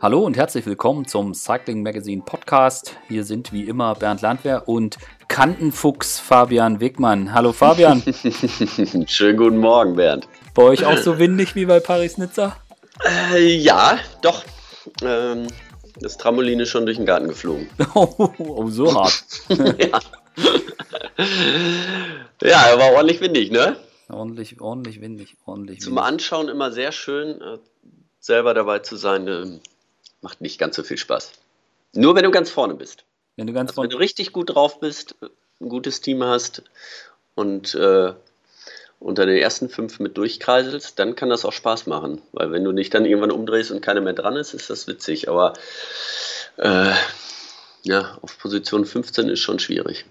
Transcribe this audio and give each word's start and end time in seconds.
Hallo 0.00 0.20
und 0.20 0.36
herzlich 0.36 0.64
willkommen 0.64 1.08
zum 1.08 1.34
Cycling 1.34 1.82
Magazine 1.82 2.22
Podcast. 2.24 2.94
Hier 3.08 3.24
sind 3.24 3.52
wie 3.52 3.64
immer 3.64 3.96
Bernd 3.96 4.22
Landwehr 4.22 4.68
und 4.68 4.96
Kantenfuchs 5.26 6.20
Fabian 6.20 6.78
Wegmann. 6.78 7.34
Hallo 7.34 7.52
Fabian. 7.52 8.00
Schönen 9.08 9.36
guten 9.36 9.58
Morgen, 9.58 9.96
Bernd. 9.96 10.28
Bei 10.54 10.62
euch 10.62 10.86
auch 10.86 10.98
so 10.98 11.18
windig 11.18 11.56
wie 11.56 11.66
bei 11.66 11.80
Paris-Nizza? 11.80 12.56
Äh, 13.34 13.56
ja, 13.56 13.98
doch. 14.22 14.44
Ähm, 15.02 15.48
das 15.98 16.16
Trampolin 16.16 16.60
ist 16.60 16.68
schon 16.68 16.86
durch 16.86 16.98
den 16.98 17.06
Garten 17.06 17.26
geflogen. 17.26 17.68
Oh, 17.94 18.30
oh 18.38 18.68
so 18.68 18.94
hart. 18.94 19.24
ja. 19.48 20.00
ja, 22.40 22.78
war 22.78 22.92
ordentlich 22.92 23.20
windig, 23.20 23.50
ne? 23.50 23.76
Ordentlich, 24.08 24.60
ordentlich 24.60 25.00
windig, 25.00 25.36
ordentlich 25.44 25.80
Zum 25.80 25.96
windig. 25.96 26.06
Anschauen 26.06 26.48
immer 26.48 26.70
sehr 26.70 26.92
schön. 26.92 27.40
Äh, 27.40 27.58
selber 28.20 28.54
dabei 28.54 28.78
zu 28.78 28.94
sein, 28.94 29.26
äh, 29.26 29.58
macht 30.20 30.40
nicht 30.40 30.58
ganz 30.58 30.76
so 30.76 30.82
viel 30.82 30.98
Spaß. 30.98 31.32
Nur 31.94 32.14
wenn 32.14 32.24
du 32.24 32.30
ganz 32.30 32.50
vorne 32.50 32.74
bist. 32.74 33.04
Wenn 33.36 33.46
du 33.46 33.52
ganz 33.52 33.70
Also 33.70 33.82
wenn 33.82 33.90
vorne 33.90 33.94
du 33.94 33.98
richtig 33.98 34.32
gut 34.32 34.54
drauf 34.54 34.80
bist, 34.80 35.16
ein 35.60 35.68
gutes 35.68 36.00
Team 36.00 36.22
hast 36.24 36.62
und 37.34 37.74
äh, 37.74 38.12
unter 39.00 39.26
den 39.26 39.36
ersten 39.36 39.68
fünf 39.68 40.00
mit 40.00 40.16
durchkreiselst, 40.16 40.98
dann 40.98 41.14
kann 41.14 41.30
das 41.30 41.44
auch 41.44 41.52
Spaß 41.52 41.86
machen. 41.86 42.20
Weil 42.32 42.50
wenn 42.50 42.64
du 42.64 42.72
dich 42.72 42.90
dann 42.90 43.04
irgendwann 43.04 43.30
umdrehst 43.30 43.70
und 43.70 43.80
keiner 43.80 44.00
mehr 44.00 44.12
dran 44.12 44.36
ist, 44.36 44.54
ist 44.54 44.70
das 44.70 44.88
witzig. 44.88 45.28
Aber 45.28 45.54
äh, 46.56 46.92
ja, 47.82 48.18
auf 48.22 48.38
Position 48.38 48.84
15 48.84 49.28
ist 49.28 49.40
schon 49.40 49.58
schwierig. 49.58 50.04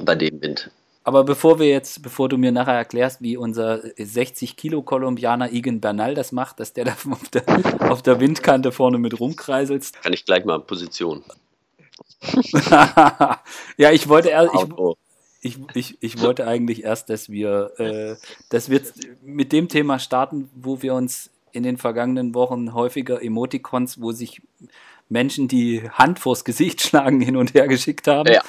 Bei 0.00 0.14
dem 0.14 0.42
Wind. 0.42 0.70
Aber 1.10 1.24
bevor 1.24 1.58
wir 1.58 1.66
jetzt, 1.66 2.04
bevor 2.04 2.28
du 2.28 2.38
mir 2.38 2.52
nachher 2.52 2.74
erklärst, 2.74 3.20
wie 3.20 3.36
unser 3.36 3.80
60 3.98 4.54
Kilo 4.54 4.80
Kolumbianer 4.82 5.50
Igen 5.50 5.80
Bernal 5.80 6.14
das 6.14 6.30
macht, 6.30 6.60
dass 6.60 6.72
der 6.72 6.84
da 6.84 6.92
auf 7.10 7.28
der, 7.30 7.90
auf 7.90 8.00
der 8.00 8.20
Windkante 8.20 8.70
vorne 8.70 8.96
mit 8.96 9.18
rumkreiselst. 9.18 10.04
Kann 10.04 10.12
ich 10.12 10.24
gleich 10.24 10.44
mal 10.44 10.60
Position. 10.60 11.24
ja, 13.76 13.90
ich 13.90 14.08
wollte 14.08 14.28
erst, 14.28 14.54
ich, 15.40 15.58
ich, 15.74 15.98
ich 16.00 16.20
wollte 16.20 16.46
eigentlich 16.46 16.84
erst, 16.84 17.10
dass 17.10 17.28
wir, 17.28 17.72
äh, 17.78 18.14
dass 18.50 18.70
wir 18.70 18.80
mit 19.20 19.50
dem 19.50 19.68
Thema 19.68 19.98
starten, 19.98 20.48
wo 20.54 20.80
wir 20.80 20.94
uns 20.94 21.30
in 21.50 21.64
den 21.64 21.76
vergangenen 21.76 22.36
Wochen 22.36 22.72
häufiger 22.72 23.20
Emoticons, 23.20 24.00
wo 24.00 24.12
sich 24.12 24.42
Menschen 25.08 25.48
die 25.48 25.90
Hand 25.90 26.20
vors 26.20 26.44
Gesicht 26.44 26.80
schlagen, 26.82 27.20
hin 27.20 27.36
und 27.36 27.54
her 27.54 27.66
geschickt 27.66 28.06
haben. 28.06 28.32
Ja, 28.32 28.42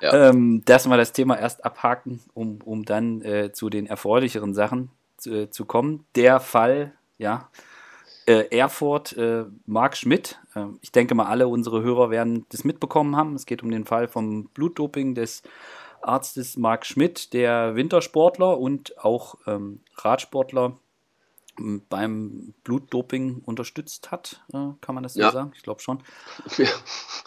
ja. 0.00 0.30
Ähm, 0.30 0.62
dass 0.64 0.88
wir 0.88 0.96
das 0.96 1.12
Thema 1.12 1.38
erst 1.38 1.64
abhaken, 1.64 2.20
um, 2.34 2.58
um 2.64 2.84
dann 2.84 3.22
äh, 3.22 3.52
zu 3.52 3.70
den 3.70 3.86
erfreulicheren 3.86 4.54
Sachen 4.54 4.90
zu, 5.16 5.34
äh, 5.34 5.50
zu 5.50 5.64
kommen. 5.64 6.06
Der 6.14 6.40
Fall, 6.40 6.92
ja, 7.18 7.50
äh, 8.26 8.56
Erfurt, 8.56 9.16
äh, 9.16 9.44
Marc 9.66 9.96
Schmidt. 9.96 10.38
Äh, 10.54 10.66
ich 10.80 10.92
denke 10.92 11.14
mal, 11.14 11.26
alle 11.26 11.48
unsere 11.48 11.82
Hörer 11.82 12.10
werden 12.10 12.44
das 12.48 12.64
mitbekommen 12.64 13.16
haben. 13.16 13.34
Es 13.34 13.46
geht 13.46 13.62
um 13.62 13.70
den 13.70 13.84
Fall 13.84 14.08
vom 14.08 14.48
Blutdoping 14.48 15.14
des 15.14 15.42
Arztes 16.02 16.56
Marc 16.56 16.86
Schmidt, 16.86 17.32
der 17.32 17.74
Wintersportler 17.74 18.58
und 18.58 18.98
auch 18.98 19.36
ähm, 19.46 19.80
Radsportler 19.96 20.78
beim 21.88 22.54
Blutdoping 22.64 23.42
unterstützt 23.44 24.10
hat, 24.10 24.42
äh, 24.52 24.72
kann 24.80 24.94
man 24.94 25.02
das 25.02 25.14
so 25.14 25.20
Ja. 25.20 25.30
sagen? 25.32 25.52
Ich 25.54 25.62
glaube 25.62 25.80
schon. 25.80 26.02
Ja. 26.58 26.68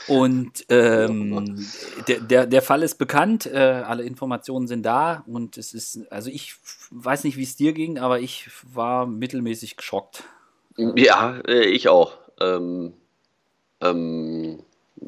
Und 0.08 0.66
ähm, 0.70 1.68
der, 2.08 2.20
der, 2.22 2.46
der 2.48 2.62
Fall 2.62 2.82
ist 2.84 2.96
bekannt, 2.98 3.46
äh, 3.46 3.58
alle 3.58 4.04
Informationen 4.04 4.68
sind 4.68 4.84
da 4.84 5.24
und 5.28 5.58
es 5.58 5.74
ist, 5.74 6.12
also 6.12 6.30
ich 6.32 6.56
weiß 6.92 7.24
nicht, 7.26 7.38
wie 7.38 7.44
es 7.44 7.56
dir 7.56 7.74
ging, 7.74 8.00
aber 8.00 8.20
ich 8.20 8.50
war 8.64 9.06
mittelmäßig 9.06 9.78
geschockt. 9.78 10.24
Ja, 10.78 11.40
äh, 11.48 11.66
ich 11.66 11.90
auch. 11.90 12.18
Ähm, 12.40 12.94
ähm, 13.82 14.60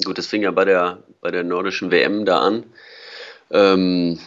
gut, 0.03 0.17
das 0.17 0.27
fing 0.27 0.43
ja 0.43 0.51
bei 0.51 0.65
der, 0.65 1.03
bei 1.21 1.31
der 1.31 1.43
nordischen 1.43 1.91
WM 1.91 2.25
da 2.25 2.39
an. 2.41 2.63
Ähm, 3.49 4.19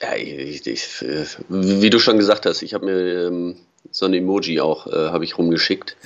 ja, 0.00 0.14
ich, 0.16 0.66
ich, 0.66 1.02
äh, 1.02 1.26
wie 1.48 1.90
du 1.90 1.98
schon 1.98 2.16
gesagt 2.16 2.46
hast, 2.46 2.62
ich 2.62 2.72
habe 2.74 2.86
mir 2.86 3.26
ähm, 3.26 3.56
so 3.90 4.06
ein 4.06 4.14
Emoji 4.14 4.60
auch, 4.60 4.86
äh, 4.86 5.08
habe 5.10 5.24
ich 5.24 5.38
rumgeschickt. 5.38 5.96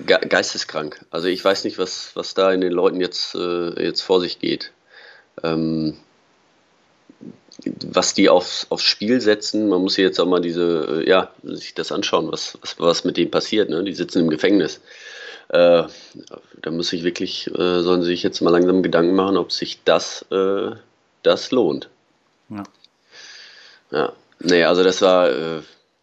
Ge 0.00 0.18
geisteskrank. 0.28 1.04
Also 1.10 1.26
ich 1.26 1.44
weiß 1.44 1.64
nicht, 1.64 1.78
was, 1.78 2.12
was 2.14 2.34
da 2.34 2.52
in 2.52 2.60
den 2.60 2.72
Leuten 2.72 3.00
jetzt, 3.00 3.34
äh, 3.34 3.82
jetzt 3.82 4.02
vor 4.02 4.20
sich 4.20 4.38
geht. 4.38 4.72
Ähm, 5.42 5.96
was 7.64 8.14
die 8.14 8.28
aufs, 8.28 8.66
aufs 8.70 8.84
Spiel 8.84 9.20
setzen, 9.20 9.68
man 9.68 9.82
muss 9.82 9.94
sich 9.94 10.04
jetzt 10.04 10.20
auch 10.20 10.26
mal 10.26 10.40
diese, 10.40 11.02
äh, 11.02 11.08
ja, 11.08 11.32
sich 11.42 11.74
das 11.74 11.90
anschauen, 11.90 12.30
was, 12.30 12.56
was, 12.60 12.78
was 12.78 13.04
mit 13.04 13.16
denen 13.16 13.32
passiert. 13.32 13.70
Ne? 13.70 13.82
Die 13.82 13.94
sitzen 13.94 14.20
im 14.20 14.30
Gefängnis. 14.30 14.80
Äh, 15.48 15.84
da 16.62 16.70
muss 16.70 16.92
ich 16.92 17.02
wirklich, 17.02 17.48
äh, 17.48 17.80
sollen 17.80 18.02
sie 18.02 18.08
sich 18.08 18.22
jetzt 18.22 18.40
mal 18.40 18.50
langsam 18.50 18.82
Gedanken 18.82 19.14
machen, 19.14 19.36
ob 19.36 19.50
sich 19.50 19.82
das, 19.84 20.24
äh, 20.30 20.70
das 21.22 21.50
lohnt. 21.50 21.88
Ja. 22.50 22.62
Ja, 23.90 24.12
nee, 24.40 24.64
also 24.64 24.84
das 24.84 25.00
war, 25.00 25.30
äh, 25.30 25.62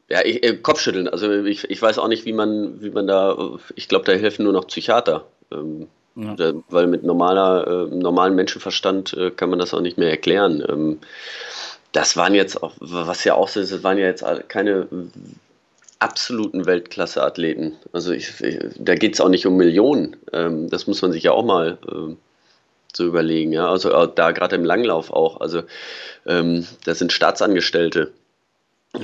ja, 0.10 0.20
ich, 0.24 0.44
äh, 0.44 0.56
Kopfschütteln. 0.58 1.08
Also 1.08 1.32
ich, 1.32 1.70
ich 1.70 1.82
weiß 1.82 1.98
auch 1.98 2.08
nicht, 2.08 2.26
wie 2.26 2.34
man, 2.34 2.82
wie 2.82 2.92
man 2.92 3.08
da, 3.08 3.34
äh, 3.34 3.58
ich 3.76 3.88
glaube, 3.88 4.06
da 4.06 4.12
helfen 4.14 4.44
nur 4.44 4.54
noch 4.54 4.68
Psychiater. 4.68 5.26
Ähm, 5.52 5.88
Ja. 6.16 6.34
da, 6.36 6.54
weil 6.70 6.88
mit 6.88 7.04
normaler, 7.04 7.68
äh, 7.68 7.96
normalen 7.96 8.36
Menschenverstand 8.36 9.14
äh, 9.14 9.32
kann 9.32 9.50
man 9.50 9.60
das 9.60 9.74
auch 9.74 9.82
nicht 9.82 9.98
mehr 9.98 10.10
erklären. 10.10 10.64
Ähm, 10.68 11.00
das 11.92 12.16
waren 12.18 12.34
jetzt 12.36 12.62
auch, 12.62 12.74
was 12.80 13.24
ja 13.24 13.36
auch 13.36 13.48
so 13.48 13.60
ist, 13.60 13.72
das 13.72 13.84
waren 13.84 13.98
ja 13.98 14.06
jetzt 14.06 14.24
keine 14.50 14.88
absoluten 16.00 16.66
Weltklasse-Athleten. 16.66 17.74
Also 17.94 18.12
ich, 18.12 18.42
ich, 18.42 18.60
da 18.78 18.96
geht 18.96 19.14
es 19.14 19.22
auch 19.22 19.30
nicht 19.30 19.46
um 19.46 19.58
Millionen. 19.58 20.18
Ähm, 20.34 20.70
das 20.70 20.88
muss 20.88 21.02
man 21.02 21.12
sich 21.12 21.24
ja 21.24 21.32
auch 21.32 21.46
mal 21.46 21.78
ähm, 21.90 22.18
so 22.94 23.06
überlegen. 23.06 23.54
Ja? 23.54 23.70
Also 23.70 23.92
äh, 23.92 24.10
da 24.14 24.32
gerade 24.32 24.56
im 24.56 24.66
Langlauf 24.66 25.12
auch. 25.12 25.40
Also 25.42 25.64
ähm, 26.26 26.66
das 26.84 27.00
sind 27.00 27.14
Staatsangestellte. 27.14 28.12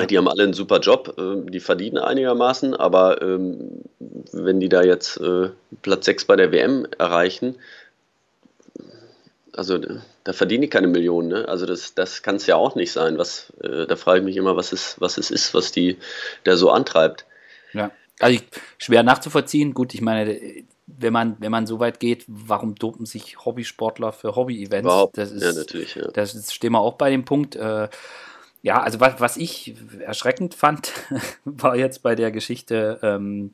Die 0.09 0.17
haben 0.17 0.27
alle 0.27 0.43
einen 0.43 0.53
super 0.53 0.79
Job, 0.79 1.15
ähm, 1.17 1.51
die 1.51 1.59
verdienen 1.59 1.97
einigermaßen, 1.97 2.75
aber 2.75 3.21
ähm, 3.21 3.81
wenn 4.31 4.59
die 4.59 4.69
da 4.69 4.83
jetzt 4.83 5.17
äh, 5.17 5.49
Platz 5.81 6.05
6 6.05 6.25
bei 6.25 6.35
der 6.35 6.51
WM 6.51 6.87
erreichen, 6.97 7.55
also 9.53 9.77
da 10.23 10.33
verdienen 10.33 10.61
die 10.61 10.69
keine 10.69 10.87
Millionen, 10.87 11.27
ne? 11.27 11.47
Also 11.47 11.65
das, 11.65 11.93
das 11.93 12.21
kann 12.21 12.35
es 12.35 12.47
ja 12.47 12.55
auch 12.55 12.75
nicht 12.75 12.91
sein. 12.91 13.17
Was, 13.17 13.51
äh, 13.61 13.85
da 13.85 13.95
frage 13.95 14.19
ich 14.19 14.25
mich 14.25 14.37
immer, 14.37 14.55
was 14.55 14.71
es, 14.71 14.95
was 14.99 15.17
es 15.17 15.31
ist, 15.31 15.53
was 15.53 15.71
die 15.71 15.97
da 16.43 16.55
so 16.55 16.71
antreibt. 16.71 17.25
Ja. 17.73 17.91
Also 18.19 18.35
ich, 18.35 18.43
schwer 18.77 19.03
nachzuvollziehen. 19.03 19.73
Gut, 19.73 19.93
ich 19.93 20.01
meine, 20.01 20.39
wenn 20.85 21.13
man, 21.13 21.35
wenn 21.39 21.51
man 21.51 21.67
so 21.67 21.79
weit 21.79 21.99
geht, 21.99 22.23
warum 22.27 22.75
dopen 22.75 23.05
sich 23.05 23.43
Hobbysportler 23.43 24.11
für 24.11 24.35
Hobby-Events? 24.35 24.85
Überhaupt. 24.85 25.17
Das 25.17 25.31
ist, 25.31 25.43
ja, 25.43 25.53
natürlich. 25.53 25.95
Ja. 25.95 26.07
Das 26.11 26.35
ist, 26.35 26.53
stehen 26.53 26.73
wir 26.73 26.79
auch 26.79 26.93
bei 26.93 27.09
dem 27.09 27.25
Punkt. 27.25 27.55
Äh, 27.55 27.89
ja, 28.61 28.81
also 28.81 28.99
was, 28.99 29.19
was 29.19 29.37
ich 29.37 29.75
erschreckend 29.99 30.53
fand, 30.53 30.91
war 31.45 31.75
jetzt 31.75 32.03
bei 32.03 32.15
der 32.15 32.31
Geschichte, 32.31 32.99
ähm, 33.01 33.53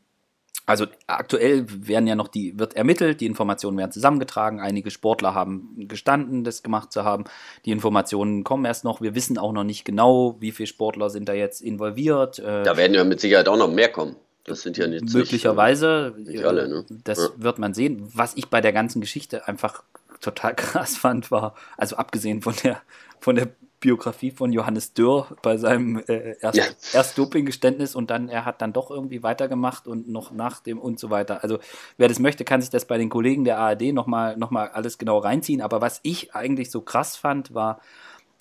also 0.65 0.85
aktuell 1.07 1.65
werden 1.87 2.07
ja 2.07 2.15
noch 2.15 2.27
die, 2.27 2.59
wird 2.59 2.75
ermittelt, 2.75 3.21
die 3.21 3.25
Informationen 3.25 3.77
werden 3.77 3.93
zusammengetragen, 3.93 4.59
einige 4.59 4.91
Sportler 4.91 5.33
haben 5.33 5.87
gestanden, 5.87 6.43
das 6.43 6.61
gemacht 6.61 6.91
zu 6.91 7.05
haben. 7.05 7.23
Die 7.63 7.71
Informationen 7.71 8.43
kommen 8.43 8.65
erst 8.65 8.83
noch. 8.83 8.99
Wir 8.99 9.15
wissen 9.15 9.37
auch 9.37 9.53
noch 9.53 9.63
nicht 9.63 9.85
genau, 9.85 10.35
wie 10.41 10.51
viele 10.51 10.67
Sportler 10.67 11.09
sind 11.09 11.29
da 11.29 11.33
jetzt 11.33 11.61
involviert. 11.61 12.39
Äh, 12.39 12.63
Da 12.63 12.75
werden 12.75 12.93
ja 12.95 13.05
mit 13.05 13.21
Sicherheit 13.21 13.47
auch 13.47 13.55
noch 13.57 13.71
mehr 13.71 13.89
kommen. 13.89 14.17
Das 14.43 14.61
sind 14.61 14.75
ja 14.77 14.87
jetzt 14.87 15.13
möglicherweise. 15.13 16.13
Nicht, 16.17 16.27
äh, 16.27 16.31
nicht 16.33 16.45
alle, 16.45 16.67
ne? 16.67 16.85
Das 17.05 17.17
Ja. 17.19 17.29
wird 17.37 17.59
man 17.59 17.73
sehen. 17.73 18.09
Was 18.13 18.35
ich 18.35 18.49
bei 18.49 18.59
der 18.59 18.73
ganzen 18.73 18.99
Geschichte 18.99 19.47
einfach 19.47 19.83
total 20.19 20.53
krass 20.55 20.97
fand, 20.97 21.31
war, 21.31 21.55
also 21.77 21.95
abgesehen 21.95 22.41
von 22.41 22.55
der, 22.61 22.81
von 23.21 23.35
der 23.37 23.47
Biografie 23.79 24.31
von 24.31 24.51
Johannes 24.51 24.93
Dürr 24.93 25.27
bei 25.41 25.57
seinem 25.57 26.01
äh, 26.07 26.35
erst, 26.41 26.57
Ja. 26.57 26.63
erst 26.93 27.17
Dopinggeständnis 27.17 27.95
und 27.95 28.09
dann, 28.09 28.27
er 28.27 28.43
hat 28.45 28.61
dann 28.61 28.73
doch 28.73 28.89
irgendwie 28.89 29.21
weitergemacht 29.23 29.87
und 29.87 30.09
noch 30.09 30.31
nach 30.31 30.61
dem 30.61 30.79
und 30.79 30.99
so 30.99 31.09
weiter. 31.09 31.43
Also 31.43 31.59
wer 31.97 32.07
das 32.07 32.19
möchte, 32.19 32.43
kann 32.43 32.61
sich 32.61 32.69
das 32.71 32.85
bei 32.85 32.97
den 32.97 33.09
Kollegen 33.09 33.43
der 33.43 33.59
ARD 33.59 33.93
nochmal 33.93 34.35
noch 34.37 34.49
mal 34.51 34.69
alles 34.69 34.97
genau 34.97 35.19
reinziehen. 35.19 35.61
Aber 35.61 35.79
was 35.81 35.99
ich 36.03 36.33
eigentlich 36.33 36.71
so 36.71 36.81
krass 36.81 37.15
fand, 37.15 37.53
war, 37.53 37.79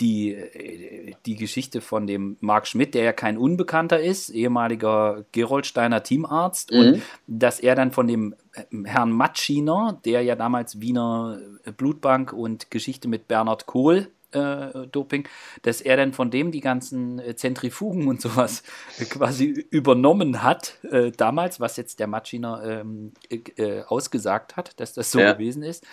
die, 0.01 0.35
äh, 0.35 1.15
die 1.25 1.37
Geschichte 1.37 1.81
von 1.81 2.07
dem 2.07 2.37
Marc 2.41 2.67
Schmidt, 2.67 2.95
der 2.95 3.03
ja 3.05 3.13
kein 3.15 3.39
Unbekannter 3.39 3.99
ist, 4.01 4.29
ehemaliger 4.31 5.25
Geroldsteiner 5.33 6.03
Teamarzt, 6.03 6.71
Mhm. 6.71 6.79
und 6.79 7.03
dass 7.27 7.61
er 7.61 7.75
dann 7.75 7.93
von 7.93 8.07
dem 8.07 8.35
äh, 8.55 8.65
Herrn 8.85 9.11
Matschiner, 9.13 9.99
der 10.05 10.23
ja 10.23 10.35
damals 10.37 10.81
Wiener 10.81 11.39
Blutbank 11.79 12.33
und 12.33 12.71
Geschichte 12.71 13.09
mit 13.09 13.27
Bernhard 13.29 13.65
Kohl 13.67 14.09
äh, 14.37 14.87
Doping, 14.89 15.27
dass 15.63 15.81
er 15.81 15.97
dann 15.97 16.13
von 16.13 16.31
dem 16.31 16.53
die 16.53 16.61
ganzen 16.61 17.19
äh, 17.19 17.35
Zentrifugen 17.37 18.07
und 18.09 18.21
sowas 18.21 18.63
äh, 18.99 19.05
quasi 19.05 19.47
übernommen 19.71 20.43
hat 20.43 20.79
äh, 20.91 21.11
damals, 21.11 21.59
was 21.61 21.77
jetzt 21.77 21.99
der 22.01 22.07
Matschiner 22.07 22.63
ähm, 22.65 23.13
äh, 23.31 23.37
äh, 23.63 23.83
ausgesagt 23.85 24.57
hat, 24.57 24.79
dass 24.81 24.93
das 24.93 25.11
so 25.11 25.21
Ja. 25.21 25.33
gewesen 25.33 25.63
ist. 25.63 25.85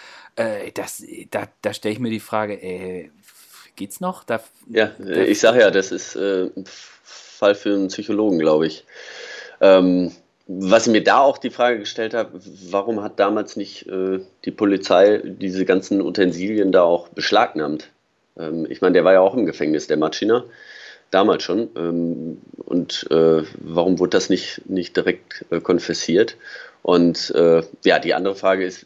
Das, 0.74 1.04
da 1.32 1.48
da 1.62 1.74
stelle 1.74 1.94
ich 1.94 2.00
mir 2.00 2.10
die 2.10 2.20
Frage, 2.20 2.54
äh, 2.62 3.10
geht's 3.76 4.00
noch? 4.00 4.24
Da, 4.24 4.42
Ja, 4.68 4.92
da- 4.98 5.22
ich 5.22 5.40
sage 5.40 5.60
ja, 5.60 5.70
das 5.72 5.92
ist 5.92 6.16
ein 6.16 6.52
Fall 6.66 7.56
für 7.56 7.74
einen 7.74 7.88
Psychologen, 7.90 8.40
glaube 8.40 8.66
ich. 8.68 8.86
Ähm, 9.62 10.12
was 10.48 10.88
ich 10.88 10.92
mir 10.92 11.04
da 11.04 11.20
auch 11.20 11.38
die 11.38 11.52
Frage 11.52 11.80
gestellt 11.80 12.14
habe, 12.14 12.40
warum 12.70 13.02
hat 13.02 13.20
damals 13.20 13.56
nicht 13.56 13.88
äh, 13.88 14.20
die 14.46 14.52
Polizei 14.52 15.22
diese 15.24 15.66
ganzen 15.66 16.02
Utensilien 16.02 16.72
da 16.72 16.84
auch 16.84 17.08
beschlagnahmt? 17.10 17.90
Ähm, 18.38 18.66
ich 18.70 18.82
meine, 18.82 18.94
der 18.94 19.04
war 19.04 19.14
ja 19.14 19.22
auch 19.22 19.36
im 19.36 19.46
Gefängnis, 19.46 19.88
der 19.88 19.98
Matschiner, 19.98 20.46
damals 21.12 21.44
schon. 21.44 21.70
Ähm, 21.76 22.42
und 22.58 23.08
äh, 23.12 23.44
warum 23.60 24.00
wurde 24.00 24.12
das 24.12 24.30
nicht, 24.30 24.62
nicht 24.70 24.96
direkt 24.96 25.46
äh, 25.52 25.60
konfessiert? 25.60 26.38
Und 26.82 27.32
äh, 27.32 27.64
ja, 27.86 28.00
die 28.00 28.14
andere 28.14 28.36
Frage 28.36 28.66
ist, 28.66 28.86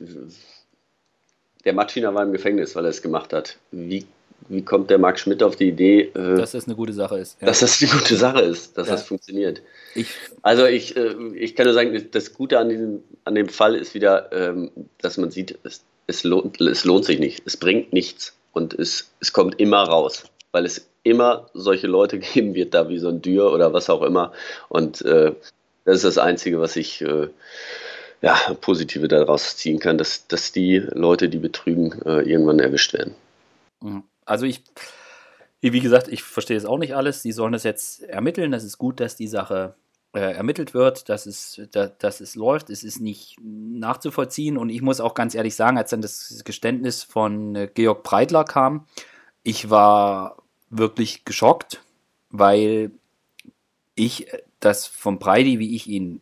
der 1.65 1.73
Matschiner 1.73 2.13
war 2.13 2.23
im 2.23 2.31
Gefängnis, 2.31 2.75
weil 2.75 2.85
er 2.85 2.91
es 2.91 3.01
gemacht 3.01 3.33
hat. 3.33 3.57
Wie 3.71 4.05
wie 4.49 4.63
kommt 4.63 4.89
der 4.89 4.97
Marc 4.97 5.19
Schmidt 5.19 5.43
auf 5.43 5.55
die 5.55 5.67
Idee, 5.69 6.11
äh, 6.13 6.35
dass 6.35 6.51
das 6.51 6.67
eine 6.67 6.75
gute 6.75 6.93
Sache 6.93 7.17
ist. 7.17 7.39
Ja. 7.41 7.47
Dass 7.47 7.59
das 7.59 7.81
eine 7.81 7.91
gute 7.91 8.15
Sache 8.15 8.41
ist, 8.41 8.77
dass 8.77 8.87
ja. 8.87 8.93
das 8.93 9.03
funktioniert. 9.03 9.61
Ich, 9.95 10.07
also 10.41 10.65
ich, 10.65 10.95
äh, 10.95 11.15
ich 11.35 11.55
kann 11.55 11.65
nur 11.65 11.73
sagen, 11.73 12.07
das 12.11 12.33
Gute 12.33 12.59
an, 12.59 12.69
diesem, 12.69 13.03
an 13.25 13.35
dem 13.35 13.49
Fall 13.49 13.75
ist 13.75 13.93
wieder, 13.93 14.31
ähm, 14.31 14.71
dass 15.01 15.17
man 15.17 15.31
sieht, 15.31 15.57
es, 15.63 15.83
es, 16.07 16.23
lohnt, 16.23 16.61
es 16.61 16.85
lohnt 16.85 17.05
sich 17.05 17.19
nicht, 17.19 17.43
es 17.45 17.57
bringt 17.57 17.93
nichts 17.93 18.36
und 18.57 18.73
es, 18.73 19.09
es 19.21 19.31
kommt 19.31 19.59
immer 19.59 19.83
raus, 19.83 20.25
weil 20.51 20.65
es 20.65 20.89
immer 21.03 21.49
solche 21.53 21.87
Leute 21.87 22.19
geben 22.33 22.53
wird, 22.53 22.73
da 22.73 22.89
wie 22.89 22.99
so 22.99 23.09
ein 23.09 23.21
Dürr 23.21 23.53
oder 23.53 23.71
was 23.73 23.89
auch 23.89 24.01
immer. 24.01 24.33
Und 24.67 25.01
äh, 25.03 25.33
das 25.85 25.97
ist 25.97 26.03
das 26.03 26.17
Einzige, 26.17 26.59
was 26.59 26.75
ich 26.75 27.01
äh, 27.01 27.29
ja, 28.21 28.35
Positive 28.59 29.07
daraus 29.07 29.55
ziehen 29.55 29.79
kann, 29.79 29.97
dass, 29.97 30.27
dass 30.27 30.51
die 30.51 30.79
Leute, 30.79 31.29
die 31.29 31.37
betrügen, 31.37 32.01
äh, 32.03 32.21
irgendwann 32.29 32.59
erwischt 32.59 32.93
werden. 32.93 33.15
Also 34.25 34.45
ich, 34.45 34.63
wie 35.61 35.79
gesagt, 35.79 36.07
ich 36.07 36.23
verstehe 36.23 36.57
es 36.57 36.65
auch 36.65 36.79
nicht 36.79 36.95
alles. 36.95 37.21
Sie 37.21 37.31
sollen 37.31 37.53
das 37.53 37.63
jetzt 37.63 38.03
ermitteln. 38.03 38.51
Das 38.51 38.63
ist 38.63 38.77
gut, 38.77 38.99
dass 38.99 39.15
die 39.15 39.27
Sache 39.27 39.75
ermittelt 40.13 40.73
wird, 40.73 41.09
dass 41.09 41.25
es, 41.25 41.61
da, 41.71 41.87
dass 41.87 42.21
es 42.21 42.35
läuft. 42.35 42.69
Es 42.69 42.83
ist 42.83 42.99
nicht 42.99 43.37
nachzuvollziehen. 43.41 44.57
Und 44.57 44.69
ich 44.69 44.81
muss 44.81 44.99
auch 44.99 45.13
ganz 45.13 45.35
ehrlich 45.35 45.55
sagen, 45.55 45.77
als 45.77 45.89
dann 45.89 46.01
das 46.01 46.41
Geständnis 46.43 47.03
von 47.03 47.55
äh, 47.55 47.69
Georg 47.73 48.03
Breitler 48.03 48.43
kam, 48.43 48.85
ich 49.43 49.69
war 49.69 50.37
wirklich 50.69 51.25
geschockt, 51.25 51.81
weil 52.29 52.91
ich 53.95 54.27
das 54.59 54.87
von 54.87 55.19
Breidi, 55.19 55.59
wie 55.59 55.75
ich 55.75 55.87
ihn 55.87 56.21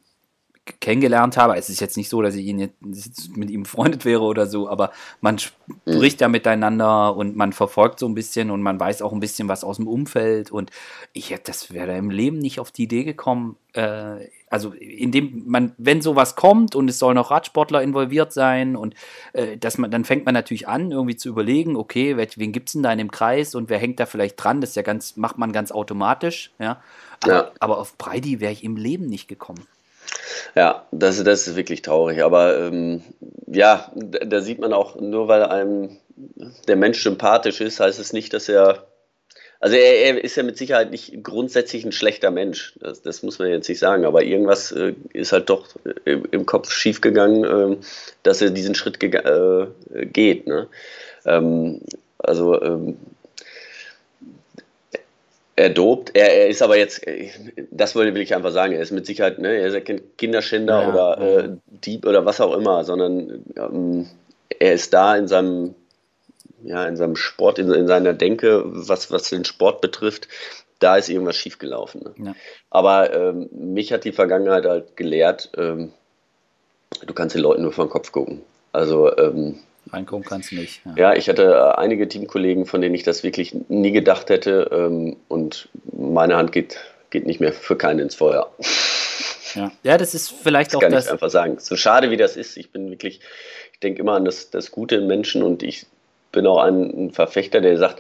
kennengelernt 0.80 1.38
habe. 1.38 1.56
Es 1.58 1.70
ist 1.70 1.80
jetzt 1.80 1.96
nicht 1.96 2.10
so, 2.10 2.22
dass 2.22 2.36
ich 2.36 2.46
ihn 2.46 2.60
jetzt 2.60 3.38
mit 3.38 3.50
ihm 3.52 3.64
befreundet 3.64 4.04
wäre 4.04 4.22
oder 4.22 4.48
so, 4.48 4.68
aber 4.68 4.92
man 5.22 5.38
spricht 5.38 6.22
ja 6.22 6.28
miteinander 6.28 7.16
und 7.16 7.36
man 7.36 7.54
verfolgt 7.54 8.00
so 8.00 8.08
ein 8.08 8.16
bisschen 8.16 8.50
und 8.50 8.62
man 8.62 8.80
weiß 8.80 9.02
auch 9.02 9.14
ein 9.14 9.20
bisschen 9.20 9.48
was 9.48 9.64
aus 9.64 9.78
dem 9.78 9.88
Umfeld 9.88 10.52
und 10.52 10.72
ich 11.14 11.30
hätte 11.30 11.44
das 11.46 11.72
wäre 11.72 11.96
im 11.96 12.10
Leben 12.10 12.40
nicht 12.40 12.60
auf 12.60 12.72
die 12.72 12.84
Idee 12.84 13.04
gekommen. 13.04 13.58
Äh, 13.74 14.28
also 14.50 14.72
indem 14.72 15.44
man, 15.48 15.74
wenn 15.78 16.02
sowas 16.02 16.36
kommt 16.36 16.76
und 16.76 16.90
es 16.90 16.98
sollen 16.98 17.18
auch 17.18 17.30
Radsportler 17.30 17.84
involviert 17.84 18.32
sein 18.32 18.76
und 18.76 18.96
äh, 19.34 19.58
dass 19.58 19.78
man, 19.78 19.92
dann 19.92 20.06
fängt 20.06 20.26
man 20.26 20.34
natürlich 20.34 20.68
an, 20.68 20.92
irgendwie 20.92 21.16
zu 21.16 21.30
überlegen, 21.30 21.76
okay, 21.76 22.16
wen 22.18 22.52
gibt 22.52 22.70
es 22.70 22.74
denn 22.74 22.84
da 22.84 22.92
in 22.92 22.98
dem 22.98 23.12
Kreis 23.12 23.54
und 23.54 23.70
wer 23.70 23.78
hängt 23.78 24.00
da 24.00 24.06
vielleicht 24.06 24.42
dran? 24.42 24.62
Das 24.62 24.76
ja 24.76 24.82
ganz, 24.82 25.18
macht 25.18 25.38
man 25.38 25.52
ganz 25.52 25.72
automatisch, 25.72 26.52
ja. 26.58 26.82
Aber, 27.22 27.34
ja. 27.34 27.52
aber 27.60 27.78
auf 27.80 27.98
Breidi 27.98 28.40
wäre 28.40 28.52
ich 28.52 28.64
im 28.64 28.78
Leben 28.78 29.08
nicht 29.08 29.28
gekommen. 29.28 29.66
Ja, 30.56 30.86
das, 30.92 31.24
das 31.24 31.48
ist 31.48 31.56
wirklich 31.56 31.82
traurig. 31.82 32.24
Aber 32.24 32.58
ähm, 32.58 33.02
ja, 33.48 33.92
da 33.96 34.42
sieht 34.42 34.60
man 34.60 34.74
auch, 34.74 35.00
nur 35.00 35.28
weil 35.28 35.44
einem 35.44 35.98
der 36.68 36.76
Mensch 36.76 37.04
sympathisch 37.04 37.62
ist, 37.62 37.80
heißt 37.80 38.00
es 38.00 38.14
nicht, 38.14 38.34
dass 38.34 38.50
er. 38.50 38.88
Also 39.60 39.78
er, 39.78 40.16
er 40.16 40.24
ist 40.24 40.36
ja 40.36 40.44
mit 40.44 40.58
Sicherheit 40.58 40.92
nicht 40.92 41.24
grundsätzlich 41.24 41.86
ein 41.86 41.92
schlechter 41.92 42.30
Mensch. 42.30 42.78
Das, 42.80 43.02
das 43.02 43.24
muss 43.24 43.40
man 43.40 43.50
jetzt 43.50 43.70
nicht 43.70 43.80
sagen. 43.80 44.06
Aber 44.06 44.24
irgendwas 44.24 44.72
äh, 44.72 44.94
ist 45.14 45.32
halt 45.32 45.50
doch 45.50 45.68
im, 46.04 46.26
im 46.30 46.46
Kopf 46.46 46.72
schiefgegangen, 46.72 47.44
äh, 47.44 47.78
dass 48.24 48.42
er 48.42 48.52
diesen 48.52 48.76
Schritt 48.76 49.02
äh, 49.02 49.68
geht. 50.06 50.46
Ne? 50.48 50.68
Ähm, 51.26 51.82
also 52.18 52.62
ähm, 52.62 52.98
er 55.56 55.70
dobt. 55.70 56.12
Er, 56.14 56.34
er, 56.34 56.48
ist 56.48 56.62
aber 56.62 56.78
jetzt, 56.78 57.06
das 57.72 57.96
will 57.96 58.16
ich 58.18 58.36
einfach 58.36 58.52
sagen, 58.52 58.74
er 58.74 58.82
ist 58.82 58.92
mit 58.92 59.06
Sicherheit, 59.06 59.40
ne, 59.40 59.58
er 59.58 59.68
ist 59.68 59.86
kein 59.86 60.02
Kinderschänder 60.18 60.82
ja, 60.82 60.90
oder 60.90 61.22
ja. 61.22 61.40
Äh, 61.40 61.58
Dieb 61.68 62.06
oder 62.06 62.26
was 62.26 62.42
auch 62.42 62.56
immer, 62.56 62.84
sondern 62.84 63.46
ähm, 63.58 64.10
er 64.60 64.74
ist 64.74 64.94
da 64.94 65.16
in 65.16 65.28
seinem, 65.28 65.76
ja, 66.64 66.86
in 66.86 66.98
seinem 66.98 67.16
Sport, 67.16 67.60
in, 67.60 67.72
in, 67.72 67.88
seiner 67.88 68.14
Denke, 68.14 68.64
was, 68.66 69.12
was 69.12 69.30
den 69.30 69.46
Sport 69.46 69.82
betrifft, 69.82 70.28
da 70.80 70.98
ist 70.98 71.10
irgendwas 71.10 71.38
schiefgelaufen. 71.38 72.02
Ne? 72.02 72.26
Ja. 72.26 72.36
Aber 72.70 73.14
ähm, 73.14 73.50
mich 73.52 73.94
hat 73.94 74.04
die 74.04 74.12
Vergangenheit 74.12 74.66
halt 74.66 74.98
gelehrt, 74.98 75.52
ähm, 75.58 75.94
du 77.06 77.14
kannst 77.14 77.36
den 77.36 77.42
Leuten 77.42 77.62
nur 77.62 77.72
den 77.72 77.90
Kopf 77.90 78.12
gucken. 78.12 78.42
Also 78.74 79.16
ähm, 79.18 79.60
Reinkommen 79.92 80.26
kannst 80.26 80.52
du 80.52 80.56
nicht. 80.56 80.82
Ja. 80.86 80.94
ja. 80.96 81.14
ich 81.16 81.30
hatte 81.30 81.44
äh, 81.44 81.80
einige 81.80 82.08
Teamkollegen, 82.08 82.66
von 82.66 82.82
denen 82.82 82.96
ich 82.96 83.04
das 83.04 83.24
wirklich 83.24 83.56
nie 83.70 83.92
gedacht 83.92 84.30
hätte. 84.30 84.70
Ähm, 84.72 85.18
und 85.28 85.70
meine 85.92 86.36
Hand 86.36 86.52
geht, 86.52 86.78
geht 87.10 87.26
nicht 87.26 87.40
mehr 87.40 87.54
für 87.54 87.78
keinen 87.78 88.00
ins 88.00 88.16
Feuer. 88.16 88.52
Ja, 89.54 89.72
ja 89.84 89.98
das 89.98 90.14
ist 90.14 90.32
vielleicht 90.32 90.72
das 90.72 90.78
auch 90.78 90.82
kann 90.82 90.92
das. 90.92 91.06
Kann 91.06 91.16
ich 91.16 91.22
einfach 91.22 91.30
sagen. 91.32 91.58
So 91.60 91.76
schade 91.76 92.12
wie 92.12 92.18
das 92.18 92.36
ist, 92.36 92.58
ich 92.58 92.72
bin 92.72 92.90
wirklich, 92.90 93.22
ich 93.74 93.80
denke 93.80 94.02
immer 94.02 94.14
an 94.14 94.26
das, 94.26 94.50
das 94.50 94.72
Gute 94.72 94.96
im 94.96 95.08
Menschen 95.08 95.44
und 95.44 95.64
ich 95.64 95.86
bin 96.32 96.46
auch 96.48 96.60
ein, 96.60 97.06
ein 97.06 97.12
Verfechter, 97.12 97.62
der 97.62 97.78
sagt, 97.78 98.00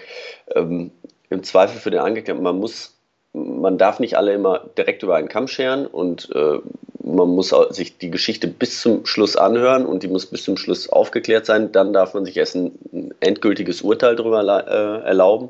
ähm, 0.53 0.91
im 1.29 1.43
Zweifel 1.43 1.79
für 1.79 1.91
den 1.91 2.01
Angeklagten, 2.01 2.43
man 2.43 2.59
muss 2.59 2.95
man 3.35 3.77
darf 3.77 3.99
nicht 3.99 4.17
alle 4.17 4.33
immer 4.33 4.65
direkt 4.77 5.03
über 5.03 5.15
einen 5.15 5.27
Kamm 5.27 5.47
scheren 5.47 5.85
und 5.85 6.29
äh, 6.33 6.59
man 7.05 7.29
muss 7.29 7.53
sich 7.69 7.97
die 7.97 8.09
Geschichte 8.09 8.47
bis 8.47 8.81
zum 8.81 9.05
Schluss 9.05 9.35
anhören 9.35 9.85
und 9.85 10.01
die 10.01 10.07
muss 10.07 10.25
bis 10.25 10.43
zum 10.43 10.57
Schluss 10.57 10.89
aufgeklärt 10.89 11.45
sein. 11.45 11.71
Dann 11.71 11.93
darf 11.93 12.15
man 12.15 12.25
sich 12.25 12.35
erst 12.35 12.55
ein, 12.55 13.13
endgültiges 13.19 13.81
Urteil 13.81 14.15
darüber 14.15 14.41
äh, 14.41 15.05
erlauben. 15.05 15.49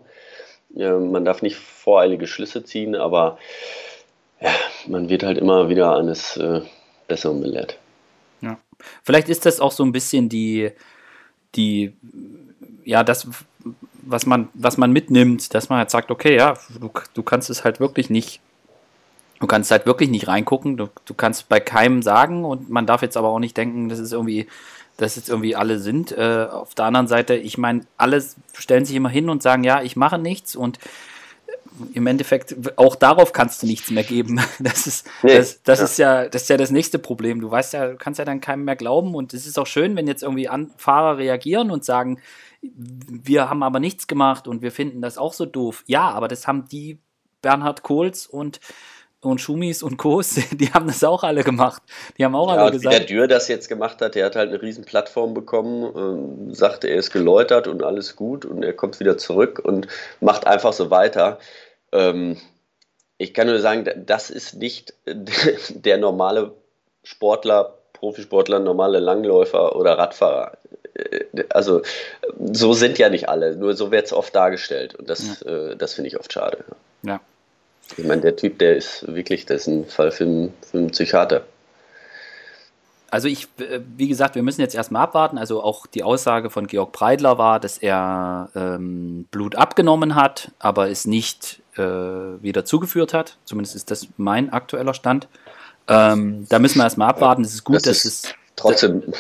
Äh, 0.76 0.92
man 0.92 1.24
darf 1.24 1.42
nicht 1.42 1.56
voreilige 1.56 2.28
Schlüsse 2.28 2.64
ziehen, 2.66 2.96
aber 2.96 3.38
ja, 4.42 4.50
man 4.88 5.08
wird 5.10 5.24
halt 5.24 5.38
immer 5.38 5.70
wieder 5.70 5.96
eines 5.96 6.36
äh, 6.36 6.62
Besseren 7.08 7.42
belehrt. 7.42 7.78
Ja. 8.42 8.58
Vielleicht 9.04 9.30
ist 9.30 9.46
das 9.46 9.62
auch 9.62 9.72
so 9.72 9.84
ein 9.84 9.94
bisschen 9.94 10.28
die, 10.28 10.72
die 11.56 11.94
ja, 12.84 13.04
das, 13.04 13.28
was 14.02 14.26
man, 14.26 14.50
was 14.54 14.78
man 14.78 14.92
mitnimmt, 14.92 15.54
dass 15.54 15.70
man 15.70 15.80
halt 15.80 15.90
sagt, 15.90 16.12
okay, 16.12 16.36
ja, 16.36 16.56
du, 16.80 16.92
du 17.14 17.24
kannst 17.24 17.50
es 17.50 17.64
halt 17.64 17.80
wirklich 17.80 18.10
nicht, 18.10 18.42
du 19.40 19.48
kannst 19.48 19.72
halt 19.72 19.86
wirklich 19.86 20.10
nicht 20.10 20.28
reingucken, 20.28 20.78
du, 20.78 20.90
du 21.06 21.14
kannst 21.14 21.50
bei 21.50 21.60
keinem 21.60 22.02
sagen 22.02 22.46
und 22.46 22.70
man 22.70 22.86
darf 22.86 23.02
jetzt 23.02 23.18
aber 23.18 23.30
auch 23.30 23.40
nicht 23.40 23.58
denken, 23.58 23.90
das 23.90 24.00
ist 24.00 24.14
irgendwie, 24.14 24.48
dass 24.98 25.16
jetzt 25.16 25.30
irgendwie 25.30 25.56
alle 25.56 25.80
sind. 25.80 26.12
Äh, 26.12 26.48
auf 26.50 26.76
der 26.76 26.86
anderen 26.86 27.08
Seite, 27.08 27.36
ich 27.36 27.58
meine, 27.58 27.86
alle 27.98 28.24
stellen 28.54 28.86
sich 28.86 28.96
immer 28.96 29.10
hin 29.10 29.30
und 29.30 29.44
sagen, 29.44 29.64
ja, 29.64 29.82
ich 29.82 29.96
mache 29.96 30.18
nichts 30.18 30.56
und 30.56 30.80
im 31.94 32.08
Endeffekt, 32.08 32.56
auch 32.78 32.96
darauf 32.96 33.34
kannst 33.34 33.62
du 33.62 33.68
nichts 33.68 33.92
mehr 33.92 34.04
geben. 34.04 34.40
Das 34.60 34.88
ist, 34.88 35.08
nee, 35.24 35.36
das, 35.36 35.62
das 35.64 35.80
ja. 35.80 35.86
ist 35.86 35.98
ja, 35.98 36.30
das 36.30 36.42
ist 36.44 36.50
ja 36.50 36.58
das 36.58 36.72
nächste 36.72 37.00
Problem. 37.00 37.42
Du 37.42 37.52
weißt 37.52 37.74
ja, 37.74 37.88
du 37.90 37.98
kannst 37.98 38.20
ja 38.20 38.26
dann 38.26 38.42
keinem 38.42 38.64
mehr 38.64 38.76
glauben 38.76 39.14
und 39.16 39.34
es 39.34 39.46
ist 39.46 39.60
auch 39.60 39.68
schön, 39.68 39.96
wenn 39.96 40.08
jetzt 40.08 40.24
irgendwie 40.24 40.48
An 40.48 40.72
Fahrer 40.78 41.18
reagieren 41.18 41.72
und 41.72 41.84
sagen, 41.84 42.20
wir 42.62 43.50
haben 43.50 43.64
aber 43.64 43.80
nichts 43.80 44.08
gemacht 44.08 44.48
und 44.48 44.62
wir 44.62 44.72
finden 44.72 45.02
das 45.02 45.18
auch 45.18 45.34
so 45.34 45.46
doof. 45.46 45.84
Ja, 45.88 46.10
aber 46.10 46.28
das 46.28 46.48
haben 46.48 46.68
die 46.70 47.00
Bernhard 47.42 47.84
Kohls 47.84 48.26
und 48.26 48.60
und 49.26 49.40
Schumis 49.40 49.84
und 49.84 49.98
Kos, 49.98 50.36
die 50.52 50.72
haben 50.72 50.88
das 50.88 51.04
auch 51.04 51.24
alle 51.24 51.44
gemacht. 51.44 51.82
Die 52.18 52.26
haben 52.26 52.36
auch 52.36 52.54
ja, 52.54 52.62
alle 52.62 52.72
gesagt. 52.72 52.96
Wie 52.96 53.00
der 53.00 53.08
Dürr 53.08 53.28
das 53.28 53.48
jetzt 53.48 53.70
gemacht 53.70 54.02
hat, 54.02 54.16
der 54.16 54.26
hat 54.26 54.36
halt 54.36 54.50
eine 54.50 54.62
riesen 54.62 54.86
Plattform 54.86 55.34
bekommen, 55.34 56.50
äh, 56.50 56.54
sagte, 56.56 56.88
er 56.88 56.98
ist 56.98 57.12
geläutert 57.12 57.68
und 57.68 57.84
alles 57.84 58.16
gut 58.16 58.46
und 58.46 58.64
er 58.64 58.74
kommt 58.74 59.00
wieder 59.00 59.18
zurück 59.18 59.60
und 59.64 59.88
macht 60.20 60.48
einfach 60.48 60.74
so 60.74 60.90
weiter. 60.90 61.40
Ähm, 61.92 62.38
ich 63.18 63.34
kann 63.34 63.48
nur 63.48 63.60
sagen, 63.60 63.90
das 64.06 64.30
ist 64.30 64.56
nicht 64.56 64.94
der 65.70 65.98
normale 65.98 66.54
Sportler, 67.04 67.76
Profisportler, 67.94 68.60
normale 68.60 69.00
Langläufer 69.00 69.76
oder 69.76 69.98
Radfahrer. 69.98 70.58
Äh, 70.94 71.44
also 71.50 71.82
so 72.52 72.74
sind 72.74 72.98
ja 72.98 73.10
nicht 73.10 73.30
alle, 73.30 73.56
nur 73.56 73.74
so 73.76 73.92
wird 73.92 74.06
es 74.06 74.14
oft 74.14 74.36
dargestellt 74.36 74.96
und 74.96 75.10
das, 75.10 75.42
ja. 75.42 75.72
äh, 75.72 75.76
das 75.76 75.94
finde 75.94 76.10
ich 76.10 76.20
oft 76.20 76.32
schade. 76.32 76.66
Ja. 77.04 77.22
Ich 77.98 78.06
meine, 78.06 78.22
der 78.22 78.36
Typ, 78.36 78.60
der 78.60 78.78
ist 78.78 79.06
wirklich, 79.08 79.46
das 79.46 79.62
ist 79.62 79.68
ein 79.68 79.86
Fall 79.86 80.12
für 80.12 80.26
einen, 80.26 80.54
für 80.70 80.78
einen 80.78 80.92
Psychiater. 80.92 81.46
Also 83.12 83.28
ich, 83.28 83.48
äh, 83.60 83.80
wie 83.96 84.08
gesagt, 84.08 84.36
wir 84.36 84.44
müssen 84.44 84.62
jetzt 84.62 84.76
erstmal 84.76 85.04
abwarten. 85.04 85.38
Also 85.38 85.64
auch 85.64 85.88
die 85.88 86.04
Aussage 86.04 86.50
von 86.50 86.68
Georg 86.68 86.92
Breidler 86.92 87.38
war, 87.38 87.60
dass 87.60 87.78
er 87.78 88.50
ähm, 88.56 89.26
Blut 89.32 89.56
abgenommen 89.56 90.16
hat, 90.16 90.52
aber 90.60 90.90
es 90.90 91.06
nicht 91.06 91.62
äh, 91.78 91.82
wieder 91.82 92.66
zugeführt 92.66 93.14
hat. 93.14 93.38
Zumindest 93.46 93.76
ist 93.76 93.92
das 93.92 94.08
mein 94.18 94.52
aktueller 94.52 94.94
Stand. 94.94 95.28
Ähm, 95.88 96.46
da 96.50 96.60
müssen 96.60 96.80
wir 96.80 96.84
erstmal 96.84 97.10
abwarten. 97.10 97.44
Es 97.44 97.54
ist 97.54 97.64
gut, 97.64 97.76
das 97.76 97.84
dass 97.84 98.06
ist, 98.06 98.26
es 98.26 98.36
trotzdem. 98.56 99.14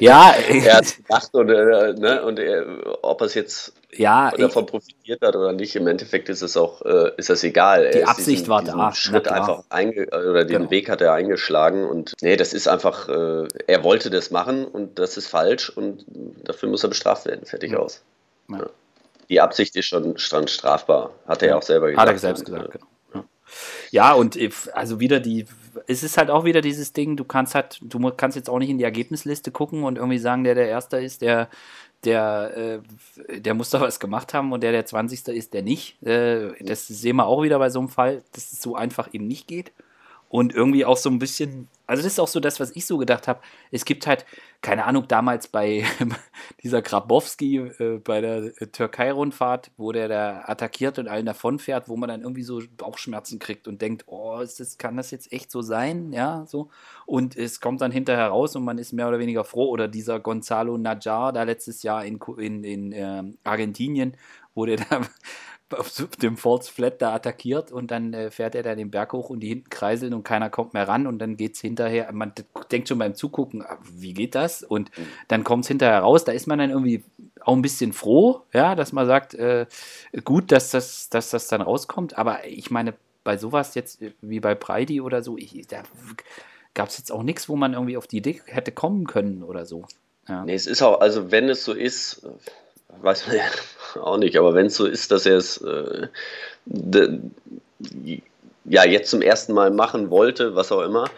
ja, 0.00 0.34
er 0.48 0.76
hat 0.76 0.84
es 0.84 0.96
gemacht 0.96 1.30
und, 1.32 1.50
äh, 1.50 1.92
ne, 1.94 2.22
und 2.24 2.38
er, 2.38 2.66
ob 3.02 3.20
er 3.20 3.26
es 3.26 3.34
jetzt 3.34 3.72
ja, 3.92 4.30
davon 4.32 4.66
profitiert 4.66 5.20
hat 5.22 5.36
oder 5.36 5.52
nicht, 5.52 5.76
im 5.76 5.86
Endeffekt 5.86 6.28
ist 6.28 6.42
es 6.42 6.56
auch, 6.56 6.82
äh, 6.82 7.12
ist 7.16 7.30
das 7.30 7.44
egal. 7.44 7.90
Die 7.90 8.04
Absicht 8.04 8.40
diesen, 8.40 8.48
war 8.48 8.62
da. 8.62 8.92
Schritt 8.92 9.28
einfach 9.28 9.62
einge 9.68 10.06
oder 10.08 10.44
den 10.44 10.58
genau. 10.58 10.70
Weg 10.70 10.90
hat 10.90 11.00
er 11.00 11.12
eingeschlagen 11.12 11.84
und 11.84 12.12
nee, 12.20 12.36
das 12.36 12.52
ist 12.52 12.68
einfach, 12.68 13.08
äh, 13.08 13.46
er 13.66 13.84
wollte 13.84 14.10
das 14.10 14.30
machen 14.30 14.64
und 14.64 14.98
das 14.98 15.16
ist 15.16 15.28
falsch 15.28 15.70
und 15.70 16.04
dafür 16.44 16.68
muss 16.68 16.82
er 16.82 16.88
bestraft 16.88 17.26
werden. 17.26 17.46
Fertig 17.46 17.72
ja. 17.72 17.78
aus. 17.78 18.02
Ja. 18.50 18.66
Die 19.28 19.40
Absicht 19.40 19.74
ist 19.76 19.86
schon 19.86 20.18
strafbar, 20.18 21.10
hat 21.26 21.42
er 21.42 21.50
ja 21.50 21.56
auch 21.56 21.62
selber 21.62 21.88
gesagt. 21.88 22.08
Hat 22.08 22.14
er 22.14 22.18
selbst 22.18 22.44
gesagt, 22.44 22.72
genau. 22.72 22.86
Ja, 23.94 24.12
und 24.12 24.36
also 24.72 24.98
wieder 24.98 25.20
die, 25.20 25.46
es 25.86 26.02
ist 26.02 26.18
halt 26.18 26.28
auch 26.28 26.44
wieder 26.44 26.60
dieses 26.60 26.92
Ding, 26.92 27.16
du 27.16 27.22
kannst 27.22 27.54
halt, 27.54 27.78
du 27.80 28.00
kannst 28.10 28.36
jetzt 28.36 28.50
auch 28.50 28.58
nicht 28.58 28.70
in 28.70 28.78
die 28.78 28.82
Ergebnisliste 28.82 29.52
gucken 29.52 29.84
und 29.84 29.98
irgendwie 29.98 30.18
sagen, 30.18 30.42
der 30.42 30.56
der 30.56 30.66
Erste 30.66 30.96
ist, 30.96 31.22
der, 31.22 31.48
der, 32.02 32.80
äh, 33.28 33.40
der 33.40 33.54
muss 33.54 33.70
doch 33.70 33.82
was 33.82 34.00
gemacht 34.00 34.34
haben 34.34 34.52
und 34.52 34.64
der 34.64 34.72
der 34.72 34.84
20. 34.84 35.28
ist, 35.28 35.54
der 35.54 35.62
nicht. 35.62 36.02
Äh, 36.02 36.54
das 36.64 36.88
sehen 36.88 37.14
wir 37.14 37.26
auch 37.26 37.44
wieder 37.44 37.60
bei 37.60 37.70
so 37.70 37.78
einem 37.78 37.88
Fall, 37.88 38.24
dass 38.32 38.50
es 38.50 38.60
so 38.60 38.74
einfach 38.74 39.14
eben 39.14 39.28
nicht 39.28 39.46
geht. 39.46 39.70
Und 40.34 40.52
irgendwie 40.52 40.84
auch 40.84 40.96
so 40.96 41.10
ein 41.10 41.20
bisschen, 41.20 41.68
also 41.86 42.02
das 42.02 42.14
ist 42.14 42.18
auch 42.18 42.26
so 42.26 42.40
das, 42.40 42.58
was 42.58 42.74
ich 42.74 42.86
so 42.86 42.98
gedacht 42.98 43.28
habe. 43.28 43.38
Es 43.70 43.84
gibt 43.84 44.08
halt, 44.08 44.26
keine 44.62 44.84
Ahnung, 44.84 45.06
damals 45.06 45.46
bei 45.46 45.84
dieser 46.64 46.82
Grabowski 46.82 47.58
äh, 47.58 48.00
bei 48.02 48.20
der 48.20 48.52
Türkei-Rundfahrt, 48.52 49.70
wo 49.76 49.92
der 49.92 50.08
da 50.08 50.42
attackiert 50.46 50.98
und 50.98 51.06
allen 51.06 51.26
davonfährt, 51.26 51.88
wo 51.88 51.96
man 51.96 52.08
dann 52.08 52.22
irgendwie 52.22 52.42
so 52.42 52.60
Bauchschmerzen 52.76 53.38
kriegt 53.38 53.68
und 53.68 53.80
denkt, 53.80 54.06
oh, 54.08 54.40
ist 54.40 54.58
das, 54.58 54.76
kann 54.76 54.96
das 54.96 55.12
jetzt 55.12 55.32
echt 55.32 55.52
so 55.52 55.62
sein? 55.62 56.12
Ja, 56.12 56.44
so. 56.48 56.68
Und 57.06 57.36
es 57.36 57.60
kommt 57.60 57.80
dann 57.80 57.92
hinterher 57.92 58.26
raus 58.26 58.56
und 58.56 58.64
man 58.64 58.78
ist 58.78 58.92
mehr 58.92 59.06
oder 59.06 59.20
weniger 59.20 59.44
froh. 59.44 59.68
Oder 59.68 59.86
dieser 59.86 60.18
Gonzalo 60.18 60.76
Najar 60.78 61.32
da 61.32 61.44
letztes 61.44 61.84
Jahr 61.84 62.04
in, 62.04 62.18
in, 62.38 62.64
in 62.64 62.90
äh, 62.90 63.22
Argentinien, 63.44 64.16
wo 64.56 64.66
der 64.66 64.76
da 64.90 65.00
auf 65.70 65.92
dem 66.22 66.36
Falls 66.36 66.68
Flat 66.68 67.00
da 67.00 67.14
attackiert 67.14 67.72
und 67.72 67.90
dann 67.90 68.12
äh, 68.12 68.30
fährt 68.30 68.54
er 68.54 68.62
da 68.62 68.74
den 68.74 68.90
Berg 68.90 69.12
hoch 69.12 69.30
und 69.30 69.40
die 69.40 69.48
hinten 69.48 69.70
kreiseln 69.70 70.14
und 70.14 70.22
keiner 70.22 70.50
kommt 70.50 70.74
mehr 70.74 70.86
ran 70.86 71.06
und 71.06 71.18
dann 71.18 71.36
geht 71.36 71.54
es 71.54 71.60
hinterher, 71.60 72.12
man 72.12 72.32
denkt 72.70 72.88
schon 72.88 72.98
beim 72.98 73.14
Zugucken, 73.14 73.62
ah, 73.62 73.78
wie 73.82 74.14
geht 74.14 74.34
das? 74.34 74.62
Und 74.62 74.96
mhm. 74.96 75.06
dann 75.28 75.44
kommt 75.44 75.64
es 75.64 75.68
hinterher 75.68 76.00
raus, 76.00 76.24
da 76.24 76.32
ist 76.32 76.46
man 76.46 76.58
dann 76.58 76.70
irgendwie 76.70 77.02
auch 77.40 77.54
ein 77.54 77.62
bisschen 77.62 77.92
froh, 77.92 78.42
ja, 78.52 78.74
dass 78.74 78.92
man 78.92 79.06
sagt, 79.06 79.34
äh, 79.34 79.66
gut, 80.24 80.52
dass 80.52 80.70
das, 80.70 81.08
dass 81.08 81.30
das 81.30 81.48
dann 81.48 81.62
rauskommt, 81.62 82.18
aber 82.18 82.46
ich 82.46 82.70
meine, 82.70 82.94
bei 83.24 83.38
sowas 83.38 83.74
jetzt 83.74 84.02
äh, 84.02 84.12
wie 84.20 84.40
bei 84.40 84.54
Breidi 84.54 85.00
oder 85.00 85.22
so, 85.22 85.36
ich, 85.38 85.66
da 85.66 85.82
gab 86.74 86.88
es 86.88 86.98
jetzt 86.98 87.10
auch 87.10 87.22
nichts, 87.22 87.48
wo 87.48 87.56
man 87.56 87.72
irgendwie 87.72 87.96
auf 87.96 88.06
die 88.06 88.18
Idee 88.18 88.42
hätte 88.46 88.72
kommen 88.72 89.06
können 89.06 89.42
oder 89.42 89.64
so. 89.64 89.86
Ja. 90.28 90.44
Nee, 90.44 90.54
es 90.54 90.66
ist 90.66 90.82
auch, 90.82 91.00
also 91.00 91.30
wenn 91.30 91.48
es 91.48 91.64
so 91.64 91.72
ist, 91.72 92.26
weiß 93.02 93.26
man 93.26 93.36
ja 93.94 94.02
auch 94.02 94.16
nicht, 94.16 94.36
aber 94.36 94.54
wenn 94.54 94.66
es 94.66 94.76
so 94.76 94.86
ist, 94.86 95.10
dass 95.10 95.26
er 95.26 95.36
es 95.36 95.58
äh, 95.58 96.08
ja 98.64 98.84
jetzt 98.84 99.10
zum 99.10 99.22
ersten 99.22 99.52
Mal 99.52 99.70
machen 99.70 100.10
wollte, 100.10 100.54
was 100.54 100.72
auch 100.72 100.82
immer, 100.82 101.08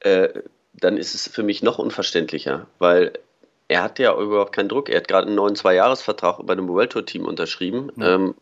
äh, 0.00 0.28
dann 0.72 0.96
ist 0.96 1.14
es 1.14 1.28
für 1.28 1.42
mich 1.42 1.62
noch 1.62 1.78
unverständlicher, 1.78 2.66
weil 2.78 3.12
er 3.68 3.82
hat 3.82 3.98
ja 3.98 4.18
überhaupt 4.18 4.52
keinen 4.52 4.68
Druck. 4.68 4.88
Er 4.88 4.98
hat 4.98 5.08
gerade 5.08 5.26
einen 5.26 5.36
neuen 5.36 5.56
Zweijahresvertrag 5.56 6.44
bei 6.44 6.54
dem 6.54 6.68
World 6.68 6.92
Tour 6.92 7.06
Team 7.06 7.24
unterschrieben. 7.24 7.90
Mhm. 7.96 8.02
Ähm, 8.02 8.34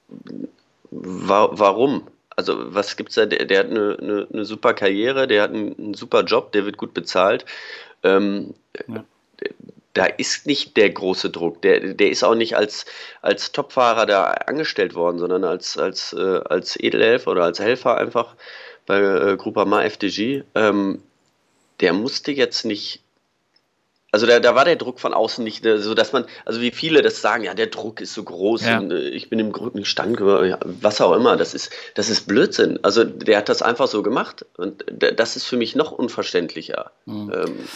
wa 0.90 1.50
warum? 1.52 2.06
Also 2.34 2.74
was 2.74 2.96
gibt's 2.96 3.14
da? 3.16 3.26
Der, 3.26 3.44
der 3.44 3.58
hat 3.60 3.66
eine, 3.66 3.96
eine, 4.00 4.28
eine, 4.32 4.44
super 4.44 4.74
Karriere, 4.74 5.28
der 5.28 5.42
hat 5.42 5.50
einen, 5.50 5.76
einen, 5.78 5.94
super 5.94 6.22
Job, 6.22 6.52
der 6.52 6.64
wird 6.64 6.78
gut 6.78 6.94
bezahlt. 6.94 7.44
Ähm, 8.02 8.54
ja 8.88 9.04
da 9.94 10.06
ist 10.06 10.46
nicht 10.46 10.76
der 10.76 10.90
große 10.90 11.30
Druck. 11.30 11.62
Der, 11.62 11.94
der 11.94 12.10
ist 12.10 12.22
auch 12.22 12.34
nicht 12.34 12.56
als, 12.56 12.86
als 13.22 13.52
Topfahrer 13.52 14.06
da 14.06 14.24
angestellt 14.24 14.94
worden, 14.94 15.18
sondern 15.18 15.44
als, 15.44 15.76
als, 15.76 16.12
äh, 16.12 16.40
als 16.44 16.78
Edelhelfer 16.78 17.32
oder 17.32 17.44
als 17.44 17.58
Helfer 17.58 17.96
einfach 17.96 18.36
bei 18.86 19.00
äh, 19.00 19.36
Groupama 19.36 19.82
FDG. 19.82 20.42
Ähm, 20.54 21.02
der 21.80 21.92
musste 21.92 22.32
jetzt 22.32 22.64
nicht. 22.64 23.02
Also 24.12 24.26
da, 24.26 24.40
da 24.40 24.56
war 24.56 24.64
der 24.64 24.74
Druck 24.74 24.98
von 24.98 25.14
außen 25.14 25.42
nicht 25.44 25.64
äh, 25.64 25.78
so, 25.78 25.94
dass 25.94 26.12
man, 26.12 26.24
also 26.44 26.60
wie 26.60 26.72
viele 26.72 27.00
das 27.00 27.20
sagen, 27.20 27.44
ja, 27.44 27.54
der 27.54 27.68
Druck 27.68 28.00
ist 28.00 28.12
so 28.12 28.24
groß 28.24 28.66
ja. 28.66 28.78
und 28.78 28.90
äh, 28.90 29.08
ich 29.08 29.28
bin 29.28 29.38
im 29.38 29.52
Rücken 29.52 29.84
Stand, 29.84 30.18
ja, 30.18 30.58
was 30.64 31.00
auch 31.00 31.14
immer, 31.14 31.36
das 31.36 31.54
ist, 31.54 31.70
das 31.94 32.10
ist 32.10 32.26
Blödsinn. 32.26 32.80
Also 32.82 33.04
der 33.04 33.38
hat 33.38 33.48
das 33.48 33.62
einfach 33.62 33.86
so 33.86 34.02
gemacht 34.02 34.44
und 34.56 34.84
das 34.88 35.36
ist 35.36 35.46
für 35.46 35.56
mich 35.56 35.76
noch 35.76 35.92
unverständlicher. 35.92 36.90
Mhm. 37.06 37.32
Ähm, 37.32 37.68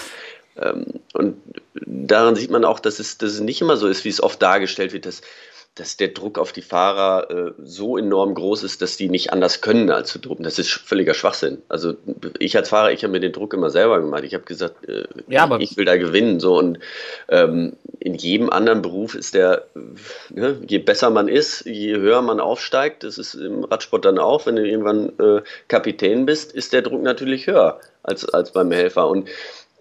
und 0.56 1.36
daran 1.74 2.36
sieht 2.36 2.50
man 2.50 2.64
auch, 2.64 2.80
dass 2.80 2.98
es, 3.00 3.18
dass 3.18 3.32
es 3.32 3.40
nicht 3.40 3.60
immer 3.60 3.76
so 3.76 3.88
ist, 3.88 4.04
wie 4.04 4.08
es 4.08 4.22
oft 4.22 4.40
dargestellt 4.40 4.92
wird, 4.92 5.06
dass, 5.06 5.22
dass 5.74 5.96
der 5.96 6.08
Druck 6.08 6.38
auf 6.38 6.52
die 6.52 6.62
Fahrer 6.62 7.30
äh, 7.30 7.52
so 7.64 7.98
enorm 7.98 8.34
groß 8.34 8.62
ist, 8.62 8.80
dass 8.80 8.96
die 8.96 9.08
nicht 9.08 9.32
anders 9.32 9.60
können 9.60 9.90
als 9.90 10.10
zu 10.10 10.20
drucken. 10.20 10.44
Das 10.44 10.60
ist 10.60 10.70
völliger 10.70 11.14
Schwachsinn. 11.14 11.62
Also 11.68 11.94
ich 12.38 12.56
als 12.56 12.68
Fahrer, 12.68 12.92
ich 12.92 13.02
habe 13.02 13.12
mir 13.12 13.20
den 13.20 13.32
Druck 13.32 13.52
immer 13.54 13.70
selber 13.70 14.00
gemacht. 14.00 14.22
Ich 14.22 14.34
habe 14.34 14.44
gesagt, 14.44 14.88
äh, 14.88 15.04
ja, 15.26 15.50
ich, 15.58 15.72
ich 15.72 15.76
will 15.76 15.84
da 15.84 15.96
gewinnen. 15.96 16.38
So 16.38 16.56
und 16.58 16.78
ähm, 17.28 17.72
in 17.98 18.14
jedem 18.14 18.50
anderen 18.50 18.82
Beruf 18.82 19.16
ist 19.16 19.34
der, 19.34 19.66
ne, 20.30 20.60
je 20.68 20.78
besser 20.78 21.10
man 21.10 21.26
ist, 21.26 21.64
je 21.64 21.96
höher 21.96 22.22
man 22.22 22.38
aufsteigt, 22.38 23.02
das 23.02 23.18
ist 23.18 23.34
im 23.34 23.64
Radsport 23.64 24.04
dann 24.04 24.18
auch, 24.18 24.46
wenn 24.46 24.56
du 24.56 24.64
irgendwann 24.64 25.08
äh, 25.18 25.42
Kapitän 25.66 26.26
bist, 26.26 26.52
ist 26.52 26.72
der 26.72 26.82
Druck 26.82 27.02
natürlich 27.02 27.48
höher 27.48 27.80
als, 28.04 28.28
als 28.28 28.52
beim 28.52 28.70
Helfer. 28.70 29.08
Und 29.08 29.28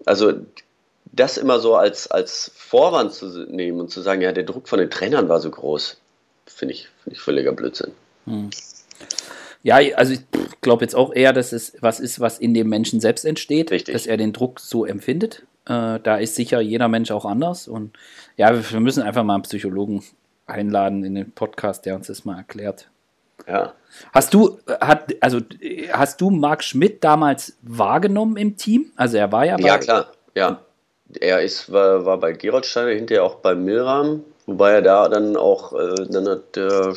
also 0.06 0.32
das 1.14 1.36
immer 1.36 1.60
so 1.60 1.76
als, 1.76 2.10
als 2.10 2.50
Vorwand 2.54 3.12
zu 3.12 3.46
nehmen 3.48 3.80
und 3.80 3.90
zu 3.90 4.00
sagen, 4.00 4.20
ja, 4.20 4.32
der 4.32 4.44
Druck 4.44 4.68
von 4.68 4.78
den 4.78 4.90
Trainern 4.90 5.28
war 5.28 5.40
so 5.40 5.50
groß, 5.50 5.98
finde 6.46 6.74
ich, 6.74 6.88
find 7.02 7.16
ich 7.16 7.22
völliger 7.22 7.52
Blödsinn. 7.52 7.92
Hm. 8.26 8.50
Ja, 9.62 9.76
also 9.96 10.12
ich 10.12 10.20
glaube 10.60 10.84
jetzt 10.84 10.94
auch 10.94 11.14
eher, 11.14 11.32
dass 11.32 11.52
es 11.52 11.74
was 11.80 12.00
ist, 12.00 12.20
was 12.20 12.38
in 12.38 12.52
dem 12.52 12.68
Menschen 12.68 13.00
selbst 13.00 13.24
entsteht, 13.24 13.70
Richtig. 13.70 13.94
dass 13.94 14.06
er 14.06 14.16
den 14.16 14.32
Druck 14.32 14.60
so 14.60 14.84
empfindet. 14.84 15.42
Äh, 15.66 16.00
da 16.00 16.16
ist 16.16 16.34
sicher 16.34 16.60
jeder 16.60 16.88
Mensch 16.88 17.10
auch 17.10 17.24
anders. 17.24 17.66
Und 17.66 17.96
ja, 18.36 18.52
wir 18.70 18.80
müssen 18.80 19.02
einfach 19.02 19.24
mal 19.24 19.34
einen 19.34 19.42
Psychologen 19.44 20.04
einladen 20.46 21.04
in 21.04 21.14
den 21.14 21.32
Podcast, 21.32 21.86
der 21.86 21.94
uns 21.96 22.08
das 22.08 22.26
mal 22.26 22.36
erklärt. 22.36 22.90
Ja. 23.48 23.72
Hast 24.12 24.34
du, 24.34 24.58
hat, 24.80 25.14
also 25.20 25.40
hast 25.92 26.20
du 26.20 26.30
Marc 26.30 26.62
Schmidt 26.62 27.02
damals 27.02 27.56
wahrgenommen 27.62 28.36
im 28.36 28.56
Team? 28.56 28.92
Also 28.96 29.16
er 29.16 29.32
war 29.32 29.46
ja 29.46 29.56
bei. 29.56 29.66
Ja, 29.66 29.78
klar, 29.78 30.12
ja. 30.34 30.60
Er 31.20 31.42
ist, 31.42 31.70
war, 31.70 32.06
war 32.06 32.18
bei 32.18 32.32
Geroldsteiner, 32.32 32.90
hinterher 32.90 33.24
auch 33.24 33.36
bei 33.36 33.54
Milram, 33.54 34.24
wobei 34.46 34.72
er 34.72 34.82
da 34.82 35.08
dann 35.08 35.36
auch, 35.36 35.72
äh, 35.72 36.06
dann 36.08 36.28
hat 36.28 36.56
der 36.56 36.94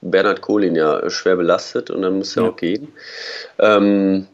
Bernhard 0.00 0.40
Kohlin 0.40 0.76
ja 0.76 1.08
schwer 1.10 1.36
belastet 1.36 1.90
und 1.90 2.02
dann 2.02 2.18
musste 2.18 2.40
ja. 2.40 2.46
er 2.46 2.52
auch 2.52 2.56
gehen. 2.56 2.88
Ähm, 3.58 4.26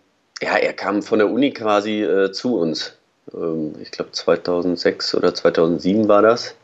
ja, 0.43 0.57
er 0.57 0.73
kam 0.75 1.03
von 1.03 1.19
der 1.19 1.31
Uni 1.31 1.53
quasi 1.53 2.03
äh, 2.03 2.31
zu 2.31 2.59
uns. 2.59 2.97
Ähm, 3.35 3.75
ich 3.81 3.91
glaube 3.91 4.13
2006 4.13 5.15
oder 5.15 5.35
2007 5.35 6.09
war 6.09 6.23
das. 6.23 6.55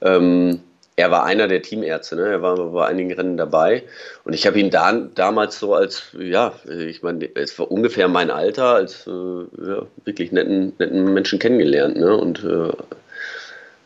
Ähm, 0.00 0.60
er 0.96 1.10
war 1.10 1.24
einer 1.24 1.48
der 1.48 1.62
Teamärzte, 1.62 2.16
ne? 2.16 2.26
er 2.26 2.42
war 2.42 2.56
bei 2.56 2.86
einigen 2.86 3.12
Rennen 3.12 3.36
dabei 3.36 3.84
und 4.24 4.34
ich 4.34 4.46
habe 4.46 4.60
ihn 4.60 4.70
da, 4.70 4.92
damals 4.92 5.58
so 5.58 5.74
als, 5.74 6.14
ja, 6.18 6.52
ich 6.68 7.02
meine, 7.02 7.28
es 7.34 7.58
war 7.58 7.70
ungefähr 7.70 8.08
mein 8.08 8.30
Alter, 8.30 8.74
als 8.74 9.06
äh, 9.06 9.10
ja, 9.10 9.86
wirklich 10.04 10.32
netten, 10.32 10.74
netten 10.78 11.12
Menschen 11.14 11.38
kennengelernt 11.38 11.96
ne? 11.96 12.16
und 12.16 12.44
äh, 12.44 12.72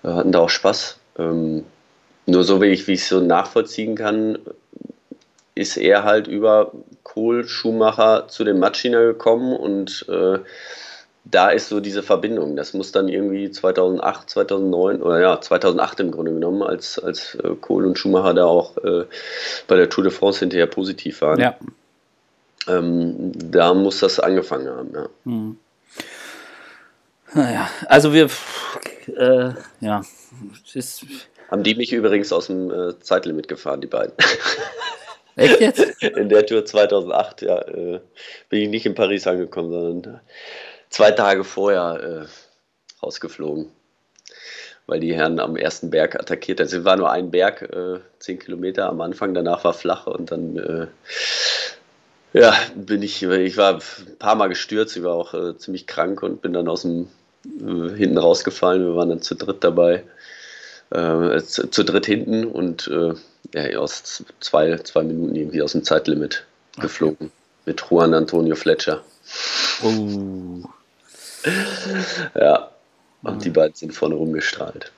hatten 0.03 0.33
da 0.33 0.41
auch 0.41 0.51
Spaß. 0.51 0.99
Ähm, 1.19 1.65
nur 2.27 2.45
so 2.45 2.61
wie 2.61 2.67
ich 2.67 2.89
es 2.89 3.09
so 3.09 3.21
nachvollziehen 3.21 3.95
kann, 3.97 4.39
ist 5.55 5.77
er 5.77 6.05
halt 6.05 6.27
über 6.27 6.73
Kohl 7.03 7.47
Schumacher 7.47 8.29
zu 8.29 8.45
dem 8.45 8.59
Matschiner 8.59 9.03
gekommen 9.03 9.55
und 9.55 10.07
äh, 10.09 10.39
da 11.25 11.51
ist 11.51 11.69
so 11.69 11.81
diese 11.81 12.03
Verbindung. 12.03 12.57
Das 12.57 12.75
muss 12.75 12.93
dann 12.93 13.09
irgendwie 13.09 13.51
2008, 13.51 14.29
2009 14.31 15.03
oder 15.03 15.21
ja, 15.21 15.41
2008 15.41 16.01
im 16.01 16.11
Grunde 16.11 16.33
genommen, 16.33 16.63
als, 16.63 16.99
als 16.99 17.35
äh, 17.37 17.55
Kohl 17.61 17.87
und 17.87 17.99
Schumacher 17.99 18.35
da 18.35 18.45
auch 18.45 18.77
äh, 18.79 19.05
bei 19.67 19.77
der 19.77 19.89
Tour 19.89 20.05
de 20.05 20.13
France 20.13 20.41
hinterher 20.41 20.67
positiv 20.67 21.23
waren. 21.23 21.41
Ja. 21.41 21.57
Ähm, 22.69 23.33
da 23.35 23.75
muss 23.75 24.01
das 24.01 24.21
angefangen 24.21 24.69
haben, 24.69 24.91
ja. 24.95 25.09
Hm. 25.25 25.59
Naja, 27.35 27.69
also 27.89 28.13
wir, 28.13 28.29
äh, 29.17 29.51
ja, 29.81 30.03
ist 30.73 31.05
haben 31.51 31.63
die 31.63 31.75
mich 31.75 31.93
übrigens 31.93 32.33
aus 32.33 32.47
dem 32.47 32.71
äh, 32.71 32.99
Zeitlimit 33.01 33.49
gefahren, 33.49 33.81
die 33.81 33.87
beiden. 33.87 34.13
Echt 35.37 35.61
jetzt? 35.61 36.03
In 36.03 36.29
der 36.29 36.47
Tour 36.47 36.65
2008, 36.65 37.43
ja, 37.43 37.59
äh, 37.59 38.01
bin 38.49 38.63
ich 38.63 38.69
nicht 38.69 38.87
in 38.87 38.95
Paris 38.95 39.27
angekommen, 39.27 39.71
sondern 39.71 40.21
zwei 40.95 41.11
Tage 41.11 41.43
vorher 41.43 42.27
äh, 42.29 43.03
rausgeflogen, 43.03 43.67
weil 44.87 45.01
die 45.01 45.15
Herren 45.15 45.41
am 45.41 45.57
ersten 45.57 45.91
Berg 45.91 46.15
attackiert 46.15 46.61
haben. 46.61 46.69
Es 46.69 46.85
war 46.85 46.97
nur 46.97 47.11
ein 47.11 47.33
Berg, 47.33 47.63
äh, 47.63 47.99
zehn 48.21 48.39
Kilometer 48.39 48.89
am 48.89 49.01
Anfang, 49.01 49.35
danach 49.35 49.65
war 49.65 49.75
flach 49.75 50.07
und 50.07 50.31
dann 50.31 50.57
äh, 50.57 50.87
Ja, 52.33 52.55
bin 52.77 53.03
ich, 53.03 53.23
ich 53.23 53.57
war 53.57 53.75
ein 53.75 54.19
paar 54.19 54.37
Mal 54.37 54.49
gestürzt, 54.49 54.97
ich 54.97 55.03
war 55.03 55.15
auch 55.15 55.35
äh, 55.35 55.59
ziemlich 55.59 55.89
krank 55.89 56.23
und 56.23 56.43
bin 56.43 56.53
dann 56.53 56.69
aus 56.69 56.83
dem 56.83 57.09
äh, 57.45 57.97
hinten 57.97 58.19
rausgefallen. 58.19 58.85
Wir 58.85 58.95
waren 58.95 59.09
dann 59.09 59.23
zu 59.23 59.35
dritt 59.35 59.65
dabei, 59.65 60.05
äh, 60.91 61.41
zu, 61.43 61.71
zu, 61.71 61.85
dritt 61.85 62.07
hinten 62.07 62.45
und 62.45 62.87
äh, 62.89 63.15
ja, 63.53 63.79
aus 63.79 64.25
zwei, 64.39 64.77
zwei 64.79 65.03
Minuten 65.03 65.35
irgendwie 65.35 65.63
aus 65.63 65.73
dem 65.73 65.83
Zeitlimit 65.83 66.45
okay. 66.73 66.83
geflogen 66.83 67.33
mit 67.67 67.85
Juan 67.91 68.15
Antonio 68.15 68.55
Fletcher. 68.55 69.03
Oh. 69.83 70.65
Ja, 72.35 72.71
und 73.23 73.45
die 73.45 73.51
beiden 73.51 73.75
sind 73.75 73.93
vorne 73.93 74.15
rumgestrahlt. 74.15 74.93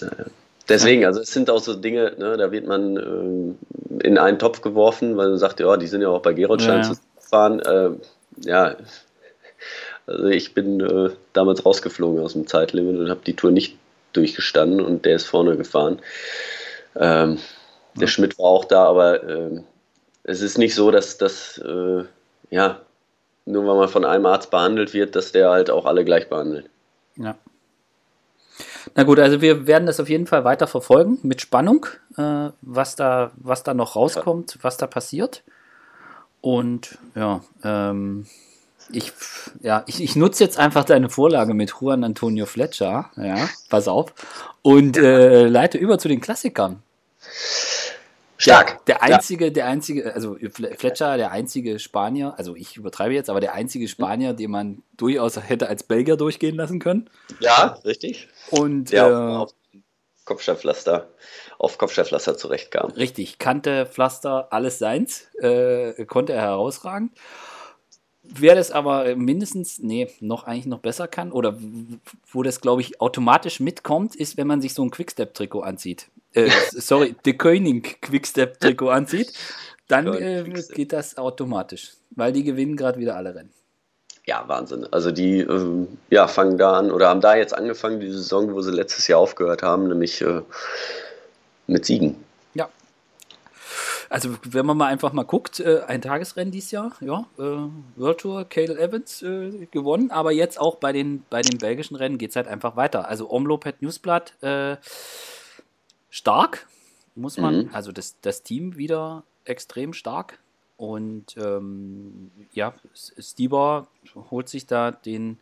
Naja. 0.00 0.26
Deswegen, 0.68 1.04
also 1.04 1.20
es 1.20 1.32
sind 1.32 1.50
auch 1.50 1.58
so 1.58 1.74
Dinge, 1.74 2.14
ne, 2.18 2.36
da 2.36 2.52
wird 2.52 2.66
man 2.66 2.96
äh, 2.96 4.06
in 4.06 4.18
einen 4.18 4.38
Topf 4.38 4.60
geworfen, 4.60 5.16
weil 5.16 5.30
man 5.30 5.38
sagt, 5.38 5.60
ja, 5.60 5.76
die 5.76 5.86
sind 5.86 6.02
ja 6.02 6.08
auch 6.08 6.22
bei 6.22 6.32
Geroldstein 6.32 6.82
ja. 6.82 6.92
zu 6.92 7.00
fahren. 7.18 7.60
Äh, 7.60 7.90
ja, 8.44 8.76
also 10.06 10.26
ich 10.26 10.54
bin 10.54 10.80
äh, 10.80 11.10
damals 11.32 11.64
rausgeflogen 11.64 12.22
aus 12.22 12.34
dem 12.34 12.46
Zeitlimit 12.46 12.98
und 12.98 13.10
habe 13.10 13.20
die 13.26 13.34
Tour 13.34 13.50
nicht 13.50 13.76
durchgestanden 14.12 14.80
und 14.80 15.04
der 15.04 15.16
ist 15.16 15.26
vorne 15.26 15.56
gefahren. 15.56 15.98
Ähm, 16.96 17.38
der 17.94 18.02
ja. 18.02 18.06
Schmidt 18.06 18.38
war 18.38 18.46
auch 18.46 18.64
da, 18.64 18.84
aber 18.84 19.28
ähm, 19.28 19.64
es 20.24 20.42
ist 20.42 20.58
nicht 20.58 20.74
so, 20.74 20.90
dass 20.90 21.18
das, 21.18 21.58
äh, 21.58 22.04
ja, 22.50 22.80
nur 23.44 23.66
weil 23.66 23.76
man 23.76 23.88
von 23.88 24.04
einem 24.04 24.26
Arzt 24.26 24.50
behandelt 24.50 24.94
wird, 24.94 25.16
dass 25.16 25.32
der 25.32 25.50
halt 25.50 25.70
auch 25.70 25.84
alle 25.86 26.04
gleich 26.04 26.28
behandelt. 26.28 26.68
Ja. 27.16 27.36
Na 28.94 29.04
gut, 29.04 29.18
also 29.18 29.40
wir 29.40 29.66
werden 29.66 29.86
das 29.86 30.00
auf 30.00 30.08
jeden 30.08 30.26
Fall 30.26 30.44
weiter 30.44 30.66
verfolgen 30.66 31.18
mit 31.22 31.40
Spannung, 31.40 31.86
äh, 32.16 32.50
was, 32.60 32.96
da, 32.96 33.30
was 33.36 33.62
da 33.62 33.74
noch 33.74 33.96
rauskommt, 33.96 34.58
was 34.62 34.76
da 34.76 34.86
passiert. 34.86 35.42
Und 36.40 36.98
ja, 37.14 37.42
ähm, 37.62 38.26
ich, 38.90 39.12
ja, 39.60 39.84
ich, 39.86 40.02
ich 40.02 40.16
nutze 40.16 40.42
jetzt 40.42 40.58
einfach 40.58 40.84
deine 40.84 41.08
Vorlage 41.08 41.54
mit 41.54 41.72
Juan 41.80 42.04
Antonio 42.04 42.46
Fletcher, 42.46 43.10
ja, 43.16 43.48
pass 43.68 43.88
auf, 43.88 44.12
und 44.62 44.96
äh, 44.96 45.46
leite 45.46 45.78
über 45.78 45.98
zu 45.98 46.08
den 46.08 46.20
Klassikern. 46.20 46.82
Stark. 48.42 48.84
Der, 48.86 48.96
der 48.96 49.02
einzige, 49.02 49.44
ja. 49.44 49.50
der 49.50 49.66
einzige, 49.66 50.14
also 50.14 50.36
Fletcher, 50.50 51.16
der 51.16 51.30
einzige 51.30 51.78
Spanier, 51.78 52.34
also 52.36 52.56
ich 52.56 52.76
übertreibe 52.76 53.14
jetzt, 53.14 53.30
aber 53.30 53.40
der 53.40 53.54
einzige 53.54 53.86
Spanier, 53.86 54.32
den 54.32 54.50
man 54.50 54.82
durchaus 54.96 55.36
hätte 55.36 55.68
als 55.68 55.84
Belgier 55.84 56.16
durchgehen 56.16 56.56
lassen 56.56 56.80
können. 56.80 57.08
Ja, 57.38 57.78
richtig. 57.84 58.28
Und 58.50 58.90
der 58.90 59.06
äh, 59.06 59.12
auf 59.12 59.50
Kopfsteinpflaster, 60.24 61.08
auf 61.58 61.78
Kopfsteinpflaster 61.78 62.36
zurechtkam. 62.36 62.90
Richtig, 62.92 63.38
kannte 63.38 63.86
Pflaster 63.86 64.48
alles 64.50 64.78
seins, 64.78 65.28
äh, 65.40 66.04
konnte 66.06 66.32
er 66.32 66.42
herausragend. 66.42 67.12
Wer 68.24 68.56
das 68.56 68.72
aber 68.72 69.14
mindestens, 69.14 69.78
nee, 69.78 70.08
noch 70.20 70.44
eigentlich 70.44 70.66
noch 70.66 70.78
besser 70.78 71.06
kann 71.06 71.32
oder 71.32 71.58
wo 72.30 72.42
das, 72.42 72.60
glaube 72.60 72.80
ich, 72.80 73.00
automatisch 73.00 73.60
mitkommt, 73.60 74.16
ist, 74.16 74.36
wenn 74.36 74.46
man 74.46 74.60
sich 74.60 74.74
so 74.74 74.82
ein 74.82 74.90
Quickstep-Trikot 74.90 75.60
anzieht. 75.60 76.08
Äh, 76.34 76.50
sorry, 76.70 77.14
The 77.24 77.36
König 77.36 78.00
Quickstep-Trikot 78.02 78.90
anzieht, 78.90 79.32
dann 79.88 80.06
äh, 80.14 80.44
geht 80.74 80.92
das 80.92 81.18
automatisch, 81.18 81.92
weil 82.10 82.32
die 82.32 82.44
gewinnen 82.44 82.76
gerade 82.76 82.98
wieder 82.98 83.16
alle 83.16 83.34
Rennen. 83.34 83.52
Ja, 84.24 84.44
Wahnsinn. 84.46 84.86
Also 84.92 85.10
die 85.10 85.40
äh, 85.40 85.86
ja, 86.10 86.28
fangen 86.28 86.56
da 86.56 86.78
an 86.78 86.92
oder 86.92 87.08
haben 87.08 87.20
da 87.20 87.34
jetzt 87.34 87.54
angefangen, 87.54 88.00
die 88.00 88.10
Saison, 88.10 88.54
wo 88.54 88.60
sie 88.60 88.70
letztes 88.70 89.08
Jahr 89.08 89.18
aufgehört 89.18 89.62
haben, 89.62 89.88
nämlich 89.88 90.22
äh, 90.22 90.42
mit 91.66 91.84
Siegen. 91.84 92.22
Ja. 92.54 92.68
Also 94.08 94.36
wenn 94.44 94.64
man 94.64 94.76
mal 94.76 94.86
einfach 94.86 95.12
mal 95.12 95.24
guckt, 95.24 95.58
äh, 95.58 95.80
ein 95.88 96.02
Tagesrennen 96.02 96.52
dieses 96.52 96.70
Jahr, 96.70 96.92
ja, 97.00 97.26
äh, 97.36 97.68
World 97.96 98.18
Tour, 98.18 98.44
Cale 98.48 98.78
Evans 98.78 99.22
äh, 99.22 99.66
gewonnen, 99.72 100.12
aber 100.12 100.30
jetzt 100.30 100.60
auch 100.60 100.76
bei 100.76 100.92
den, 100.92 101.24
bei 101.28 101.42
den 101.42 101.58
belgischen 101.58 101.96
Rennen 101.96 102.18
geht 102.18 102.30
es 102.30 102.36
halt 102.36 102.46
einfach 102.46 102.76
weiter. 102.76 103.08
Also 103.08 103.28
Omlopet 103.28 103.82
Newsblatt 103.82 104.34
äh, 104.42 104.76
stark, 106.12 106.66
muss 107.14 107.38
man, 107.38 107.64
mhm. 107.64 107.70
also 107.72 107.90
das, 107.90 108.16
das 108.20 108.42
Team 108.42 108.76
wieder 108.76 109.24
extrem 109.44 109.94
stark. 109.94 110.38
Und 110.76 111.36
ähm, 111.36 112.30
ja, 112.52 112.74
Stieber 113.18 113.88
holt 114.30 114.48
sich 114.48 114.66
da 114.66 114.90
den, 114.90 115.38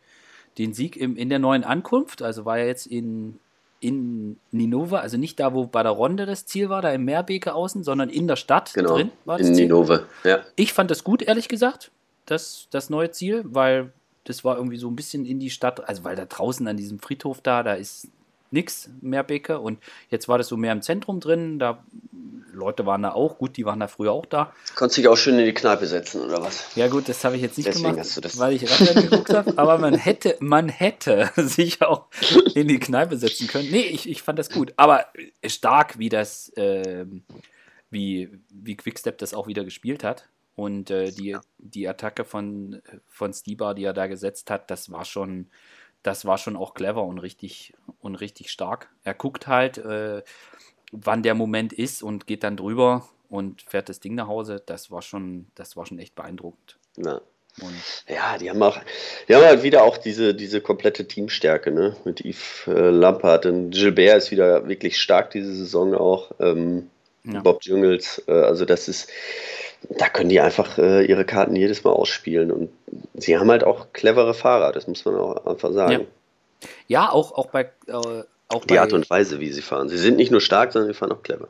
den 0.57 0.73
Sieg 0.73 0.95
im, 0.95 1.17
in 1.17 1.29
der 1.29 1.39
neuen 1.39 1.63
Ankunft. 1.63 2.21
Also 2.21 2.45
war 2.45 2.57
er 2.57 2.67
jetzt 2.67 2.87
in, 2.87 3.39
in 3.81 4.37
Ninove, 4.51 5.01
also 5.01 5.17
nicht 5.17 5.39
da, 5.39 5.53
wo 5.53 5.67
bei 5.67 5.83
der 5.83 5.91
Ronde 5.91 6.25
das 6.25 6.45
Ziel 6.45 6.69
war, 6.69 6.81
da 6.81 6.91
im 6.91 7.03
Meerbeke 7.03 7.53
außen, 7.53 7.83
sondern 7.83 8.09
in 8.09 8.27
der 8.27 8.37
Stadt 8.37 8.73
genau, 8.73 8.95
drin 8.95 9.11
war 9.25 9.37
das 9.37 9.47
in 9.47 9.55
Ziel. 9.55 9.65
Ninove, 9.65 10.05
ja. 10.23 10.39
Ich 10.55 10.71
fand 10.71 10.89
das 10.89 11.03
gut, 11.03 11.21
ehrlich 11.21 11.49
gesagt, 11.49 11.91
das, 12.25 12.67
das 12.71 12.89
neue 12.89 13.11
Ziel, 13.11 13.43
weil 13.45 13.91
das 14.23 14.45
war 14.45 14.55
irgendwie 14.55 14.77
so 14.77 14.87
ein 14.87 14.95
bisschen 14.95 15.25
in 15.25 15.39
die 15.39 15.49
Stadt, 15.49 15.87
also 15.89 16.03
weil 16.05 16.15
da 16.15 16.25
draußen 16.25 16.65
an 16.67 16.77
diesem 16.77 16.99
Friedhof 16.99 17.41
da, 17.41 17.63
da 17.63 17.73
ist 17.73 18.07
nichts 18.51 18.89
mehr 19.01 19.23
Bäcke. 19.23 19.59
Und 19.59 19.79
jetzt 20.09 20.27
war 20.27 20.37
das 20.37 20.47
so 20.47 20.57
mehr 20.57 20.71
im 20.71 20.81
Zentrum 20.81 21.19
drin. 21.19 21.59
Da 21.59 21.83
Leute 22.53 22.85
waren 22.85 23.03
da 23.03 23.11
auch, 23.11 23.37
gut, 23.37 23.57
die 23.57 23.65
waren 23.65 23.79
da 23.79 23.87
früher 23.87 24.11
auch 24.11 24.25
da. 24.25 24.53
Konntest 24.75 24.97
dich 24.97 25.07
auch 25.07 25.15
schön 25.15 25.39
in 25.39 25.45
die 25.45 25.53
Kneipe 25.53 25.85
setzen, 25.87 26.21
oder 26.21 26.41
was? 26.41 26.75
Ja, 26.75 26.87
gut, 26.87 27.07
das 27.09 27.23
habe 27.23 27.35
ich 27.35 27.41
jetzt 27.41 27.57
nicht 27.57 27.67
Deswegen 27.67 27.95
gemacht, 27.95 28.37
weil 28.37 28.53
ich 28.53 28.69
Radrennen 28.69 29.09
geguckt 29.09 29.33
habe. 29.33 29.57
Aber 29.57 29.77
man 29.77 29.95
hätte, 29.95 30.35
man 30.39 30.69
hätte 30.69 31.31
sich 31.35 31.81
auch 31.81 32.07
in 32.53 32.67
die 32.67 32.79
Kneipe 32.79 33.17
setzen 33.17 33.47
können. 33.47 33.71
Nee, 33.71 33.83
ich, 33.83 34.09
ich 34.09 34.21
fand 34.21 34.39
das 34.39 34.49
gut. 34.49 34.73
Aber 34.77 35.05
stark, 35.45 35.97
wie 35.97 36.09
das, 36.09 36.49
äh, 36.57 37.05
wie, 37.89 38.29
wie 38.49 38.75
Quickstep 38.75 39.17
das 39.17 39.33
auch 39.33 39.47
wieder 39.47 39.63
gespielt 39.63 40.03
hat. 40.03 40.27
Und 40.55 40.91
äh, 40.91 41.11
die, 41.11 41.37
die 41.57 41.87
Attacke 41.87 42.25
von, 42.25 42.81
von 43.07 43.33
Stibar, 43.33 43.73
die 43.73 43.85
er 43.85 43.93
da 43.93 44.07
gesetzt 44.07 44.51
hat, 44.51 44.69
das 44.69 44.91
war 44.91 45.05
schon, 45.05 45.47
das 46.03 46.25
war 46.25 46.37
schon 46.37 46.55
auch 46.55 46.73
clever 46.73 47.03
und 47.03 47.19
richtig 47.19 47.73
und 48.01 48.15
richtig 48.15 48.51
stark. 48.51 48.89
Er 49.03 49.13
guckt 49.13 49.47
halt, 49.47 49.77
äh, 49.77 50.23
wann 50.91 51.23
der 51.23 51.35
Moment 51.35 51.73
ist 51.73 52.03
und 52.03 52.27
geht 52.27 52.43
dann 52.43 52.57
drüber 52.57 53.07
und 53.29 53.61
fährt 53.61 53.89
das 53.89 53.99
Ding 53.99 54.15
nach 54.15 54.27
Hause. 54.27 54.61
Das 54.65 54.91
war 54.91 55.01
schon, 55.01 55.47
das 55.55 55.77
war 55.77 55.85
schon 55.85 55.99
echt 55.99 56.15
beeindruckend. 56.15 56.77
Ja. 56.97 57.21
Und 57.61 57.75
ja, 58.07 58.37
die 58.37 58.49
haben 58.49 58.63
auch, 58.63 58.79
die 59.27 59.35
haben 59.35 59.43
halt 59.43 59.61
wieder 59.63 59.83
auch 59.83 59.97
diese, 59.97 60.33
diese 60.33 60.61
komplette 60.61 61.05
Teamstärke, 61.05 61.71
ne? 61.71 61.97
Mit 62.05 62.23
Yves 62.23 62.67
äh, 62.67 62.89
Lampard 62.89 63.45
und 63.45 63.71
Gilbert 63.71 64.17
ist 64.17 64.31
wieder 64.31 64.69
wirklich 64.69 64.99
stark 64.99 65.31
diese 65.31 65.53
Saison 65.53 65.93
auch. 65.93 66.31
Ähm, 66.39 66.89
ja. 67.25 67.41
Bob 67.41 67.63
Jungels, 67.63 68.23
äh, 68.27 68.31
also 68.31 68.63
das 68.63 68.87
ist, 68.87 69.09
da 69.89 70.09
können 70.09 70.29
die 70.29 70.39
einfach 70.39 70.77
äh, 70.77 71.05
ihre 71.05 71.25
Karten 71.25 71.55
jedes 71.55 71.83
Mal 71.83 71.91
ausspielen. 71.91 72.51
Und 72.51 72.69
sie 73.13 73.37
haben 73.37 73.49
halt 73.49 73.63
auch 73.63 73.93
clevere 73.93 74.33
Fahrer, 74.33 74.71
das 74.71 74.87
muss 74.87 75.05
man 75.05 75.15
auch 75.15 75.45
einfach 75.45 75.73
sagen. 75.73 75.91
Ja, 75.91 76.67
ja 76.87 77.11
auch, 77.11 77.31
auch 77.33 77.47
bei. 77.47 77.71
Äh, 77.87 78.23
auch 78.47 78.65
die 78.65 78.73
bei, 78.75 78.81
Art 78.81 78.93
und 78.93 79.09
Weise, 79.09 79.39
wie 79.39 79.51
sie 79.51 79.61
fahren. 79.61 79.89
Sie 79.89 79.97
sind 79.97 80.17
nicht 80.17 80.31
nur 80.31 80.41
stark, 80.41 80.73
sondern 80.73 80.91
sie 80.91 80.97
fahren 80.97 81.11
auch 81.11 81.23
clever. 81.23 81.47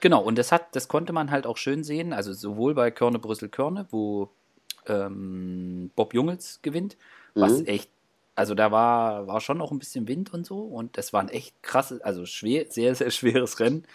Genau, 0.00 0.22
und 0.22 0.36
das 0.36 0.52
hat, 0.52 0.76
das 0.76 0.88
konnte 0.88 1.14
man 1.14 1.30
halt 1.30 1.46
auch 1.46 1.56
schön 1.56 1.82
sehen, 1.82 2.12
also 2.12 2.34
sowohl 2.34 2.74
bei 2.74 2.90
Körne 2.90 3.18
Brüssel 3.18 3.48
Körne, 3.48 3.86
wo 3.90 4.28
ähm, 4.86 5.90
Bob 5.96 6.12
Jungels 6.12 6.60
gewinnt, 6.60 6.98
was 7.34 7.60
mhm. 7.60 7.66
echt, 7.66 7.88
also 8.34 8.54
da 8.54 8.70
war, 8.70 9.26
war 9.26 9.40
schon 9.40 9.62
auch 9.62 9.72
ein 9.72 9.78
bisschen 9.78 10.06
Wind 10.06 10.34
und 10.34 10.44
so 10.44 10.58
und 10.58 10.98
das 10.98 11.14
war 11.14 11.22
ein 11.22 11.30
echt 11.30 11.54
krasses, 11.62 12.02
also 12.02 12.26
schwer, 12.26 12.66
sehr, 12.68 12.94
sehr 12.94 13.10
schweres 13.10 13.60
Rennen. 13.60 13.86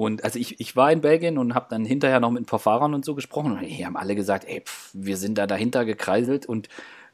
Und 0.00 0.24
also 0.24 0.38
ich, 0.38 0.58
ich 0.60 0.76
war 0.76 0.90
in 0.90 1.02
Belgien 1.02 1.36
und 1.36 1.54
habe 1.54 1.66
dann 1.68 1.84
hinterher 1.84 2.20
noch 2.20 2.30
mit 2.30 2.40
ein 2.40 2.46
paar 2.46 2.58
Fahrern 2.58 2.94
und 2.94 3.04
so 3.04 3.14
gesprochen 3.14 3.52
und 3.52 3.60
die 3.60 3.84
haben 3.84 3.98
alle 3.98 4.14
gesagt, 4.14 4.46
ey, 4.48 4.62
pff, 4.62 4.88
wir 4.94 5.18
sind 5.18 5.36
da 5.36 5.46
dahinter 5.46 5.84
gekreiselt 5.84 6.46
und 6.46 6.70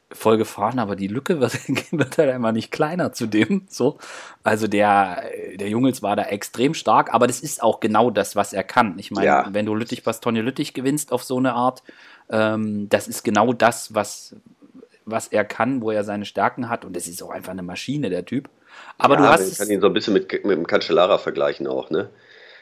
voll 0.09 0.37
gefahren, 0.37 0.79
aber 0.79 0.95
die 0.95 1.09
Lücke 1.09 1.41
wird, 1.41 1.51
wird 1.91 2.17
halt 2.17 2.29
einfach 2.29 2.53
nicht 2.53 2.71
kleiner 2.71 3.11
zu 3.11 3.25
dem. 3.25 3.63
So. 3.67 3.97
Also 4.41 4.67
der, 4.67 5.21
der 5.55 5.67
Jungels 5.67 6.01
war 6.01 6.15
da 6.15 6.23
extrem 6.23 6.73
stark, 6.73 7.13
aber 7.13 7.27
das 7.27 7.41
ist 7.41 7.61
auch 7.61 7.81
genau 7.81 8.09
das, 8.09 8.37
was 8.37 8.53
er 8.53 8.63
kann. 8.63 8.97
Ich 8.99 9.11
meine, 9.11 9.27
ja. 9.27 9.49
wenn 9.51 9.65
du 9.65 9.75
Lüttich 9.75 10.03
Bastogne 10.03 10.41
Lüttich 10.41 10.73
gewinnst 10.73 11.11
auf 11.11 11.25
so 11.25 11.35
eine 11.35 11.55
Art, 11.55 11.83
ähm, 12.29 12.87
das 12.87 13.09
ist 13.09 13.25
genau 13.25 13.51
das, 13.51 13.95
was, 13.95 14.33
was 15.03 15.27
er 15.27 15.43
kann, 15.43 15.81
wo 15.81 15.91
er 15.91 16.05
seine 16.05 16.23
Stärken 16.23 16.69
hat. 16.69 16.85
Und 16.85 16.95
das 16.95 17.09
ist 17.09 17.21
auch 17.21 17.31
einfach 17.31 17.51
eine 17.51 17.63
Maschine, 17.63 18.09
der 18.09 18.23
Typ. 18.23 18.49
Aber 18.97 19.15
ja, 19.15 19.23
du 19.23 19.27
hast. 19.27 19.51
Ich 19.51 19.57
kann 19.57 19.69
ihn 19.69 19.81
so 19.81 19.87
ein 19.87 19.93
bisschen 19.93 20.13
mit, 20.13 20.31
mit 20.31 20.57
dem 20.57 20.65
Cancellara 20.65 21.17
vergleichen 21.17 21.67
auch, 21.67 21.89
ne? 21.89 22.09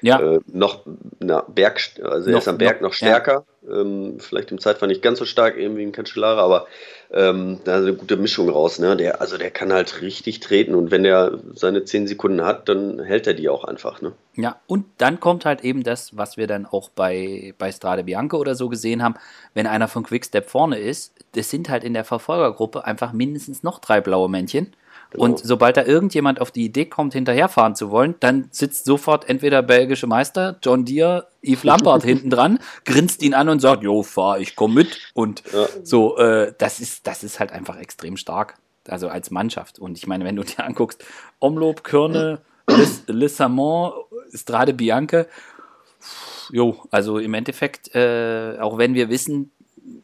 Ja. 0.05 0.19
Äh, 0.19 0.39
noch 0.53 0.81
na, 1.19 1.41
Berg, 1.41 1.79
also 2.03 2.29
er 2.29 2.37
ist 2.37 2.47
am 2.47 2.59
Berg 2.59 2.79
noch, 2.79 2.89
noch 2.89 2.93
stärker. 2.93 3.43
Ja. 3.67 3.81
Ähm, 3.81 4.17
vielleicht 4.19 4.51
im 4.51 4.59
Zeitfahren 4.59 4.89
nicht 4.89 5.01
ganz 5.01 5.17
so 5.17 5.25
stark 5.25 5.57
eben 5.57 5.75
wie 5.77 5.81
ein 5.81 5.91
Cancellara, 5.91 6.41
aber 6.41 6.67
ähm, 7.11 7.59
da 7.63 7.77
ist 7.77 7.85
eine 7.85 7.95
gute 7.95 8.15
Mischung 8.15 8.47
raus. 8.49 8.77
Ne? 8.77 8.95
Der, 8.95 9.19
also 9.19 9.37
der 9.39 9.49
kann 9.49 9.73
halt 9.73 10.03
richtig 10.03 10.41
treten 10.41 10.75
und 10.75 10.91
wenn 10.91 11.05
er 11.05 11.39
seine 11.55 11.83
10 11.83 12.05
Sekunden 12.05 12.45
hat, 12.45 12.69
dann 12.69 12.99
hält 12.99 13.25
er 13.25 13.33
die 13.33 13.49
auch 13.49 13.63
einfach. 13.63 13.99
Ne? 14.01 14.11
Ja, 14.35 14.57
und 14.67 14.85
dann 14.99 15.19
kommt 15.19 15.43
halt 15.43 15.63
eben 15.63 15.81
das, 15.81 16.15
was 16.15 16.37
wir 16.37 16.45
dann 16.45 16.67
auch 16.67 16.89
bei, 16.89 17.55
bei 17.57 17.71
Strade 17.71 18.03
Bianca 18.03 18.37
oder 18.37 18.53
so 18.53 18.69
gesehen 18.69 19.01
haben, 19.01 19.15
wenn 19.55 19.65
einer 19.65 19.87
von 19.87 20.03
Quickstep 20.03 20.47
vorne 20.47 20.77
ist, 20.77 21.13
das 21.31 21.49
sind 21.49 21.67
halt 21.67 21.83
in 21.83 21.95
der 21.95 22.05
Verfolgergruppe 22.05 22.85
einfach 22.85 23.11
mindestens 23.11 23.63
noch 23.63 23.79
drei 23.79 24.01
blaue 24.01 24.29
Männchen. 24.29 24.75
Und 25.17 25.39
sobald 25.39 25.77
da 25.77 25.83
irgendjemand 25.83 26.41
auf 26.41 26.51
die 26.51 26.65
Idee 26.65 26.85
kommt, 26.85 27.13
hinterherfahren 27.13 27.75
zu 27.75 27.91
wollen, 27.91 28.15
dann 28.19 28.47
sitzt 28.51 28.85
sofort 28.85 29.29
entweder 29.29 29.61
belgische 29.61 30.07
Meister 30.07 30.57
John 30.61 30.85
Deere, 30.85 31.27
Yves 31.43 31.63
Lampard 31.63 32.03
hinten 32.05 32.29
dran, 32.29 32.59
grinst 32.85 33.21
ihn 33.21 33.33
an 33.33 33.49
und 33.49 33.59
sagt, 33.59 33.83
jo, 33.83 34.03
fahr, 34.03 34.39
ich 34.39 34.55
komm 34.55 34.73
mit. 34.73 34.97
Und 35.13 35.43
ja. 35.53 35.67
so, 35.83 36.17
äh, 36.17 36.53
das 36.57 36.79
ist, 36.79 37.07
das 37.07 37.23
ist 37.23 37.39
halt 37.39 37.51
einfach 37.51 37.77
extrem 37.77 38.17
stark. 38.17 38.55
Also 38.87 39.07
als 39.09 39.31
Mannschaft. 39.31 39.79
Und 39.79 39.97
ich 39.97 40.05
meine, 40.05 40.25
wenn 40.25 40.35
du 40.35 40.43
dir 40.43 40.63
anguckst, 40.63 41.03
Omloop, 41.39 41.83
Körne, 41.83 42.41
Lissamont, 43.07 43.93
Strade 44.33 44.73
Bianche, 44.73 45.27
jo, 46.51 46.77
also 46.91 47.17
im 47.17 47.33
Endeffekt, 47.33 47.93
äh, 47.95 48.57
auch 48.59 48.77
wenn 48.77 48.93
wir 48.93 49.09
wissen, 49.09 49.51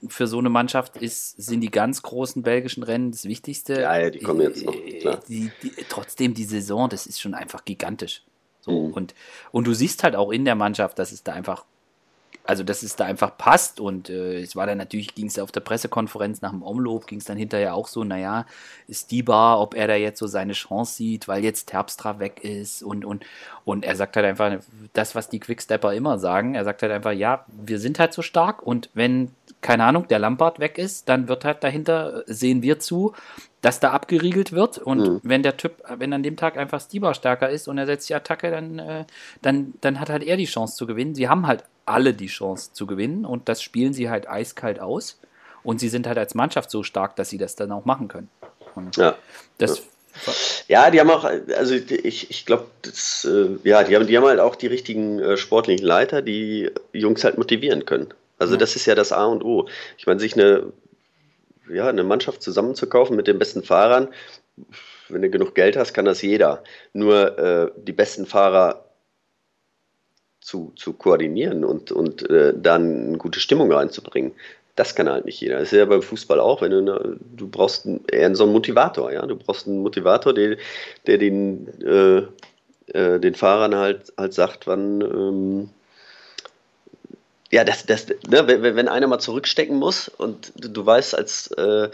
für 0.08 0.28
so 0.28 0.40
eine 0.40 0.50
Mannschaft 0.50 0.98
ist, 0.98 1.42
sind 1.42 1.62
die 1.62 1.72
ganz 1.72 2.02
großen 2.02 2.42
belgischen 2.42 2.84
Rennen 2.84 3.12
das 3.12 3.26
Wichtigste. 3.26 3.82
Ja, 3.82 4.00
ja 4.00 4.10
die 4.10 4.20
kommen 4.20 4.42
jetzt 4.42 4.66
noch. 4.66 4.74
Äh, 4.74 5.00
klar. 5.00 5.20
Die, 5.28 5.52
die, 5.62 5.72
trotzdem, 5.90 6.34
die 6.34 6.44
Saison, 6.44 6.90
das 6.90 7.06
ist 7.06 7.22
schon 7.22 7.34
einfach 7.34 7.66
gigantisch. 7.66 8.24
So, 8.62 8.88
mhm. 8.88 8.94
und, 8.94 9.16
und 9.52 9.68
du 9.68 9.74
siehst 9.74 10.04
halt 10.04 10.16
auch 10.16 10.32
in 10.32 10.46
der 10.46 10.56
Mannschaft, 10.56 11.00
dass 11.00 11.12
es 11.12 11.24
da 11.24 11.34
einfach 11.34 11.66
also 12.44 12.64
dass 12.64 12.84
es 12.84 12.96
da 12.96 13.06
einfach 13.06 13.38
passt 13.38 13.80
und 13.80 14.10
äh, 14.10 14.42
es 14.42 14.56
war 14.56 14.66
dann 14.66 14.78
natürlich, 14.78 15.14
ging 15.14 15.28
es 15.28 15.38
auf 15.38 15.52
der 15.52 15.60
Pressekonferenz 15.60 16.42
nach 16.42 16.52
dem 16.52 16.64
Omloop, 16.64 17.08
ging 17.08 17.20
es 17.20 17.26
dann 17.26 17.38
hinterher 17.38 17.76
auch 17.76 17.88
so, 17.88 18.04
naja, 18.04 18.46
ist 18.88 19.12
die 19.12 19.24
Bar, 19.24 19.62
ob 19.62 19.76
er 19.76 19.88
da 19.88 19.96
jetzt 19.96 20.20
so 20.20 20.28
seine 20.28 20.54
Chance 20.54 20.96
sieht, 20.96 21.28
weil 21.28 21.44
jetzt 21.44 21.68
Terpstra 21.68 22.20
weg 22.20 22.44
ist 22.44 22.82
und, 22.84 23.06
und, 23.06 23.26
und 23.64 23.86
er 23.86 23.96
sagt 23.96 24.16
halt 24.16 24.26
einfach 24.26 24.60
das, 24.94 25.14
was 25.14 25.30
die 25.30 25.40
Quickstepper 25.40 25.94
immer 25.94 26.18
sagen, 26.18 26.56
er 26.56 26.64
sagt 26.64 26.82
halt 26.82 26.92
einfach, 26.92 27.12
ja, 27.12 27.46
wir 27.48 27.80
sind 27.80 28.00
halt 28.00 28.14
so 28.14 28.22
stark 28.22 28.64
und 28.64 28.90
wenn, 28.94 29.32
keine 29.62 29.84
Ahnung, 29.84 30.08
der 30.08 30.20
Lampard 30.20 30.60
weg 30.60 30.78
ist, 30.78 31.08
dann 31.08 31.28
wird 31.28 31.46
halt 31.46 31.64
dahinter, 31.64 32.24
sehen 32.26 32.62
wir 32.62 32.80
zu, 32.80 33.14
dass 33.62 33.80
da 33.80 33.92
abgeriegelt 33.92 34.54
wird 34.54 34.80
und 34.80 35.00
mhm. 35.00 35.20
wenn 35.24 35.44
der 35.44 35.58
Typ, 35.58 35.84
wenn 35.98 36.14
an 36.14 36.24
dem 36.24 36.36
Tag 36.36 36.58
einfach 36.58 36.82
Stieber 36.82 37.14
stärker 37.14 37.50
ist 37.50 37.68
und 37.68 37.78
er 37.78 37.86
setzt 37.86 38.10
die 38.10 38.16
Attacke, 38.16 38.50
dann, 38.50 38.80
äh, 38.80 39.06
dann, 39.42 39.74
dann 39.82 40.00
hat 40.00 40.10
halt 40.10 40.24
er 40.24 40.36
die 40.36 40.46
Chance 40.46 40.76
zu 40.76 40.88
gewinnen. 40.88 41.14
Sie 41.14 41.30
haben 41.30 41.46
halt 41.46 41.64
alle 41.86 42.14
die 42.14 42.28
Chance 42.28 42.74
zu 42.74 42.88
gewinnen 42.88 43.26
und 43.26 43.50
das 43.50 43.62
spielen 43.62 43.94
sie 43.94 44.10
halt 44.10 44.28
eiskalt 44.28 44.80
aus 44.80 45.20
und 45.64 45.80
sie 45.80 45.90
sind 45.90 46.08
halt 46.08 46.18
als 46.18 46.34
Mannschaft 46.34 46.72
so 46.72 46.82
stark, 46.82 47.16
dass 47.16 47.30
sie 47.30 47.38
das 47.38 47.56
dann 47.56 47.72
auch 47.72 47.86
machen 47.86 48.08
können. 48.08 48.30
Und 48.74 48.98
ja. 48.98 49.16
Das 49.58 49.84
ja, 50.68 50.92
die 50.92 51.00
haben 51.00 51.10
auch, 51.10 51.24
also 51.24 51.74
ich, 51.74 52.30
ich 52.30 52.46
glaube, 52.46 52.66
äh, 53.24 53.68
ja, 53.68 53.84
die 53.84 53.96
haben, 53.96 54.08
die 54.08 54.18
haben 54.18 54.26
halt 54.26 54.40
auch 54.40 54.56
die 54.56 54.68
richtigen 54.68 55.20
äh, 55.20 55.38
sportlichen 55.38 55.86
Leiter, 55.86 56.22
die 56.22 56.70
Jungs 56.92 57.24
halt 57.24 57.38
motivieren 57.38 57.86
können. 57.86 58.14
Also 58.42 58.56
ja. 58.56 58.60
das 58.60 58.76
ist 58.76 58.86
ja 58.88 58.96
das 58.96 59.12
A 59.12 59.26
und 59.26 59.44
O. 59.44 59.68
Ich 59.98 60.08
meine, 60.08 60.20
sich 60.20 60.34
eine, 60.34 60.74
ja, 61.70 61.88
eine 61.88 62.04
Mannschaft 62.04 62.42
zusammenzukaufen 62.42 63.16
mit 63.16 63.28
den 63.28 63.40
besten 63.40 63.64
Fahrern, 63.64 64.10
wenn 65.10 65.22
du 65.22 65.30
genug 65.30 65.56
Geld 65.56 65.78
hast, 65.78 65.94
kann 65.94 66.06
das 66.06 66.22
jeder. 66.22 66.64
Nur 66.94 67.38
äh, 67.38 67.72
die 67.78 67.94
besten 67.94 68.26
Fahrer 68.26 68.86
zu, 70.40 70.74
zu 70.76 70.94
koordinieren 70.94 71.64
und, 71.64 71.92
und 71.92 72.28
äh, 72.30 72.54
dann 72.56 73.08
eine 73.08 73.18
gute 73.18 73.40
Stimmung 73.40 73.72
reinzubringen. 73.72 74.32
Das 74.76 74.96
kann 74.96 75.10
halt 75.10 75.26
nicht 75.26 75.40
jeder. 75.40 75.60
Das 75.60 75.72
ist 75.72 75.78
ja 75.78 75.86
beim 75.86 76.02
Fußball 76.02 76.40
auch, 76.40 76.62
wenn 76.62 76.72
du, 76.72 76.78
eine, 76.80 77.18
du 77.36 77.48
brauchst 77.48 77.88
eher 78.12 78.34
so 78.36 78.46
einen 78.46 78.54
Motivator, 78.54 79.12
ja. 79.12 79.26
Du 79.26 79.36
brauchst 79.36 79.68
einen 79.68 79.84
Motivator, 79.84 80.34
der, 80.34 80.58
der 81.06 81.18
den, 81.18 81.68
äh, 81.84 82.24
äh, 82.98 83.20
den 83.20 83.36
Fahrern 83.36 83.76
halt, 83.76 84.12
halt 84.18 84.34
sagt, 84.34 84.66
wann, 84.66 85.02
ähm, 85.02 85.70
ja, 87.52 87.66
das, 87.66 87.86
das, 87.86 88.08
ne, 88.30 88.48
wenn, 88.48 88.64
wenn 88.64 88.88
einer 88.88 89.08
mal 89.08 89.20
zurückstecken 89.20 89.78
muss 89.78 90.08
und 90.08 90.54
du, 90.56 90.70
du 90.70 90.86
weißt 90.86 91.16
als 91.16 91.48
äh, 91.52 91.90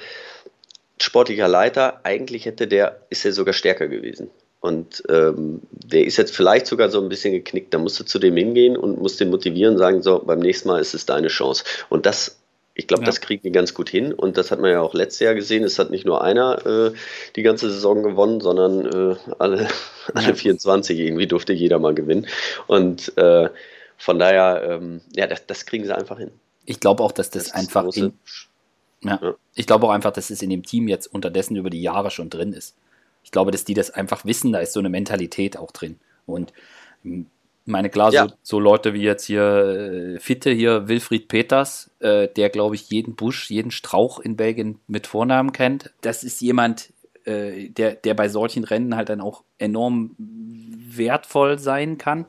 sportlicher 1.01 1.47
Leiter, 1.47 2.01
eigentlich 2.03 2.45
hätte 2.45 2.67
der, 2.67 3.01
ist 3.09 3.25
er 3.25 3.33
sogar 3.33 3.53
stärker 3.53 3.87
gewesen. 3.87 4.29
Und 4.59 5.03
ähm, 5.09 5.61
der 5.71 6.05
ist 6.05 6.17
jetzt 6.17 6.35
vielleicht 6.35 6.67
sogar 6.67 6.89
so 6.89 7.01
ein 7.01 7.09
bisschen 7.09 7.31
geknickt. 7.31 7.73
Da 7.73 7.77
musst 7.77 7.99
du 7.99 8.03
zu 8.03 8.19
dem 8.19 8.35
hingehen 8.35 8.75
und 8.75 8.99
musst 8.99 9.19
den 9.19 9.29
motivieren 9.29 9.73
und 9.73 9.79
sagen, 9.79 10.01
so, 10.01 10.19
beim 10.19 10.39
nächsten 10.39 10.67
Mal 10.67 10.81
ist 10.81 10.93
es 10.93 11.05
deine 11.05 11.27
Chance. 11.27 11.63
Und 11.89 12.05
das, 12.05 12.39
ich 12.73 12.87
glaube, 12.87 13.03
ja. 13.03 13.05
das 13.05 13.21
kriegen 13.21 13.43
die 13.43 13.51
ganz 13.51 13.73
gut 13.73 13.89
hin. 13.89 14.13
Und 14.13 14.37
das 14.37 14.49
hat 14.51 14.59
man 14.59 14.71
ja 14.71 14.81
auch 14.81 14.95
letztes 14.95 15.19
Jahr 15.19 15.35
gesehen. 15.35 15.63
Es 15.63 15.77
hat 15.77 15.91
nicht 15.91 16.05
nur 16.05 16.23
einer 16.23 16.65
äh, 16.65 16.91
die 17.35 17.43
ganze 17.43 17.69
Saison 17.69 18.01
gewonnen, 18.01 18.41
sondern 18.41 18.85
äh, 18.85 19.15
alle, 19.37 19.67
alle 20.13 20.35
24 20.35 20.99
irgendwie 20.99 21.27
durfte 21.27 21.53
jeder 21.53 21.77
mal 21.77 21.93
gewinnen. 21.93 22.27
Und 22.65 23.15
äh, 23.17 23.49
von 23.97 24.19
daher, 24.19 24.63
ähm, 24.69 25.01
ja, 25.15 25.27
das, 25.27 25.45
das, 25.47 25.65
kriegen 25.65 25.85
sie 25.85 25.95
einfach 25.95 26.17
hin. 26.17 26.31
Ich 26.65 26.79
glaube 26.79 27.03
auch, 27.03 27.11
dass 27.11 27.29
das, 27.29 27.45
das 27.45 27.53
einfach 27.53 27.85
in, 27.95 28.13
ja, 29.01 29.19
ja. 29.21 29.35
Ich 29.55 29.67
glaube 29.67 29.87
auch 29.87 29.91
einfach, 29.91 30.11
dass 30.11 30.29
es 30.29 30.41
in 30.41 30.49
dem 30.49 30.63
Team 30.63 30.87
jetzt 30.87 31.07
unterdessen 31.07 31.55
über 31.55 31.69
die 31.69 31.81
Jahre 31.81 32.11
schon 32.11 32.29
drin 32.29 32.53
ist 32.53 32.75
ich 33.27 33.31
glaube, 33.31 33.51
dass 33.51 33.65
die 33.65 33.73
das 33.73 33.91
einfach 33.91 34.23
wissen, 34.23 34.53
da 34.53 34.59
ist 34.59 34.71
so 34.71 34.79
eine 34.79 34.87
Mentalität 34.87 35.57
auch 35.57 35.71
drin. 35.71 35.99
Und 36.25 36.53
hm, 37.03 37.25
meine, 37.65 37.89
klar, 37.89 38.13
ja. 38.13 38.29
so, 38.29 38.33
so, 38.41 38.59
Leute 38.61 38.93
wie 38.93 39.01
jetzt 39.01 39.25
hier 39.25 40.15
äh, 40.15 40.19
Fitte, 40.21 40.49
hier 40.49 40.87
Wilfried 40.87 41.27
Peters, 41.27 41.91
äh, 41.99 42.29
der, 42.29 42.49
glaube 42.49 42.75
ich, 42.75 42.89
jeden 42.89 43.17
Busch, 43.17 43.49
jeden 43.49 43.71
Strauch 43.71 44.21
in 44.21 44.37
Belgien 44.37 44.79
mit 44.87 45.07
Vornamen 45.07 45.51
kennt. 45.51 45.91
Das 45.99 46.23
ist 46.23 46.39
jemand, 46.39 46.93
äh, 47.25 47.67
der, 47.67 47.95
der 47.95 48.13
bei 48.13 48.29
solchen 48.29 48.63
Rennen 48.63 48.95
halt 48.95 49.09
dann 49.09 49.19
auch 49.19 49.43
enorm 49.57 50.15
wertvoll 50.17 51.59
sein 51.59 51.97
kann. 51.97 52.27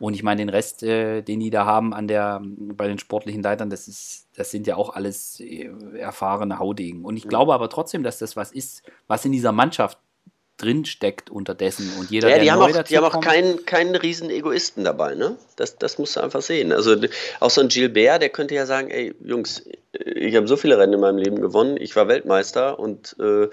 Und 0.00 0.14
ich 0.14 0.22
meine, 0.22 0.40
den 0.40 0.48
Rest, 0.48 0.82
äh, 0.82 1.22
den 1.22 1.40
die 1.40 1.50
da 1.50 1.66
haben 1.66 1.92
an 1.92 2.08
der, 2.08 2.40
bei 2.42 2.86
den 2.88 2.98
sportlichen 2.98 3.42
Leitern, 3.42 3.70
das 3.70 3.88
ist, 3.88 4.28
das 4.36 4.50
sind 4.50 4.66
ja 4.66 4.76
auch 4.76 4.94
alles 4.94 5.40
äh, 5.40 5.70
erfahrene 5.98 6.58
Haudegen. 6.58 7.04
Und 7.04 7.16
ich 7.16 7.28
glaube 7.28 7.54
aber 7.54 7.68
trotzdem, 7.68 8.02
dass 8.02 8.18
das 8.18 8.36
was 8.36 8.52
ist, 8.52 8.82
was 9.06 9.24
in 9.24 9.32
dieser 9.32 9.52
Mannschaft 9.52 9.98
drin 10.58 10.84
steckt 10.84 11.30
unterdessen 11.30 11.90
und 11.98 12.10
jeder, 12.10 12.28
ja, 12.28 12.38
die 12.38 12.44
der 12.44 12.52
haben 12.52 12.72
neu 12.72 12.78
auch, 12.78 12.82
Die 12.82 12.96
haben 12.96 13.04
auch 13.04 13.20
keinen, 13.20 13.64
keinen 13.64 13.94
riesen 13.94 14.28
Egoisten 14.28 14.84
dabei, 14.84 15.14
ne? 15.14 15.36
Das, 15.56 15.78
das 15.78 15.98
musst 15.98 16.16
du 16.16 16.20
einfach 16.20 16.42
sehen. 16.42 16.72
Also 16.72 16.96
auch 17.40 17.50
so 17.50 17.60
ein 17.60 17.68
Gilbert, 17.68 18.22
der 18.22 18.28
könnte 18.28 18.54
ja 18.54 18.66
sagen, 18.66 18.90
ey, 18.90 19.14
Jungs, 19.24 19.64
ich 19.92 20.36
habe 20.36 20.46
so 20.48 20.56
viele 20.56 20.78
Rennen 20.78 20.94
in 20.94 21.00
meinem 21.00 21.18
Leben 21.18 21.40
gewonnen, 21.40 21.76
ich 21.80 21.96
war 21.96 22.08
Weltmeister 22.08 22.78
und 22.78 23.16
äh, 23.20 23.48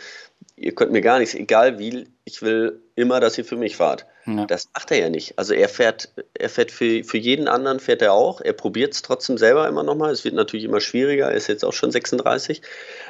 ihr 0.58 0.76
könnt 0.76 0.91
mir 0.91 1.02
gar 1.02 1.20
nichts, 1.20 1.36
egal 1.36 1.80
wie, 1.80 2.08
ich 2.24 2.41
will 2.41 2.82
immer, 2.96 3.20
dass 3.20 3.38
ihr 3.38 3.46
für 3.46 3.58
mich 3.58 3.76
fahrt. 3.76 4.06
Ja. 4.26 4.46
Das 4.46 4.70
macht 4.74 4.89
er 4.89 4.98
ja 4.98 5.10
nicht. 5.10 5.38
Also 5.38 5.54
er 5.54 5.70
fährt, 5.70 6.10
er 6.34 6.50
fährt 6.50 6.72
für, 6.72 7.04
für 7.04 7.18
jeden 7.18 7.48
anderen 7.48 7.80
fährt 7.80 8.02
er 8.02 8.13
auch. 8.13 8.41
Er 8.41 8.54
probiert 8.54 8.94
es 8.94 9.04
trotzdem 9.04 9.38
selber 9.38 9.68
immer 9.68 9.84
nochmal. 9.84 10.12
Es 10.12 10.26
wird 10.26 10.34
natürlich 10.34 10.65
immer 10.65 10.82
schwieriger, 10.82 11.30
er 11.30 11.36
ist 11.36 11.48
jetzt 11.48 11.63
auch 11.63 11.74
schon 11.74 11.91
36. 11.91 12.62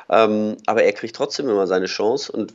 Ähm, 0.10 0.58
aber 0.66 0.84
er 0.84 0.92
kriegt 0.92 1.16
trotzdem 1.16 1.48
immer 1.48 1.68
seine 1.68 1.86
Chance 1.86 2.32
und 2.32 2.54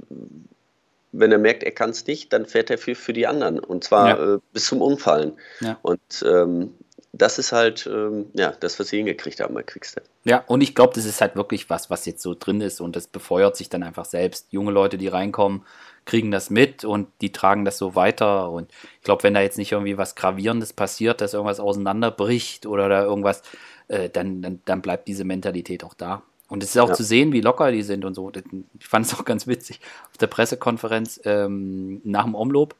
wenn 1.12 1.32
er 1.32 1.38
merkt, 1.38 1.62
er 1.62 1.72
kann 1.72 1.90
es 1.90 2.06
nicht, 2.06 2.32
dann 2.32 2.46
fährt 2.46 2.70
er 2.70 2.78
für, 2.78 2.94
für 2.94 3.12
die 3.12 3.26
anderen 3.26 3.58
und 3.58 3.84
zwar 3.84 4.08
ja. 4.08 4.34
äh, 4.34 4.38
bis 4.52 4.66
zum 4.66 4.80
Umfallen. 4.80 5.32
Ja. 5.60 5.78
Und 5.82 6.24
ähm, 6.24 6.74
das 7.12 7.38
ist 7.38 7.52
halt 7.52 7.88
ähm, 7.92 8.26
ja, 8.34 8.52
das, 8.60 8.78
was 8.78 8.88
sie 8.88 8.98
hingekriegt 8.98 9.40
haben 9.40 9.54
bei 9.54 9.62
Quickstep. 9.62 10.04
Ja, 10.24 10.44
und 10.46 10.60
ich 10.60 10.74
glaube, 10.74 10.94
das 10.94 11.04
ist 11.04 11.20
halt 11.20 11.34
wirklich 11.34 11.68
was, 11.68 11.90
was 11.90 12.06
jetzt 12.06 12.22
so 12.22 12.34
drin 12.38 12.60
ist 12.60 12.80
und 12.80 12.94
das 12.94 13.08
befeuert 13.08 13.56
sich 13.56 13.68
dann 13.68 13.82
einfach 13.82 14.04
selbst. 14.04 14.52
Junge 14.52 14.70
Leute, 14.70 14.96
die 14.96 15.08
reinkommen, 15.08 15.64
kriegen 16.04 16.30
das 16.30 16.50
mit 16.50 16.84
und 16.84 17.08
die 17.20 17.32
tragen 17.32 17.64
das 17.64 17.78
so 17.78 17.94
weiter. 17.94 18.50
Und 18.50 18.70
ich 18.98 19.04
glaube, 19.04 19.24
wenn 19.24 19.34
da 19.34 19.40
jetzt 19.40 19.58
nicht 19.58 19.72
irgendwie 19.72 19.98
was 19.98 20.14
Gravierendes 20.14 20.72
passiert, 20.72 21.20
dass 21.20 21.34
irgendwas 21.34 21.60
auseinanderbricht 21.60 22.66
oder 22.66 22.88
da 22.88 23.02
irgendwas, 23.02 23.42
äh, 23.88 24.08
dann, 24.08 24.40
dann, 24.40 24.60
dann 24.64 24.82
bleibt 24.82 25.08
diese 25.08 25.24
Mentalität 25.24 25.82
auch 25.82 25.94
da. 25.94 26.22
Und 26.50 26.62
es 26.62 26.70
ist 26.70 26.78
auch 26.78 26.88
ja. 26.88 26.94
zu 26.94 27.04
sehen, 27.04 27.32
wie 27.32 27.40
locker 27.40 27.70
die 27.70 27.82
sind 27.82 28.04
und 28.04 28.14
so. 28.14 28.30
Ich 28.78 28.86
fand 28.86 29.06
es 29.06 29.14
auch 29.14 29.24
ganz 29.24 29.46
witzig. 29.46 29.80
Auf 30.10 30.18
der 30.18 30.26
Pressekonferenz 30.26 31.20
ähm, 31.24 32.00
nach 32.04 32.24
dem 32.24 32.34
Omloop, 32.34 32.74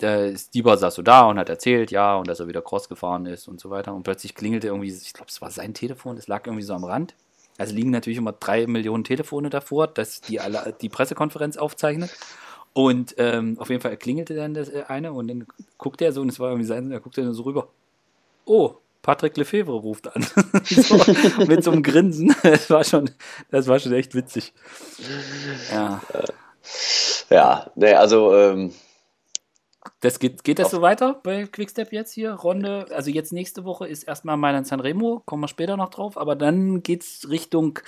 der 0.00 0.36
Stieber 0.36 0.76
saß 0.76 0.94
so 0.94 1.02
da 1.02 1.26
und 1.26 1.38
hat 1.38 1.48
erzählt, 1.48 1.90
ja, 1.90 2.16
und 2.16 2.26
dass 2.26 2.40
er 2.40 2.48
wieder 2.48 2.62
Cross 2.62 2.88
gefahren 2.88 3.26
ist 3.26 3.48
und 3.48 3.60
so 3.60 3.70
weiter. 3.70 3.94
Und 3.94 4.02
plötzlich 4.02 4.34
klingelte 4.34 4.68
irgendwie, 4.68 4.88
ich 4.88 5.12
glaube, 5.12 5.28
es 5.28 5.40
war 5.42 5.50
sein 5.50 5.74
Telefon, 5.74 6.16
das 6.16 6.26
lag 6.26 6.46
irgendwie 6.46 6.64
so 6.64 6.74
am 6.74 6.84
Rand. 6.84 7.14
Also 7.58 7.74
liegen 7.74 7.90
natürlich 7.90 8.18
immer 8.18 8.32
drei 8.32 8.66
Millionen 8.66 9.04
Telefone 9.04 9.50
davor, 9.50 9.86
dass 9.86 10.22
die 10.22 10.40
alle 10.40 10.74
die 10.80 10.88
Pressekonferenz 10.88 11.56
aufzeichnet. 11.58 12.10
Und 12.72 13.14
ähm, 13.16 13.58
auf 13.58 13.70
jeden 13.70 13.80
Fall 13.80 13.96
klingelte 13.96 14.34
dann 14.34 14.52
das 14.52 14.68
äh, 14.68 14.84
eine 14.88 15.12
und 15.12 15.28
dann 15.28 15.46
guckte 15.78 16.04
er 16.04 16.12
so, 16.12 16.20
und 16.20 16.28
es 16.28 16.40
war 16.40 16.50
irgendwie 16.50 16.66
sein, 16.66 16.90
er 16.90 17.00
guckte 17.00 17.22
dann 17.22 17.32
so 17.32 17.42
rüber. 17.44 17.68
Oh, 18.44 18.74
Patrick 19.06 19.36
Lefebvre 19.36 19.72
ruft 19.72 20.14
an. 20.16 20.26
so, 20.64 21.00
mit 21.46 21.62
so 21.62 21.70
einem 21.70 21.84
Grinsen. 21.84 22.34
Das 22.42 22.68
war 22.70 22.82
schon, 22.82 23.08
das 23.52 23.68
war 23.68 23.78
schon 23.78 23.92
echt 23.92 24.16
witzig. 24.16 24.52
Ja. 25.72 26.02
Ja, 27.30 27.70
nee, 27.76 27.92
also. 27.92 28.34
Ähm, 28.34 28.72
das 30.00 30.18
geht, 30.18 30.42
geht 30.42 30.58
das 30.58 30.72
so 30.72 30.82
weiter 30.82 31.20
bei 31.22 31.46
Quickstep 31.46 31.92
jetzt 31.92 32.12
hier? 32.12 32.32
Runde, 32.32 32.86
also 32.90 33.12
jetzt 33.12 33.32
nächste 33.32 33.64
Woche 33.64 33.86
ist 33.86 34.02
erstmal 34.02 34.36
Mailand 34.36 34.66
Sanremo, 34.66 35.22
kommen 35.24 35.44
wir 35.44 35.48
später 35.48 35.76
noch 35.76 35.90
drauf, 35.90 36.18
aber 36.18 36.34
dann 36.34 36.82
geht 36.82 37.02
es 37.02 37.30
Richtung 37.30 37.78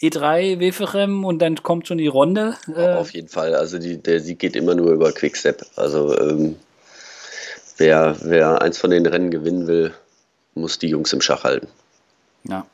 E3, 0.00 0.60
Weferem 0.60 1.24
und 1.24 1.40
dann 1.40 1.56
kommt 1.64 1.88
schon 1.88 1.98
die 1.98 2.06
Runde. 2.06 2.54
Äh, 2.72 2.94
Auf 2.94 3.10
jeden 3.10 3.28
Fall, 3.28 3.56
also 3.56 3.80
die, 3.80 4.00
der 4.00 4.20
Sieg 4.20 4.38
geht 4.38 4.54
immer 4.54 4.76
nur 4.76 4.92
über 4.92 5.10
Quickstep. 5.10 5.66
Also 5.74 6.16
ähm, 6.16 6.54
wer, 7.76 8.16
wer 8.22 8.62
eins 8.62 8.78
von 8.78 8.90
den 8.90 9.06
Rennen 9.06 9.32
gewinnen 9.32 9.66
will, 9.66 9.92
muss 10.56 10.78
die 10.78 10.88
Jungs 10.88 11.12
im 11.12 11.20
Schach 11.20 11.44
halten. 11.44 11.68
Ja. 12.44 12.66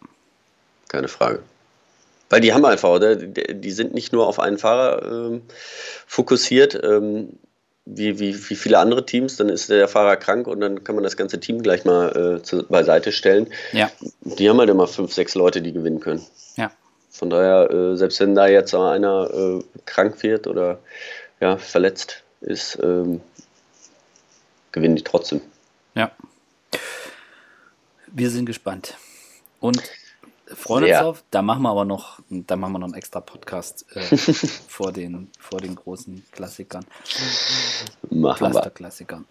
Keine 0.89 1.09
Frage. 1.09 1.43
Weil 2.31 2.41
die 2.41 2.55
haben 2.55 2.65
einfach, 2.65 2.89
oder? 2.89 3.17
die 3.17 3.71
sind 3.71 3.93
nicht 3.93 4.13
nur 4.13 4.27
auf 4.27 4.39
einen 4.39 4.59
Fahrer 4.59 5.03
ähm, 5.05 5.43
fokussiert, 6.07 6.79
ähm, 6.83 7.39
wie, 7.85 8.19
wie, 8.19 8.49
wie 8.49 8.55
viele 8.55 8.79
andere 8.79 9.05
Teams, 9.05 9.37
dann 9.37 9.49
ist 9.49 9.69
der 9.69 9.89
Fahrer 9.89 10.17
krank 10.17 10.47
und 10.47 10.61
dann 10.61 10.85
kann 10.85 10.95
man 10.95 11.05
das 11.05 11.17
ganze 11.17 11.41
Team 11.41 11.63
gleich 11.63 11.85
mal 11.85 12.39
äh, 12.39 12.43
zu, 12.43 12.65
beiseite 12.65 13.13
stellen. 13.13 13.49
Ja. 13.73 13.91
Die 14.23 14.49
haben 14.49 14.59
halt 14.59 14.71
immer 14.71 14.87
fünf, 14.87 15.13
sechs 15.13 15.35
Leute, 15.35 15.61
die 15.61 15.73
gewinnen 15.73 16.01
können. 16.01 16.25
Ja. 16.57 16.71
Von 17.11 17.29
daher, 17.29 17.71
äh, 17.71 17.97
selbst 17.97 18.21
wenn 18.21 18.35
da 18.35 18.47
jetzt 18.47 18.75
einer 18.75 19.31
äh, 19.31 19.65
krank 19.85 20.23
wird 20.23 20.47
oder 20.47 20.79
ja, 21.41 21.57
verletzt 21.59 22.23
ist, 22.41 22.79
ähm, 22.83 23.21
gewinnen 24.71 24.97
die 24.97 25.05
trotzdem. 25.05 25.41
Ja. 25.95 26.13
Wir 28.15 28.31
sind 28.31 28.47
gespannt. 28.47 28.97
Und 29.59 29.83
freuen 30.47 30.85
uns 30.85 30.97
auf. 30.97 31.25
Da 31.31 31.41
machen 31.41 31.63
wir 31.63 31.71
aber 31.71 31.85
noch, 31.85 32.21
da 32.29 32.57
machen 32.57 32.73
wir 32.73 32.79
noch 32.79 32.89
einen 32.89 32.95
extra 32.95 33.21
Podcast 33.21 33.87
äh, 33.95 34.17
vor, 34.69 34.93
den, 34.93 35.31
vor 35.39 35.61
den 35.61 35.75
großen 35.75 36.25
Klassikern. 36.31 36.85
Machen 38.11 38.53
wir. 38.53 38.71
Klassikern. 38.71 39.25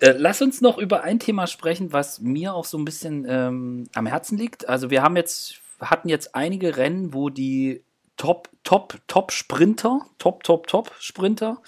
Äh, 0.00 0.14
lass 0.16 0.42
uns 0.42 0.60
noch 0.60 0.78
über 0.78 1.02
ein 1.02 1.20
Thema 1.20 1.46
sprechen, 1.46 1.92
was 1.92 2.20
mir 2.20 2.54
auch 2.54 2.64
so 2.64 2.76
ein 2.78 2.84
bisschen 2.84 3.24
ähm, 3.28 3.88
am 3.94 4.06
Herzen 4.06 4.36
liegt. 4.36 4.68
Also 4.68 4.90
wir 4.90 5.02
haben 5.02 5.16
jetzt, 5.16 5.60
hatten 5.80 6.08
jetzt 6.08 6.34
einige 6.34 6.76
Rennen, 6.76 7.14
wo 7.14 7.28
die 7.28 7.82
Top, 8.16 8.48
Top, 8.64 8.98
Top 9.06 9.30
Sprinter, 9.30 10.06
Top, 10.18 10.42
Top, 10.42 10.66
Top 10.66 10.90
Sprinter 10.98 11.60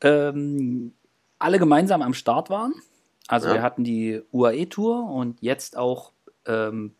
ähm, 0.00 0.94
alle 1.38 1.58
gemeinsam 1.58 2.02
am 2.02 2.14
Start 2.14 2.50
waren. 2.50 2.74
Also 3.28 3.48
ja. 3.48 3.54
wir 3.54 3.62
hatten 3.62 3.84
die 3.84 4.22
UAE-Tour 4.32 5.08
und 5.10 5.40
jetzt 5.40 5.76
auch 5.76 6.12
ähm, 6.46 6.94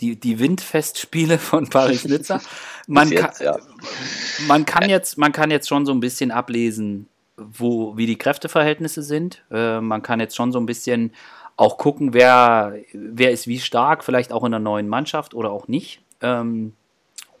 die, 0.00 0.18
die 0.18 0.38
Windfestspiele 0.38 1.38
von 1.38 1.66
Paris-Nizza. 1.70 2.40
Man, 2.86 3.10
jetzt, 3.10 3.38
kann, 3.40 3.46
ja. 3.46 3.58
man, 4.46 4.64
kann 4.64 4.88
jetzt, 4.88 5.18
man 5.18 5.32
kann 5.32 5.50
jetzt 5.50 5.68
schon 5.68 5.84
so 5.84 5.92
ein 5.92 6.00
bisschen 6.00 6.30
ablesen, 6.30 7.08
wo, 7.36 7.96
wie 7.96 8.06
die 8.06 8.16
Kräfteverhältnisse 8.16 9.02
sind. 9.02 9.44
Äh, 9.50 9.80
man 9.80 10.02
kann 10.02 10.20
jetzt 10.20 10.36
schon 10.36 10.52
so 10.52 10.60
ein 10.60 10.66
bisschen 10.66 11.12
auch 11.56 11.78
gucken, 11.78 12.14
wer, 12.14 12.76
wer 12.92 13.32
ist 13.32 13.46
wie 13.46 13.58
stark, 13.58 14.04
vielleicht 14.04 14.32
auch 14.32 14.44
in 14.44 14.52
der 14.52 14.60
neuen 14.60 14.88
Mannschaft 14.88 15.34
oder 15.34 15.50
auch 15.50 15.68
nicht. 15.68 16.02
Ähm, 16.20 16.74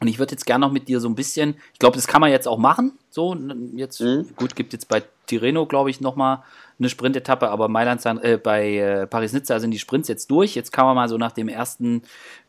und 0.00 0.08
ich 0.08 0.18
würde 0.18 0.32
jetzt 0.32 0.46
gerne 0.46 0.66
noch 0.66 0.72
mit 0.72 0.88
dir 0.88 1.00
so 1.00 1.08
ein 1.08 1.14
bisschen, 1.14 1.56
ich 1.72 1.78
glaube, 1.78 1.96
das 1.96 2.06
kann 2.06 2.20
man 2.20 2.30
jetzt 2.30 2.46
auch 2.46 2.58
machen. 2.58 2.92
So, 3.10 3.36
jetzt, 3.74 4.00
mhm. 4.00 4.28
gut, 4.36 4.54
gibt 4.54 4.72
jetzt 4.72 4.88
bei 4.88 5.02
Tirreno, 5.26 5.66
glaube 5.66 5.90
ich, 5.90 6.00
nochmal 6.00 6.42
eine 6.78 6.88
Sprintetappe, 6.88 7.48
aber 7.48 7.68
Mailand, 7.68 8.04
äh, 8.22 8.38
bei 8.42 8.76
äh, 8.76 9.06
Paris-Nizza 9.06 9.58
sind 9.58 9.70
die 9.70 9.78
Sprints 9.78 10.08
jetzt 10.08 10.30
durch. 10.30 10.54
Jetzt 10.54 10.72
kann 10.72 10.84
man 10.84 10.94
mal 10.94 11.08
so 11.08 11.16
nach 11.16 11.32
dem 11.32 11.48
ersten 11.48 12.02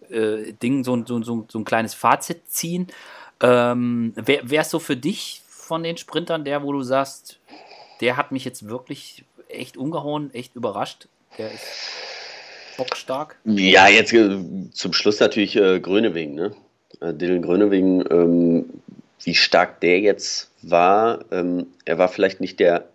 äh, 0.09 0.53
Ding 0.61 0.83
so, 0.83 1.03
so, 1.05 1.23
so, 1.23 1.45
so, 1.47 1.59
ein 1.59 1.65
kleines 1.65 1.93
Fazit 1.93 2.49
ziehen. 2.49 2.87
Ähm, 3.41 4.13
wer, 4.15 4.41
wer 4.43 4.61
ist 4.61 4.71
so 4.71 4.79
für 4.79 4.97
dich 4.97 5.41
von 5.47 5.83
den 5.83 5.97
Sprintern 5.97 6.43
der, 6.43 6.63
wo 6.63 6.73
du 6.73 6.83
sagst, 6.83 7.39
der 8.01 8.17
hat 8.17 8.31
mich 8.31 8.43
jetzt 8.45 8.67
wirklich 8.67 9.23
echt 9.47 9.77
umgehauen, 9.77 10.33
echt 10.33 10.55
überrascht? 10.55 11.07
Der 11.37 11.51
ist 11.51 11.63
bockstark. 12.77 13.37
Ja, 13.45 13.87
jetzt 13.87 14.13
äh, 14.13 14.37
zum 14.71 14.93
Schluss 14.93 15.19
natürlich 15.19 15.55
äh, 15.55 15.79
Grönewegen, 15.79 16.35
ne? 16.35 16.55
Äh, 16.99 17.13
Dylan 17.13 17.41
Grönewegen, 17.41 18.03
ähm, 18.09 18.65
wie 19.23 19.35
stark 19.35 19.81
der 19.81 19.99
jetzt 19.99 20.51
war. 20.61 21.25
Ähm, 21.31 21.67
er 21.85 21.97
war 21.97 22.07
vielleicht 22.07 22.41
nicht 22.41 22.59
der 22.59 22.85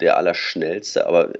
der 0.00 0.16
Allerschnellste, 0.16 1.06
aber 1.06 1.30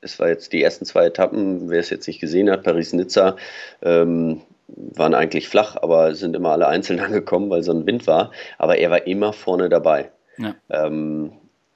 es 0.00 0.18
war 0.18 0.28
jetzt 0.28 0.52
die 0.52 0.62
ersten 0.62 0.84
zwei 0.84 1.06
Etappen, 1.06 1.70
wer 1.70 1.80
es 1.80 1.90
jetzt 1.90 2.06
nicht 2.06 2.20
gesehen 2.20 2.50
hat, 2.50 2.64
Paris-Nizza, 2.64 3.36
ähm, 3.82 4.40
waren 4.66 5.14
eigentlich 5.14 5.48
flach, 5.48 5.76
aber 5.80 6.14
sind 6.14 6.34
immer 6.34 6.52
alle 6.52 6.66
einzeln 6.68 7.00
angekommen, 7.00 7.50
weil 7.50 7.62
so 7.62 7.72
ein 7.72 7.86
Wind 7.86 8.06
war. 8.06 8.32
Aber 8.58 8.78
er 8.78 8.90
war 8.90 9.06
immer 9.06 9.32
vorne 9.32 9.68
dabei. 9.68 10.10
Ja. 10.38 10.54
Ähm, 10.70 11.32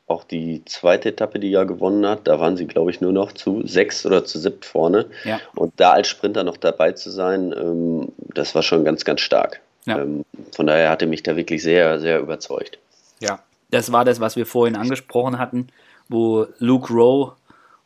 auch 0.06 0.24
die 0.24 0.64
zweite 0.66 1.08
Etappe, 1.08 1.40
die 1.40 1.52
er 1.52 1.66
gewonnen 1.66 2.06
hat, 2.06 2.28
da 2.28 2.38
waren 2.38 2.56
sie, 2.56 2.66
glaube 2.66 2.90
ich, 2.90 3.00
nur 3.00 3.12
noch 3.12 3.32
zu 3.32 3.66
sechs 3.66 4.06
oder 4.06 4.24
zu 4.24 4.38
siebt 4.38 4.64
vorne. 4.64 5.06
Ja. 5.24 5.40
Und 5.54 5.72
da 5.76 5.92
als 5.92 6.08
Sprinter 6.08 6.44
noch 6.44 6.56
dabei 6.56 6.92
zu 6.92 7.10
sein, 7.10 7.52
ähm, 7.52 8.12
das 8.34 8.54
war 8.54 8.62
schon 8.62 8.84
ganz, 8.84 9.04
ganz 9.04 9.20
stark. 9.20 9.60
Ja. 9.84 9.98
Ähm, 9.98 10.24
von 10.54 10.66
daher 10.66 10.90
hatte 10.90 11.06
mich 11.06 11.22
da 11.24 11.34
wirklich 11.36 11.62
sehr, 11.62 11.98
sehr 11.98 12.20
überzeugt. 12.20 12.78
Ja, 13.20 13.40
das 13.70 13.90
war 13.90 14.04
das, 14.04 14.20
was 14.20 14.36
wir 14.36 14.46
vorhin 14.46 14.76
angesprochen 14.76 15.38
hatten, 15.38 15.68
wo 16.08 16.46
Luke 16.58 16.92
Rowe 16.92 17.32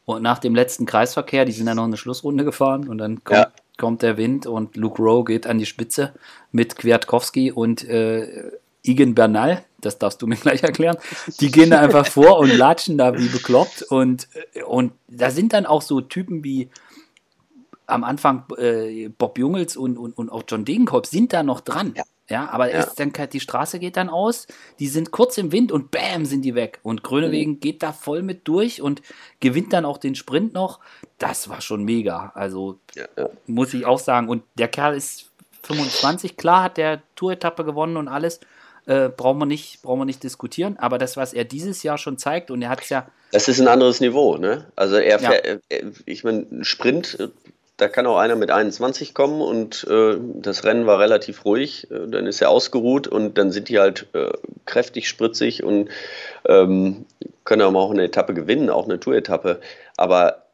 nach 0.07 0.41
dem 0.41 0.55
letzten 0.55 0.87
Kreisverkehr, 0.87 1.45
die 1.45 1.53
sind 1.53 1.67
dann 1.67 1.77
noch 1.77 1.85
eine 1.85 1.97
Schlussrunde 1.97 2.45
gefahren 2.45 2.89
und 2.89 2.99
dann 2.99 3.23
kommt, 3.23 3.39
ja. 3.39 3.53
kommt 3.79 4.03
der 4.03 4.17
Wind 4.17 4.47
und 4.47 4.77
Luke 4.77 5.01
Rowe 5.01 5.25
geht 5.25 5.47
an 5.47 5.59
die 5.59 5.67
Spitze 5.67 6.13
mit 6.53 6.77
Kwiatkowski 6.77 7.53
und 7.53 7.89
äh, 7.89 8.51
Igen 8.83 9.15
Bernal, 9.15 9.63
das 9.81 9.99
darfst 9.99 10.23
du 10.23 10.27
mir 10.27 10.37
gleich 10.41 10.63
erklären, 10.63 10.97
die 11.41 11.51
gehen 11.53 11.71
da 11.71 11.81
einfach 11.81 12.07
vor 12.07 12.39
und 12.39 12.57
latschen 12.57 12.99
da 12.99 13.17
wie 13.19 13.29
bekloppt 13.29 13.83
und, 13.83 14.29
äh, 14.55 14.63
und 14.63 14.93
da 15.09 15.31
sind 15.31 15.53
dann 15.53 15.67
auch 15.67 15.83
so 15.83 16.01
Typen 16.01 16.45
wie 16.45 16.71
am 17.87 18.05
Anfang 18.05 18.45
äh, 18.57 19.09
Bob 19.09 19.39
Jungels 19.39 19.77
und, 19.77 19.99
und, 19.99 20.17
und 20.17 20.31
auch 20.31 20.45
John 20.47 20.65
Degenkolb 20.65 21.07
sind 21.07 21.33
da 21.33 21.43
noch 21.43 21.61
dran. 21.61 21.95
Ja. 21.97 22.05
Ja, 22.31 22.49
aber 22.49 22.73
ja. 22.73 22.87
Dann, 22.97 23.13
die 23.33 23.41
Straße 23.41 23.81
geht 23.81 23.97
dann 23.97 24.09
aus, 24.09 24.47
die 24.79 24.87
sind 24.87 25.11
kurz 25.11 25.37
im 25.37 25.51
Wind 25.51 25.73
und 25.73 25.91
bam, 25.91 26.25
sind 26.25 26.43
die 26.43 26.55
weg. 26.55 26.79
Und 26.85 27.03
Grönewegen 27.03 27.55
mhm. 27.55 27.61
geht 27.61 27.83
da 27.83 27.93
voll 27.93 28.23
mit 28.23 28.47
durch 28.47 28.81
und 28.81 29.03
gewinnt 29.41 29.73
dann 29.73 29.85
auch 29.85 29.99
den 29.99 30.15
Sprint 30.15 30.55
noch. 30.55 30.79
Das 31.19 31.49
war 31.49 31.61
schon 31.61 31.85
mega. 31.85 32.31
Also 32.37 32.79
ja. 32.95 33.07
muss 33.49 33.75
ich 33.75 33.85
auch 33.85 33.99
sagen. 33.99 34.29
Und 34.29 34.45
der 34.55 34.69
Kerl 34.69 34.95
ist 34.95 35.31
25, 35.65 36.37
klar 36.37 36.63
hat 36.63 36.77
der 36.77 37.03
Tour-Etappe 37.17 37.65
gewonnen 37.65 37.97
und 37.97 38.07
alles. 38.07 38.39
Äh, 38.87 39.09
brauchen, 39.09 39.39
wir 39.39 39.47
nicht, 39.47 39.83
brauchen 39.83 40.01
wir 40.01 40.05
nicht 40.05 40.23
diskutieren. 40.23 40.77
Aber 40.79 40.99
das, 40.99 41.17
was 41.17 41.33
er 41.33 41.45
dieses 41.45 41.83
Jahr 41.83 41.99
schon 41.99 42.19
zeigt, 42.19 42.51
und 42.51 42.63
er 42.63 42.71
hat 42.71 42.83
es 42.83 42.89
ja. 42.89 43.07
Das 43.33 43.49
ist 43.49 43.61
ein 43.61 43.69
anderes 43.69 44.01
Niveau, 44.01 44.37
ne? 44.37 44.67
Also 44.77 44.97
er, 44.97 45.21
ja. 45.21 45.33
er 45.33 45.61
ich 46.07 46.25
meine, 46.25 46.65
Sprint 46.65 47.19
da 47.81 47.89
kann 47.89 48.07
auch 48.07 48.19
einer 48.19 48.37
mit 48.37 48.51
21 48.51 49.15
kommen 49.15 49.41
und 49.41 49.87
äh, 49.89 50.17
das 50.35 50.65
Rennen 50.65 50.87
war 50.87 50.99
relativ 50.99 51.45
ruhig. 51.45 51.91
Äh, 51.91 52.09
dann 52.09 52.27
ist 52.27 52.43
er 52.43 52.51
ausgeruht 52.51 53.09
und 53.09 53.39
dann 53.39 53.53
sind 53.53 53.69
die 53.69 53.79
halt 53.79 54.09
äh, 54.13 54.33
kräftig, 54.67 55.09
spritzig 55.09 55.65
und 55.65 55.89
ähm, 56.47 57.07
können 57.45 57.63
aber 57.63 57.81
auch 57.81 57.91
eine 57.91 58.05
Etappe 58.05 58.35
gewinnen, 58.35 58.69
auch 58.69 58.85
eine 58.85 59.01
Tour-Etappe. 59.01 59.61
Aber 59.97 60.45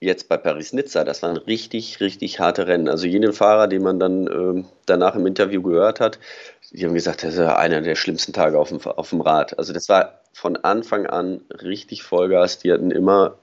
jetzt 0.00 0.28
bei 0.28 0.38
Paris-Nizza, 0.38 1.04
das 1.04 1.22
waren 1.22 1.36
richtig, 1.36 2.00
richtig 2.00 2.40
harte 2.40 2.66
Rennen. 2.66 2.88
Also 2.88 3.06
jene 3.06 3.32
Fahrer, 3.34 3.68
den 3.68 3.82
man 3.82 4.00
dann 4.00 4.26
äh, 4.26 4.64
danach 4.86 5.14
im 5.14 5.26
Interview 5.26 5.60
gehört 5.62 6.00
hat, 6.00 6.18
die 6.72 6.86
haben 6.86 6.94
gesagt, 6.94 7.22
das 7.22 7.34
ist 7.34 7.40
einer 7.40 7.82
der 7.82 7.94
schlimmsten 7.94 8.32
Tage 8.32 8.58
auf 8.58 8.70
dem, 8.70 8.80
auf 8.80 9.10
dem 9.10 9.20
Rad. 9.20 9.58
Also 9.58 9.72
das 9.72 9.88
war 9.88 10.20
von 10.32 10.56
Anfang 10.56 11.06
an 11.06 11.42
richtig 11.50 12.02
Vollgas. 12.02 12.58
Die 12.58 12.72
hatten 12.72 12.90
immer 12.90 13.36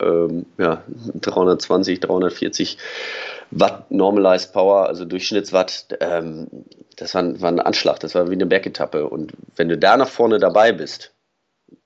ähm, 0.00 0.46
ja, 0.58 0.82
320, 1.14 2.00
340 2.00 2.78
Watt 3.50 3.90
Normalized 3.90 4.52
Power, 4.52 4.86
also 4.86 5.04
Durchschnittswatt, 5.04 5.96
ähm, 6.00 6.48
das 6.96 7.14
war, 7.14 7.40
war, 7.40 7.50
ein 7.50 7.60
Anschlag, 7.60 8.00
das 8.00 8.14
war 8.14 8.28
wie 8.30 8.34
eine 8.34 8.46
Bergetappe. 8.46 9.08
Und 9.08 9.32
wenn 9.56 9.68
du 9.68 9.76
da 9.76 9.96
nach 9.96 10.08
vorne 10.08 10.38
dabei 10.38 10.72
bist, 10.72 11.12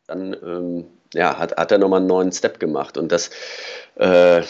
dann 0.06 0.34
ähm, 0.42 0.86
ja, 1.14 1.38
hat, 1.38 1.56
hat 1.56 1.72
er 1.72 1.78
nochmal 1.78 2.00
einen 2.00 2.08
neuen 2.08 2.32
Step 2.32 2.60
gemacht. 2.60 2.98
Und 2.98 3.10
das, 3.10 3.30
äh, 3.96 4.42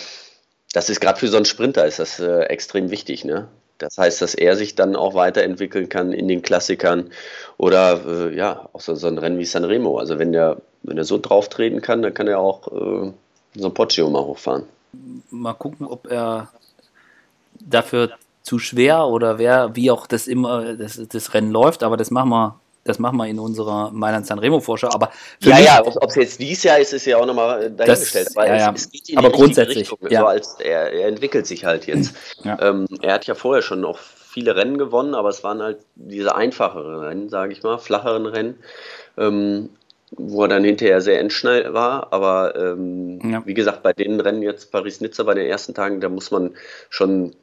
das 0.72 0.90
ist 0.90 1.00
gerade 1.00 1.18
für 1.18 1.28
so 1.28 1.37
einen 1.37 1.46
Sprinter 1.46 1.87
ist 1.87 1.98
das 1.98 2.18
äh, 2.18 2.42
extrem 2.44 2.90
wichtig. 2.90 3.24
Ne? 3.24 3.48
Das 3.78 3.96
heißt, 3.96 4.20
dass 4.20 4.34
er 4.34 4.56
sich 4.56 4.74
dann 4.74 4.96
auch 4.96 5.14
weiterentwickeln 5.14 5.88
kann 5.88 6.12
in 6.12 6.28
den 6.28 6.42
Klassikern 6.42 7.10
oder 7.56 8.00
äh, 8.06 8.36
ja, 8.36 8.68
auch 8.72 8.80
so, 8.80 8.94
so 8.94 9.06
ein 9.06 9.18
Rennen 9.18 9.38
wie 9.38 9.44
Sanremo. 9.44 9.98
Also 9.98 10.18
wenn 10.18 10.32
der, 10.32 10.58
wenn 10.82 10.98
er 10.98 11.04
so 11.04 11.18
drauf 11.18 11.48
treten 11.48 11.80
kann, 11.80 12.02
dann 12.02 12.12
kann 12.12 12.26
er 12.26 12.40
auch 12.40 12.68
äh, 12.68 13.12
so 13.54 13.66
ein 13.66 13.74
Poggio 13.74 14.10
mal 14.10 14.22
hochfahren. 14.22 14.64
Mal 15.30 15.54
gucken, 15.54 15.86
ob 15.86 16.10
er 16.10 16.48
dafür 17.60 18.10
zu 18.42 18.58
schwer 18.58 19.06
oder 19.06 19.38
wer, 19.38 19.76
wie 19.76 19.90
auch 19.90 20.06
das 20.06 20.26
immer 20.26 20.74
das, 20.74 21.00
das 21.08 21.34
Rennen 21.34 21.52
läuft, 21.52 21.82
aber 21.82 21.96
das 21.96 22.10
machen 22.10 22.30
wir 22.30 22.60
das 22.88 22.98
machen 22.98 23.16
wir 23.16 23.27
in 23.27 23.38
unserer 23.38 23.90
Mailand 23.92 24.27
Sanremo 24.27 24.61
Vorschau. 24.61 24.88
Aber 24.92 25.11
ja, 25.40 25.59
ja, 25.59 25.83
ob 25.85 26.09
es 26.09 26.14
jetzt 26.14 26.40
dieses 26.40 26.64
Jahr 26.64 26.79
ist, 26.79 26.92
ist 26.92 27.05
ja 27.05 27.18
auch 27.18 27.27
nochmal 27.27 27.70
dahingestellt. 27.70 28.29
Das, 28.29 28.37
aber, 28.37 28.46
ja, 28.46 28.57
ja. 28.57 28.72
Es, 28.74 28.88
es 28.92 29.16
aber 29.16 29.31
grundsätzlich, 29.31 29.79
Richtung, 29.79 29.98
ja. 30.11 30.20
so 30.20 30.27
als 30.27 30.57
er, 30.61 30.92
er, 30.92 31.09
entwickelt 31.09 31.46
sich 31.46 31.64
halt 31.64 31.87
jetzt. 31.87 32.14
Ja. 32.44 32.57
Ähm, 32.62 32.87
er 33.03 33.14
hat 33.14 33.27
ja 33.27 33.35
vorher 33.35 33.62
schon 33.62 33.81
noch 33.81 33.98
viele 33.98 34.55
Rennen 34.55 34.79
gewonnen, 34.79 35.14
aber 35.14 35.29
es 35.29 35.42
waren 35.42 35.61
halt 35.61 35.79
diese 35.96 36.35
einfacheren 36.37 37.01
Rennen, 37.01 37.29
sage 37.29 37.53
ich 37.53 37.62
mal, 37.62 37.79
flacheren 37.79 38.27
Rennen. 38.27 38.55
Ähm, 39.16 39.70
wo 40.12 40.42
er 40.42 40.48
dann 40.48 40.64
hinterher 40.64 41.01
sehr 41.01 41.20
endschnell 41.20 41.74
war. 41.74 42.12
Aber 42.12 42.55
ähm, 42.57 43.18
ja. 43.31 43.42
wie 43.44 43.55
gesagt, 43.55 43.83
bei 43.83 43.92
den 43.92 44.20
Rennen 44.20 44.42
jetzt 44.42 44.70
Paris-Nizza 44.72 45.24
bei 45.24 45.35
den 45.35 45.46
ersten 45.46 45.74
Tagen, 45.74 46.01
da 46.01 46.09
muss 46.09 46.31
man 46.31 46.55
schon 46.88 47.35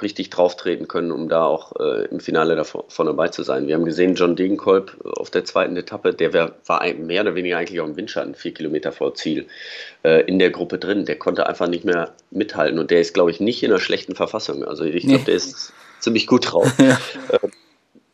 richtig 0.00 0.30
drauf 0.30 0.56
treten 0.56 0.88
können, 0.88 1.10
um 1.10 1.28
da 1.28 1.44
auch 1.44 1.72
äh, 1.80 2.04
im 2.06 2.20
Finale 2.20 2.54
davon 2.54 3.06
dabei 3.06 3.28
zu 3.28 3.42
sein. 3.42 3.66
Wir 3.66 3.74
haben 3.74 3.84
gesehen, 3.84 4.14
John 4.14 4.36
Degenkolb 4.36 4.96
auf 5.04 5.30
der 5.30 5.44
zweiten 5.44 5.76
Etappe, 5.76 6.14
der 6.14 6.32
wär, 6.32 6.54
war 6.66 6.84
mehr 6.94 7.22
oder 7.22 7.34
weniger 7.34 7.58
eigentlich 7.58 7.80
auch 7.80 7.86
im 7.86 7.96
Windschatten, 7.96 8.34
vier 8.34 8.54
Kilometer 8.54 8.92
vor 8.92 9.14
Ziel, 9.14 9.46
äh, 10.04 10.22
in 10.26 10.38
der 10.38 10.50
Gruppe 10.50 10.78
drin. 10.78 11.06
Der 11.06 11.16
konnte 11.18 11.46
einfach 11.46 11.68
nicht 11.68 11.84
mehr 11.84 12.14
mithalten 12.30 12.78
und 12.78 12.90
der 12.90 13.00
ist, 13.00 13.14
glaube 13.14 13.30
ich, 13.30 13.40
nicht 13.40 13.62
in 13.62 13.70
einer 13.70 13.80
schlechten 13.80 14.14
Verfassung. 14.14 14.64
Also 14.64 14.84
ich 14.84 15.02
glaube, 15.02 15.18
nee. 15.18 15.24
der 15.24 15.34
ist 15.34 15.72
ziemlich 15.98 16.26
gut 16.26 16.52
drauf. 16.52 16.72
Ja. 16.78 16.98
Ähm, 17.42 17.50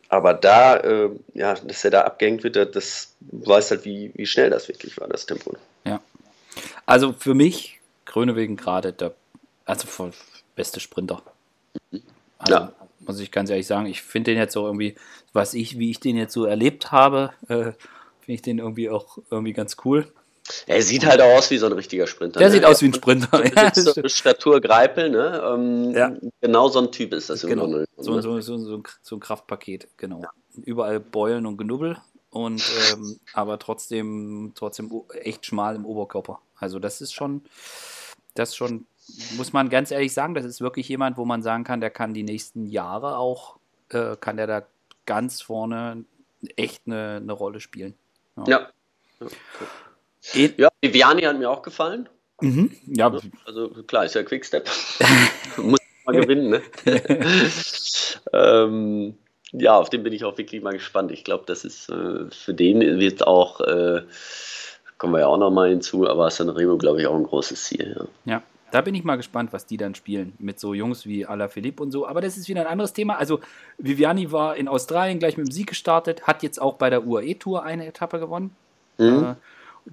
aber 0.09 0.33
da, 0.33 0.77
äh, 0.77 1.09
ja, 1.33 1.53
dass 1.55 1.83
er 1.83 1.91
da 1.91 2.01
abgehängt 2.01 2.43
wird, 2.43 2.75
das 2.75 3.13
weiß 3.19 3.71
halt, 3.71 3.85
wie, 3.85 4.11
wie 4.15 4.25
schnell 4.25 4.49
das 4.49 4.67
wirklich 4.67 4.97
war, 4.99 5.07
das 5.07 5.25
Tempo. 5.25 5.53
Ja. 5.85 6.01
Also 6.85 7.13
für 7.13 7.33
mich, 7.33 7.79
Grönewegen 8.05 8.55
gerade 8.55 8.93
der, 8.93 9.13
also 9.65 10.11
beste 10.55 10.79
Sprinter. 10.79 11.21
Also, 12.37 12.53
ja. 12.53 12.73
Muss 12.99 13.19
ich 13.19 13.31
ganz 13.31 13.49
ehrlich 13.49 13.67
sagen, 13.67 13.85
ich 13.85 14.01
finde 14.01 14.31
den 14.31 14.37
jetzt 14.37 14.53
so 14.53 14.65
irgendwie, 14.65 14.95
was 15.31 15.53
ich, 15.53 15.79
wie 15.79 15.91
ich 15.91 15.99
den 15.99 16.17
jetzt 16.17 16.33
so 16.33 16.45
erlebt 16.45 16.91
habe, 16.91 17.31
äh, 17.47 17.71
finde 18.19 18.35
ich 18.35 18.41
den 18.41 18.59
irgendwie 18.59 18.89
auch 18.89 19.17
irgendwie 19.31 19.53
ganz 19.53 19.77
cool. 19.85 20.11
Er 20.65 20.81
sieht 20.81 21.05
halt 21.05 21.21
auch 21.21 21.37
aus 21.37 21.51
wie 21.51 21.57
so 21.57 21.65
ein 21.65 21.73
richtiger 21.73 22.07
Sprinter. 22.07 22.39
Der 22.39 22.49
ne? 22.49 22.53
sieht 22.53 22.65
aus 22.65 22.81
wie 22.81 22.87
ein 22.87 22.93
Sprinter. 22.93 23.43
Ja, 23.55 24.09
Statur 24.09 24.61
Greipel, 24.61 25.09
ne? 25.09 25.41
Ähm, 25.45 25.91
ja. 25.91 26.15
Genau 26.41 26.69
so 26.69 26.79
ein 26.79 26.91
Typ 26.91 27.13
ist 27.13 27.29
das 27.29 27.41
genau. 27.41 27.63
Grunde, 27.63 27.85
so, 27.97 28.15
ne? 28.15 28.21
so, 28.21 28.39
so, 28.39 28.83
so, 29.01 29.15
ein 29.15 29.19
Kraftpaket, 29.19 29.89
genau. 29.97 30.21
Ja. 30.21 30.29
Überall 30.63 30.99
Beulen 30.99 31.45
und 31.45 31.57
Genubbel 31.57 31.97
und 32.29 32.63
ähm, 32.91 33.19
aber 33.33 33.59
trotzdem, 33.59 34.53
trotzdem 34.55 34.91
echt 35.21 35.45
schmal 35.45 35.75
im 35.75 35.85
Oberkörper. 35.85 36.39
Also 36.55 36.79
das 36.79 37.01
ist 37.01 37.13
schon, 37.13 37.43
das 38.33 38.55
schon, 38.55 38.85
muss 39.37 39.53
man 39.53 39.69
ganz 39.69 39.91
ehrlich 39.91 40.13
sagen, 40.13 40.33
das 40.33 40.45
ist 40.45 40.61
wirklich 40.61 40.87
jemand, 40.89 41.17
wo 41.17 41.25
man 41.25 41.41
sagen 41.41 41.63
kann, 41.63 41.81
der 41.81 41.89
kann 41.89 42.13
die 42.13 42.23
nächsten 42.23 42.65
Jahre 42.65 43.17
auch, 43.17 43.57
äh, 43.89 44.15
kann 44.19 44.37
der 44.37 44.47
da 44.47 44.63
ganz 45.05 45.41
vorne 45.41 46.05
echt 46.55 46.83
eine, 46.85 47.17
eine 47.21 47.33
Rolle 47.33 47.59
spielen. 47.59 47.95
ja. 48.47 48.69
ja. 49.19 49.27
E 50.33 50.51
ja, 50.57 50.69
Viviani 50.81 51.21
hat 51.23 51.39
mir 51.39 51.49
auch 51.49 51.61
gefallen. 51.61 52.09
Mhm, 52.41 52.71
ja. 52.85 53.11
Also 53.45 53.69
klar, 53.87 54.05
ist 54.05 54.15
ja 54.15 54.23
Quickstep. 54.23 54.69
Muss 55.57 55.79
mal 56.05 56.15
gewinnen, 56.15 56.49
ne? 56.49 56.61
ähm, 58.33 59.17
ja, 59.53 59.77
auf 59.77 59.89
den 59.89 60.03
bin 60.03 60.13
ich 60.13 60.23
auch 60.25 60.37
wirklich 60.37 60.61
mal 60.61 60.73
gespannt. 60.73 61.11
Ich 61.11 61.23
glaube, 61.23 61.45
das 61.47 61.65
ist 61.65 61.89
äh, 61.89 62.29
für 62.29 62.53
den 62.53 62.81
wird 62.99 63.25
auch, 63.25 63.61
äh, 63.61 64.03
kommen 64.97 65.13
wir 65.13 65.21
ja 65.21 65.27
auch 65.27 65.37
nochmal 65.37 65.69
hinzu, 65.69 66.07
aber 66.07 66.29
Sanremo, 66.29 66.77
glaube 66.77 67.01
ich, 67.01 67.07
auch 67.07 67.15
ein 67.15 67.23
großes 67.23 67.63
Ziel. 67.63 68.07
Ja. 68.25 68.33
ja. 68.33 68.43
Da 68.71 68.81
bin 68.81 68.95
ich 68.95 69.03
mal 69.03 69.15
gespannt, 69.15 69.53
was 69.53 69.65
die 69.65 69.77
dann 69.77 69.95
spielen 69.95 70.33
mit 70.39 70.59
so 70.59 70.73
Jungs 70.73 71.05
wie 71.05 71.25
Alaphilippe 71.25 71.81
und 71.81 71.91
so. 71.91 72.07
Aber 72.07 72.21
das 72.21 72.37
ist 72.37 72.49
wieder 72.49 72.61
ein 72.61 72.67
anderes 72.67 72.93
Thema. 72.93 73.17
Also 73.17 73.39
Viviani 73.77 74.31
war 74.31 74.57
in 74.57 74.67
Australien 74.67 75.19
gleich 75.19 75.37
mit 75.37 75.47
dem 75.47 75.51
Sieg 75.51 75.67
gestartet, 75.67 76.23
hat 76.27 76.43
jetzt 76.43 76.61
auch 76.61 76.75
bei 76.75 76.89
der 76.89 77.07
UAE 77.07 77.35
Tour 77.35 77.63
eine 77.63 77.85
Etappe 77.85 78.19
gewonnen. 78.19 78.55
Mhm. 78.97 79.23
Äh, 79.23 79.35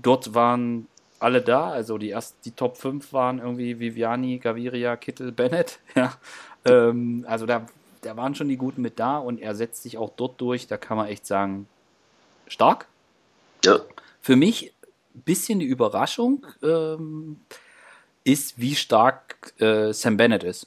Dort 0.03 0.35
waren 0.35 0.89
alle 1.21 1.41
da, 1.41 1.71
also 1.71 1.99
die 1.99 2.09
erst 2.11 2.37
die 2.45 2.51
Top 2.51 2.77
5 2.77 3.13
waren 3.13 3.39
irgendwie 3.39 3.79
Viviani, 3.79 4.39
Gaviria, 4.39 4.97
Kittel, 4.97 5.33
Bennett. 5.33 5.79
Ja. 5.95 6.13
Ähm, 6.67 7.25
also 7.29 7.47
da, 7.47 7.67
da 8.01 8.17
waren 8.17 8.35
schon 8.35 8.49
die 8.49 8.57
Guten 8.57 8.83
mit 8.83 8.99
da 8.99 9.19
und 9.19 9.39
er 9.41 9.55
setzt 9.55 9.83
sich 9.83 9.99
auch 9.99 10.11
dort 10.17 10.41
durch. 10.41 10.67
Da 10.67 10.77
kann 10.77 10.97
man 10.97 11.07
echt 11.07 11.27
sagen, 11.27 11.69
stark. 12.49 12.87
Ja. 13.65 13.81
Für 14.21 14.37
mich 14.37 14.73
ein 15.15 15.23
bisschen 15.23 15.61
die 15.61 15.67
Überraschung 15.67 16.47
ähm, 16.63 17.41
ist, 18.25 18.59
wie 18.59 18.75
stark 18.75 19.53
äh, 19.61 19.93
Sam 19.93 20.17
Bennett 20.17 20.43
ist. 20.43 20.67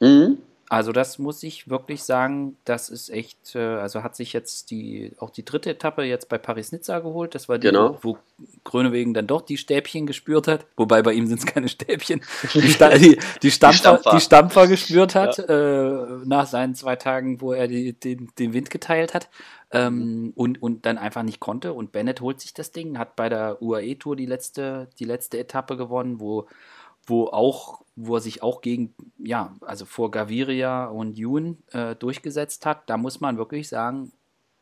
Mhm. 0.00 0.38
Also 0.72 0.90
das 0.92 1.18
muss 1.18 1.42
ich 1.42 1.68
wirklich 1.68 2.02
sagen, 2.02 2.56
das 2.64 2.88
ist 2.88 3.10
echt, 3.10 3.54
äh, 3.54 3.58
also 3.58 4.02
hat 4.02 4.16
sich 4.16 4.32
jetzt 4.32 4.70
die, 4.70 5.12
auch 5.18 5.28
die 5.28 5.44
dritte 5.44 5.68
Etappe 5.68 6.02
jetzt 6.02 6.30
bei 6.30 6.38
Paris-Nizza 6.38 7.00
geholt. 7.00 7.34
Das 7.34 7.46
war 7.50 7.58
die, 7.58 7.66
genau. 7.66 7.98
wo 8.00 8.16
Grönewegen 8.64 9.12
dann 9.12 9.26
doch 9.26 9.42
die 9.42 9.58
Stäbchen 9.58 10.06
gespürt 10.06 10.48
hat. 10.48 10.64
Wobei 10.78 11.02
bei 11.02 11.12
ihm 11.12 11.26
sind 11.26 11.40
es 11.40 11.44
keine 11.44 11.68
Stäbchen. 11.68 12.22
Die, 12.54 12.68
Sta 12.70 12.96
die, 12.96 13.18
die, 13.42 13.50
Stampfer, 13.50 13.76
die, 13.76 13.78
Stampfer. 13.78 14.10
die 14.12 14.20
Stampfer 14.22 14.66
gespürt 14.66 15.14
hat 15.14 15.36
ja. 15.36 15.44
äh, 15.44 16.06
nach 16.24 16.46
seinen 16.46 16.74
zwei 16.74 16.96
Tagen, 16.96 17.42
wo 17.42 17.52
er 17.52 17.68
die, 17.68 17.92
den, 17.92 18.30
den 18.38 18.54
Wind 18.54 18.70
geteilt 18.70 19.12
hat. 19.12 19.28
Ähm, 19.72 20.24
mhm. 20.24 20.32
und, 20.34 20.62
und 20.62 20.86
dann 20.86 20.98
einfach 20.98 21.22
nicht 21.22 21.40
konnte. 21.40 21.72
Und 21.72 21.92
Bennett 21.92 22.20
holt 22.20 22.40
sich 22.40 22.52
das 22.52 22.72
Ding, 22.72 22.98
hat 22.98 23.16
bei 23.16 23.28
der 23.28 23.62
UAE-Tour 23.62 24.16
die 24.16 24.26
letzte, 24.26 24.88
die 24.98 25.04
letzte 25.04 25.38
Etappe 25.38 25.76
gewonnen, 25.76 26.20
wo 26.20 26.46
wo 27.06 27.26
auch, 27.26 27.82
wo 27.96 28.16
er 28.16 28.20
sich 28.20 28.42
auch 28.42 28.60
gegen, 28.60 28.94
ja, 29.18 29.56
also 29.60 29.84
vor 29.84 30.10
Gaviria 30.10 30.86
und 30.86 31.18
Jun 31.18 31.58
äh, 31.72 31.96
durchgesetzt 31.96 32.64
hat. 32.66 32.88
Da 32.88 32.96
muss 32.96 33.20
man 33.20 33.38
wirklich 33.38 33.68
sagen, 33.68 34.12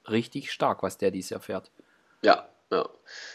richtig 0.08 0.50
stark, 0.50 0.82
was 0.82 0.98
der 0.98 1.10
dieses 1.10 1.30
Jahr 1.30 1.40
fährt. 1.40 1.70
Ja, 2.22 2.48
ja. 2.72 2.88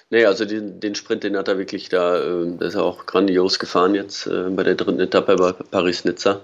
Nee, 0.10 0.26
also 0.26 0.46
den, 0.46 0.80
den 0.80 0.96
Sprint, 0.96 1.24
den 1.24 1.38
hat 1.38 1.48
er 1.48 1.58
wirklich 1.58 1.90
da, 1.90 2.20
äh, 2.20 2.58
das 2.58 2.70
ist 2.70 2.76
er 2.76 2.84
auch 2.84 3.06
grandios 3.06 3.60
gefahren 3.60 3.94
jetzt 3.94 4.28
äh, 4.28 4.50
bei 4.50 4.64
der 4.64 4.76
dritten 4.76 5.00
Etappe 5.00 5.36
bei 5.36 5.52
Paris-Nizza. 5.52 6.42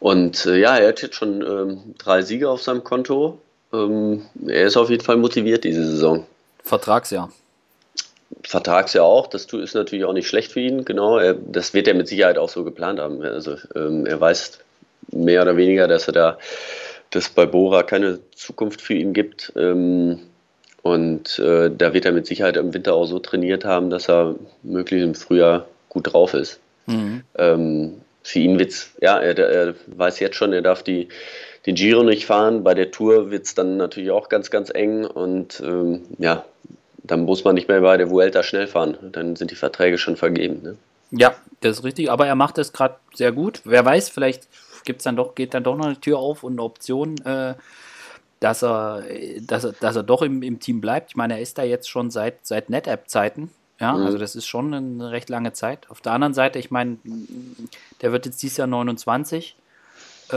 Und 0.00 0.44
äh, 0.46 0.58
ja, 0.58 0.76
er 0.76 0.88
hat 0.88 1.02
jetzt 1.02 1.14
schon 1.14 1.42
ähm, 1.42 1.94
drei 1.96 2.22
Siege 2.22 2.50
auf 2.50 2.62
seinem 2.62 2.84
Konto. 2.84 3.40
Ähm, 3.74 4.22
er 4.46 4.66
ist 4.66 4.76
auf 4.76 4.90
jeden 4.90 5.02
Fall 5.02 5.16
motiviert 5.16 5.64
diese 5.64 5.84
Saison. 5.84 6.26
Vertragsjahr. 6.62 7.30
Vertragsjahr 8.42 9.04
auch, 9.04 9.26
das 9.26 9.46
ist 9.46 9.74
natürlich 9.74 10.04
auch 10.04 10.12
nicht 10.12 10.28
schlecht 10.28 10.52
für 10.52 10.60
ihn, 10.60 10.84
genau. 10.84 11.18
Er, 11.18 11.34
das 11.34 11.74
wird 11.74 11.88
er 11.88 11.94
mit 11.94 12.08
Sicherheit 12.08 12.38
auch 12.38 12.48
so 12.48 12.64
geplant 12.64 12.98
haben. 13.00 13.22
Also 13.22 13.56
ähm, 13.74 14.06
er 14.06 14.20
weiß 14.20 14.58
mehr 15.12 15.42
oder 15.42 15.56
weniger, 15.56 15.88
dass 15.88 16.08
er 16.08 16.12
da, 16.12 16.38
dass 17.10 17.28
bei 17.28 17.46
Bora 17.46 17.82
keine 17.82 18.18
Zukunft 18.34 18.80
für 18.80 18.94
ihn 18.94 19.12
gibt. 19.12 19.52
Ähm, 19.56 20.20
und 20.82 21.38
äh, 21.38 21.70
da 21.70 21.94
wird 21.94 22.04
er 22.04 22.12
mit 22.12 22.26
Sicherheit 22.26 22.56
im 22.56 22.74
Winter 22.74 22.94
auch 22.94 23.06
so 23.06 23.18
trainiert 23.18 23.64
haben, 23.64 23.88
dass 23.88 24.08
er 24.08 24.34
möglichst 24.62 25.04
im 25.04 25.14
Frühjahr 25.14 25.66
gut 25.88 26.12
drauf 26.12 26.34
ist. 26.34 26.60
Mhm. 26.86 27.22
Ähm, 27.36 28.00
für 28.22 28.38
ihn 28.38 28.58
wird 28.58 28.70
es, 28.70 28.90
ja, 29.00 29.18
er, 29.18 29.38
er, 29.38 29.74
weiß 29.86 30.18
jetzt 30.20 30.36
schon, 30.36 30.52
er 30.52 30.62
darf 30.62 30.82
die, 30.82 31.08
den 31.66 31.74
Giro 31.74 32.02
nicht 32.02 32.26
fahren. 32.26 32.62
Bei 32.62 32.74
der 32.74 32.90
Tour 32.90 33.30
wird 33.30 33.46
es 33.46 33.54
dann 33.54 33.76
natürlich 33.76 34.10
auch 34.10 34.28
ganz, 34.28 34.50
ganz 34.50 34.70
eng. 34.70 35.04
Und 35.04 35.62
ähm, 35.64 36.02
ja, 36.18 36.44
dann 37.02 37.24
muss 37.24 37.44
man 37.44 37.54
nicht 37.54 37.68
mehr 37.68 37.80
bei 37.80 37.96
der 37.96 38.10
Vuelta 38.10 38.42
schnell 38.42 38.66
fahren. 38.66 38.96
Dann 39.12 39.36
sind 39.36 39.50
die 39.50 39.56
Verträge 39.56 39.98
schon 39.98 40.16
vergeben. 40.16 40.62
Ne? 40.62 40.76
Ja, 41.10 41.34
das 41.60 41.78
ist 41.78 41.84
richtig. 41.84 42.10
Aber 42.10 42.26
er 42.26 42.34
macht 42.34 42.58
das 42.58 42.72
gerade 42.72 42.96
sehr 43.14 43.32
gut. 43.32 43.60
Wer 43.64 43.84
weiß, 43.84 44.10
vielleicht 44.10 44.48
gibt's 44.84 45.04
dann 45.04 45.16
doch, 45.16 45.34
geht 45.34 45.54
dann 45.54 45.64
doch 45.64 45.76
noch 45.76 45.86
eine 45.86 46.00
Tür 46.00 46.18
auf 46.18 46.42
und 46.42 46.52
eine 46.52 46.62
Option, 46.62 47.16
äh, 47.24 47.54
dass, 48.40 48.62
er, 48.62 49.02
dass, 49.40 49.64
er, 49.64 49.72
dass 49.72 49.96
er 49.96 50.02
doch 50.02 50.22
im, 50.22 50.42
im 50.42 50.60
Team 50.60 50.80
bleibt. 50.80 51.12
Ich 51.12 51.16
meine, 51.16 51.34
er 51.34 51.40
ist 51.40 51.56
da 51.56 51.62
jetzt 51.62 51.88
schon 51.88 52.10
seit, 52.10 52.46
seit 52.46 52.68
NetApp-Zeiten. 52.68 53.50
Ja, 53.80 53.92
mhm. 53.94 54.04
also 54.04 54.18
das 54.18 54.36
ist 54.36 54.46
schon 54.46 54.72
eine 54.72 55.10
recht 55.10 55.30
lange 55.30 55.52
Zeit. 55.52 55.90
Auf 55.90 56.00
der 56.00 56.12
anderen 56.12 56.34
Seite, 56.34 56.58
ich 56.58 56.70
meine, 56.70 56.98
der 58.02 58.12
wird 58.12 58.26
jetzt 58.26 58.42
dieses 58.42 58.58
Jahr 58.58 58.66
29. 58.66 59.56
Äh, 60.30 60.36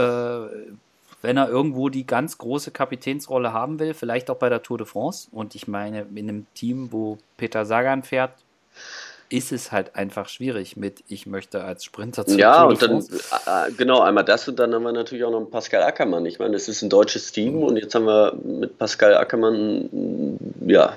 wenn 1.22 1.36
er 1.36 1.48
irgendwo 1.48 1.88
die 1.88 2.06
ganz 2.06 2.38
große 2.38 2.70
Kapitänsrolle 2.70 3.52
haben 3.52 3.78
will, 3.78 3.94
vielleicht 3.94 4.30
auch 4.30 4.36
bei 4.36 4.48
der 4.48 4.62
Tour 4.62 4.78
de 4.78 4.86
France. 4.86 5.28
Und 5.32 5.54
ich 5.54 5.66
meine, 5.66 6.06
in 6.14 6.28
einem 6.28 6.46
Team, 6.54 6.92
wo 6.92 7.18
Peter 7.36 7.64
Sagan 7.64 8.02
fährt, 8.02 8.32
ist 9.30 9.52
es 9.52 9.72
halt 9.72 9.94
einfach 9.94 10.28
schwierig 10.28 10.76
mit, 10.76 11.04
ich 11.08 11.26
möchte 11.26 11.62
als 11.62 11.84
Sprinter 11.84 12.24
zu 12.26 12.38
Ja, 12.38 12.64
und 12.64 12.80
dann, 12.80 13.00
äh, 13.00 13.72
genau, 13.76 14.00
einmal 14.00 14.24
das 14.24 14.48
und 14.48 14.58
dann 14.58 14.74
haben 14.74 14.84
wir 14.84 14.92
natürlich 14.92 15.24
auch 15.24 15.30
noch 15.30 15.44
Pascal 15.50 15.82
Ackermann. 15.82 16.24
Ich 16.24 16.38
meine, 16.38 16.52
das 16.52 16.68
ist 16.68 16.82
ein 16.82 16.88
deutsches 16.88 17.30
Team 17.32 17.56
mhm. 17.56 17.62
und 17.64 17.76
jetzt 17.76 17.94
haben 17.94 18.06
wir 18.06 18.34
mit 18.42 18.78
Pascal 18.78 19.14
Ackermann, 19.14 20.38
ja, 20.66 20.94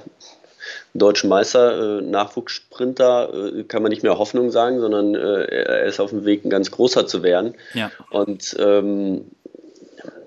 deutschen 0.93 1.29
Meister, 1.29 1.99
äh, 1.99 2.01
Nachwuchssprinter, 2.01 3.33
äh, 3.33 3.63
kann 3.63 3.81
man 3.81 3.89
nicht 3.89 4.03
mehr 4.03 4.17
Hoffnung 4.17 4.51
sagen, 4.51 4.79
sondern 4.79 5.15
äh, 5.15 5.43
er 5.43 5.83
ist 5.83 5.99
auf 5.99 6.11
dem 6.11 6.25
Weg, 6.25 6.45
ein 6.45 6.49
ganz 6.49 6.71
großer 6.71 7.07
zu 7.07 7.23
werden. 7.23 7.55
Ja. 7.73 7.91
Und 8.11 8.55
ähm, 8.59 9.25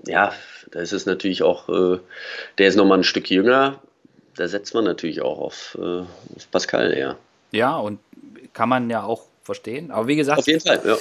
ja, 0.06 0.32
da 0.70 0.80
ist 0.80 0.92
es 0.92 1.06
natürlich 1.06 1.42
auch, 1.42 1.68
äh, 1.68 1.98
der 2.58 2.68
ist 2.68 2.76
nochmal 2.76 2.98
ein 2.98 3.04
Stück 3.04 3.30
jünger. 3.30 3.80
Da 4.36 4.48
setzt 4.48 4.74
man 4.74 4.84
natürlich 4.84 5.22
auch 5.22 5.38
auf, 5.38 5.78
äh, 5.80 6.00
auf 6.00 6.50
Pascal 6.50 6.92
eher. 6.92 7.16
Ja, 7.52 7.76
und 7.76 8.00
kann 8.52 8.68
man 8.68 8.90
ja 8.90 9.04
auch 9.04 9.22
verstehen. 9.42 9.90
Aber 9.90 10.08
wie 10.08 10.16
gesagt. 10.16 10.38
Auf 10.38 10.46
jeden 10.46 10.60
Fall, 10.60 10.80
ja. 10.84 10.96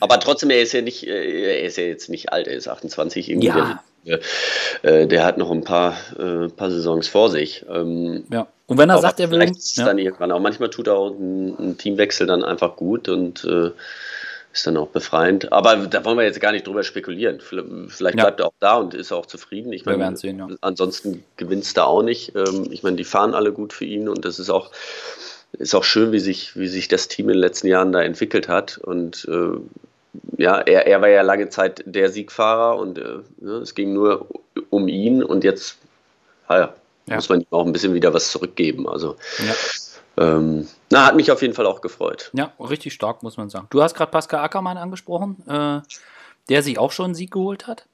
Aber 0.00 0.20
trotzdem, 0.20 0.50
er 0.50 0.62
ist 0.62 0.72
ja 0.72 0.82
nicht, 0.82 1.06
äh, 1.06 1.60
er 1.60 1.62
ist 1.62 1.76
ja 1.76 1.84
jetzt 1.84 2.08
nicht 2.08 2.32
alt, 2.32 2.46
er 2.46 2.54
ist 2.54 2.68
28 2.68 3.30
irgendwie. 3.30 3.48
Ja. 3.48 3.82
Der, 4.04 4.20
äh, 4.82 5.06
der 5.06 5.24
hat 5.24 5.38
noch 5.38 5.50
ein 5.50 5.64
paar, 5.64 5.96
äh, 6.18 6.48
paar 6.48 6.70
Saisons 6.70 7.08
vor 7.08 7.30
sich. 7.30 7.64
Ähm, 7.68 8.24
ja. 8.30 8.46
Und 8.66 8.78
wenn 8.78 8.90
er 8.90 8.98
sagt, 8.98 9.18
er 9.18 9.30
will. 9.30 9.42
Ja. 9.42 9.84
Dann 9.84 9.98
irgendwann 9.98 10.30
auch. 10.30 10.40
Manchmal 10.40 10.70
tut 10.70 10.86
er 10.86 10.94
auch 10.94 11.10
ein, 11.10 11.58
ein 11.58 11.78
Teamwechsel 11.78 12.26
dann 12.26 12.44
einfach 12.44 12.76
gut 12.76 13.08
und 13.08 13.44
äh, 13.44 13.70
ist 14.58 14.66
dann 14.66 14.76
auch 14.76 14.88
befreiend. 14.88 15.52
Aber 15.52 15.76
da 15.76 16.04
wollen 16.04 16.18
wir 16.18 16.24
jetzt 16.24 16.40
gar 16.40 16.52
nicht 16.52 16.66
drüber 16.66 16.82
spekulieren. 16.82 17.40
Vielleicht 17.40 18.18
ja. 18.18 18.24
bleibt 18.24 18.40
er 18.40 18.46
auch 18.46 18.54
da 18.60 18.76
und 18.76 18.94
ist 18.94 19.12
auch 19.12 19.26
zufrieden. 19.26 19.72
Ich 19.72 19.86
meine, 19.86 20.16
sehen, 20.16 20.38
ja. 20.38 20.48
ansonsten 20.60 21.24
gewinnst 21.36 21.76
du 21.76 21.82
auch 21.84 22.02
nicht. 22.02 22.34
Ähm, 22.34 22.68
ich 22.70 22.82
meine, 22.82 22.96
die 22.96 23.04
fahren 23.04 23.34
alle 23.34 23.52
gut 23.52 23.72
für 23.72 23.84
ihn 23.84 24.08
und 24.08 24.24
das 24.24 24.38
ist 24.38 24.50
auch, 24.50 24.70
ist 25.52 25.74
auch 25.74 25.84
schön, 25.84 26.12
wie 26.12 26.18
sich, 26.18 26.56
wie 26.56 26.68
sich 26.68 26.88
das 26.88 27.08
Team 27.08 27.28
in 27.28 27.34
den 27.34 27.40
letzten 27.40 27.68
Jahren 27.68 27.92
da 27.92 28.02
entwickelt 28.02 28.48
hat. 28.48 28.78
Und 28.78 29.26
äh, 29.30 29.58
ja, 30.36 30.58
er, 30.58 30.86
er 30.86 31.00
war 31.00 31.08
ja 31.08 31.22
lange 31.22 31.48
Zeit 31.48 31.82
der 31.86 32.10
Siegfahrer 32.10 32.78
und 32.78 32.98
äh, 32.98 33.18
ja, 33.40 33.58
es 33.58 33.74
ging 33.74 33.92
nur 33.92 34.26
um 34.70 34.88
ihn 34.88 35.22
und 35.22 35.44
jetzt 35.44 35.78
ja, 36.50 36.74
muss 37.06 37.28
man 37.28 37.40
ihm 37.40 37.46
auch 37.50 37.66
ein 37.66 37.72
bisschen 37.72 37.94
wieder 37.94 38.12
was 38.12 38.30
zurückgeben. 38.30 38.88
Also 38.88 39.16
ähm, 40.16 40.66
na, 40.90 41.06
hat 41.06 41.16
mich 41.16 41.30
auf 41.30 41.42
jeden 41.42 41.54
Fall 41.54 41.66
auch 41.66 41.80
gefreut. 41.80 42.30
Ja, 42.32 42.52
richtig 42.60 42.94
stark, 42.94 43.22
muss 43.22 43.36
man 43.36 43.50
sagen. 43.50 43.66
Du 43.70 43.82
hast 43.82 43.94
gerade 43.94 44.10
Pascal 44.10 44.40
Ackermann 44.40 44.76
angesprochen, 44.76 45.42
äh, 45.46 45.80
der 46.48 46.62
sich 46.62 46.78
auch 46.78 46.92
schon 46.92 47.06
einen 47.06 47.14
Sieg 47.14 47.32
geholt 47.32 47.66
hat. 47.66 47.86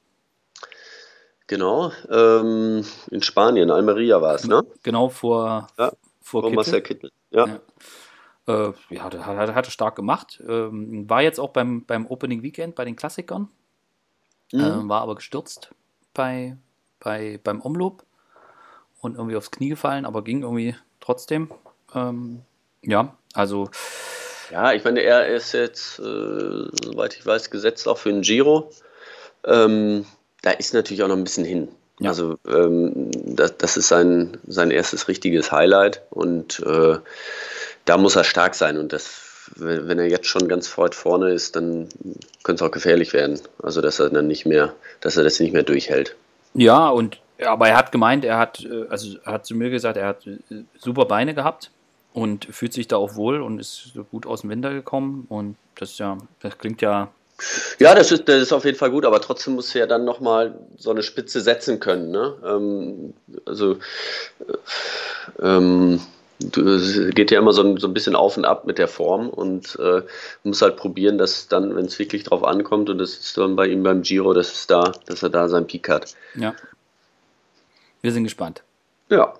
Genau, 1.47 1.91
ähm, 2.09 2.83
in 3.11 3.21
Spanien, 3.21 3.69
Almeria 3.69 4.19
war 4.21 4.35
es, 4.35 4.47
ne? 4.47 4.65
Genau, 4.81 5.09
vor, 5.09 5.67
Ja, 5.77 5.91
vor 6.21 6.41
Kittel. 6.41 6.55
Marcel 6.55 6.81
Kittel. 6.81 7.11
Ja. 7.29 7.45
Ja. 7.47 7.59
Äh, 8.47 8.73
ja, 8.89 9.09
der 9.09 9.25
hat, 9.25 9.53
hat 9.53 9.67
er 9.67 9.71
stark 9.71 9.95
gemacht. 9.95 10.41
Ähm, 10.47 11.09
war 11.09 11.21
jetzt 11.21 11.39
auch 11.39 11.49
beim, 11.49 11.85
beim 11.85 12.07
Opening 12.07 12.41
Weekend 12.41 12.75
bei 12.75 12.85
den 12.85 12.95
Klassikern. 12.95 13.49
Mhm. 14.51 14.59
Ähm, 14.59 14.89
war 14.89 15.01
aber 15.01 15.15
gestürzt 15.15 15.71
bei, 16.13 16.57
bei, 16.99 17.39
beim 17.43 17.61
Omloop 17.61 18.03
und 19.01 19.15
irgendwie 19.15 19.35
aufs 19.35 19.51
Knie 19.51 19.69
gefallen, 19.69 20.05
aber 20.05 20.23
ging 20.23 20.41
irgendwie 20.41 20.75
trotzdem. 20.99 21.51
Ähm, 21.93 22.41
ja, 22.85 23.15
also 23.33 23.69
Ja, 24.51 24.73
ich 24.73 24.83
meine, 24.83 25.01
er 25.01 25.27
ist 25.27 25.53
jetzt, 25.53 25.99
äh, 25.99 26.03
soweit 26.83 27.15
ich 27.15 27.25
weiß, 27.25 27.49
gesetzt 27.49 27.87
auch 27.87 27.97
für 27.97 28.09
den 28.11 28.21
Giro. 28.21 28.71
Ähm, 29.45 30.05
da 30.41 30.51
ist 30.51 30.73
natürlich 30.73 31.03
auch 31.03 31.07
noch 31.07 31.17
ein 31.17 31.23
bisschen 31.23 31.45
hin. 31.45 31.69
Ja. 31.99 32.09
Also 32.09 32.37
ähm, 32.47 33.09
das, 33.13 33.57
das 33.57 33.77
ist 33.77 33.87
sein, 33.87 34.37
sein 34.47 34.71
erstes 34.71 35.07
richtiges 35.07 35.51
Highlight 35.51 36.01
und 36.09 36.59
äh, 36.59 36.97
da 37.85 37.97
muss 37.97 38.15
er 38.15 38.23
stark 38.23 38.53
sein 38.55 38.77
und 38.77 38.91
das, 38.91 39.51
wenn 39.55 39.87
wenn 39.87 39.99
er 39.99 40.09
jetzt 40.09 40.27
schon 40.27 40.47
ganz 40.47 40.77
weit 40.77 40.93
vorne 40.93 41.31
ist, 41.31 41.55
dann 41.55 41.87
könnte 42.43 42.63
es 42.63 42.67
auch 42.67 42.73
gefährlich 42.73 43.13
werden. 43.13 43.39
Also 43.63 43.81
dass 43.81 43.99
er 43.99 44.09
dann 44.09 44.27
nicht 44.27 44.45
mehr, 44.45 44.73
dass 44.99 45.15
er 45.15 45.23
das 45.23 45.39
nicht 45.39 45.53
mehr 45.53 45.63
durchhält. 45.63 46.15
Ja, 46.53 46.89
und 46.89 47.19
aber 47.45 47.69
er 47.69 47.77
hat 47.77 47.91
gemeint, 47.91 48.25
er 48.25 48.37
hat, 48.37 48.63
äh, 48.63 48.87
also 48.89 49.17
er 49.23 49.33
hat 49.33 49.45
zu 49.45 49.55
mir 49.55 49.69
gesagt, 49.69 49.97
er 49.97 50.07
hat 50.07 50.27
äh, 50.27 50.63
super 50.77 51.05
Beine 51.05 51.33
gehabt 51.33 51.71
und 52.15 52.45
fühlt 52.45 52.71
sich 52.71 52.87
da 52.87 52.95
auch 52.95 53.15
wohl 53.15 53.41
und 53.41 53.59
ist 53.59 53.91
gut 54.09 54.25
aus 54.25 54.41
dem 54.41 54.49
Winter 54.49 54.73
gekommen. 54.73 55.25
Und 55.27 55.57
das 55.75 55.91
ist 55.91 55.99
ja, 55.99 56.17
das 56.39 56.57
klingt 56.57 56.81
ja, 56.81 57.11
Ja, 57.79 57.93
das 57.93 58.13
ist, 58.13 58.29
das 58.29 58.41
ist 58.41 58.53
auf 58.53 58.63
jeden 58.63 58.77
Fall 58.77 58.89
gut, 58.89 59.05
aber 59.05 59.19
trotzdem 59.19 59.55
musst 59.55 59.75
du 59.75 59.79
ja 59.79 59.85
dann 59.85 60.05
nochmal 60.05 60.57
so 60.77 60.91
eine 60.91 61.03
Spitze 61.03 61.41
setzen 61.41 61.81
können. 61.81 62.11
Ne? 62.11 62.33
Ähm, 62.45 63.13
also, 63.45 63.73
äh, 64.39 65.45
ähm, 65.45 65.99
es 66.39 67.13
geht 67.15 67.31
ja 67.31 67.39
immer 67.39 67.51
so 67.51 67.63
ein, 67.63 67.77
so 67.77 67.87
ein 67.87 67.93
bisschen 67.93 68.15
auf 68.15 68.37
und 68.37 68.45
ab 68.45 68.65
mit 68.65 68.77
der 68.77 68.87
Form 68.87 69.29
und 69.29 69.77
äh, 69.79 70.01
muss 70.43 70.61
halt 70.61 70.77
probieren, 70.77 71.17
dass 71.17 71.49
dann, 71.49 71.75
wenn 71.75 71.85
es 71.85 71.99
wirklich 71.99 72.23
drauf 72.23 72.45
ankommt, 72.45 72.89
und 72.89 72.97
das 72.97 73.17
ist 73.17 73.37
dann 73.37 73.57
bei 73.57 73.67
ihm 73.67 73.83
beim 73.83 74.03
Giro, 74.03 74.33
dass, 74.33 74.53
es 74.53 74.67
da, 74.67 74.93
dass 75.05 75.21
er 75.21 75.29
da 75.29 75.49
seinen 75.49 75.67
Peak 75.67 75.89
hat. 75.89 76.15
ja. 76.35 76.55
Wir 78.01 78.11
sind 78.11 78.23
gespannt. 78.23 78.61
Ja. 79.09 79.33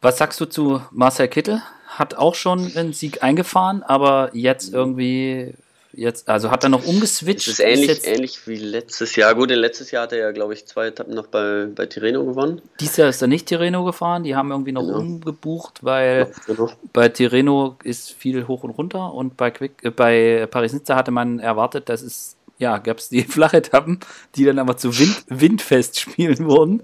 Was 0.00 0.18
sagst 0.18 0.40
du 0.40 0.46
zu 0.46 0.80
Marcel 0.92 1.28
Kittel? 1.28 1.62
Hat 1.86 2.14
auch 2.14 2.34
schon 2.34 2.72
einen 2.76 2.92
Sieg 2.92 3.22
eingefahren, 3.22 3.82
aber 3.82 4.30
jetzt 4.32 4.72
irgendwie, 4.72 5.52
jetzt, 5.92 6.28
also 6.28 6.50
hat 6.50 6.62
er 6.64 6.70
noch 6.70 6.82
Es 6.82 6.88
umgeswitcht. 6.88 7.48
ist 7.48 7.60
ähnlich, 7.60 7.88
jetzt, 7.88 8.06
ähnlich 8.06 8.46
wie 8.46 8.56
letztes 8.56 9.16
Jahr. 9.16 9.34
Gut, 9.34 9.50
letztes 9.50 9.90
Jahr 9.90 10.04
hat 10.04 10.12
er 10.12 10.18
ja, 10.18 10.30
glaube 10.30 10.54
ich, 10.54 10.66
zwei 10.66 10.86
Etappen 10.86 11.14
noch 11.14 11.26
bei, 11.26 11.66
bei 11.74 11.84
Tirreno 11.86 12.24
gewonnen. 12.24 12.62
Dieses 12.80 12.96
Jahr 12.96 13.08
ist 13.10 13.20
er 13.20 13.28
nicht 13.28 13.46
Tirreno 13.46 13.84
gefahren, 13.84 14.22
die 14.24 14.34
haben 14.36 14.50
irgendwie 14.52 14.72
noch 14.72 14.86
Genau. 14.86 15.00
umgebucht, 15.00 15.80
weil 15.82 16.32
Genau. 16.46 16.70
bei 16.94 17.08
Tirreno 17.10 17.76
ist 17.82 18.12
viel 18.12 18.46
hoch 18.46 18.62
und 18.62 18.70
runter 18.70 19.12
und 19.12 19.36
bei, 19.36 19.50
Quick, 19.50 19.72
äh, 19.82 19.90
bei 19.90 20.46
Paris-Nizza 20.50 20.96
hatte 20.96 21.10
man 21.10 21.40
erwartet, 21.40 21.90
dass 21.90 22.00
es, 22.00 22.36
ja, 22.58 22.78
gab 22.78 22.98
es 22.98 23.10
die 23.10 23.22
Flachetappen, 23.28 24.00
die 24.36 24.44
dann 24.46 24.58
aber 24.60 24.78
zu 24.78 24.96
Wind, 24.98 25.24
windfest 25.28 26.00
spielen 26.00 26.46
wurden. 26.46 26.82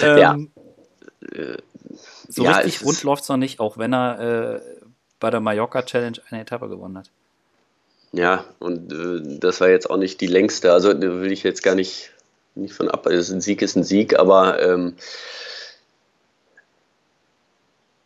Ähm, 0.00 0.18
Ja. 0.18 0.36
So 2.28 2.44
Ja, 2.44 2.58
richtig 2.58 2.84
rund 2.84 3.02
läuft 3.02 3.22
es 3.24 3.28
noch 3.28 3.36
nicht, 3.36 3.60
auch 3.60 3.78
wenn 3.78 3.92
er 3.94 4.20
äh, 4.56 4.60
bei 5.20 5.30
der 5.30 5.40
Mallorca 5.40 5.82
Challenge 5.82 6.18
eine 6.30 6.42
Etappe 6.42 6.68
gewonnen 6.68 6.98
hat. 6.98 7.10
Ja, 8.12 8.44
und 8.58 8.92
äh, 8.92 9.38
das 9.40 9.60
war 9.60 9.68
jetzt 9.68 9.90
auch 9.90 9.96
nicht 9.96 10.20
die 10.20 10.26
längste. 10.26 10.72
Also 10.72 10.92
da 10.94 11.00
will 11.20 11.32
ich 11.32 11.42
jetzt 11.42 11.62
gar 11.62 11.74
nicht, 11.74 12.12
nicht 12.54 12.74
von 12.74 12.90
ab. 12.90 13.06
Also 13.06 13.34
ein 13.34 13.40
Sieg 13.40 13.62
ist 13.62 13.76
ein 13.76 13.84
Sieg, 13.84 14.18
aber 14.18 14.62
ähm, 14.62 14.94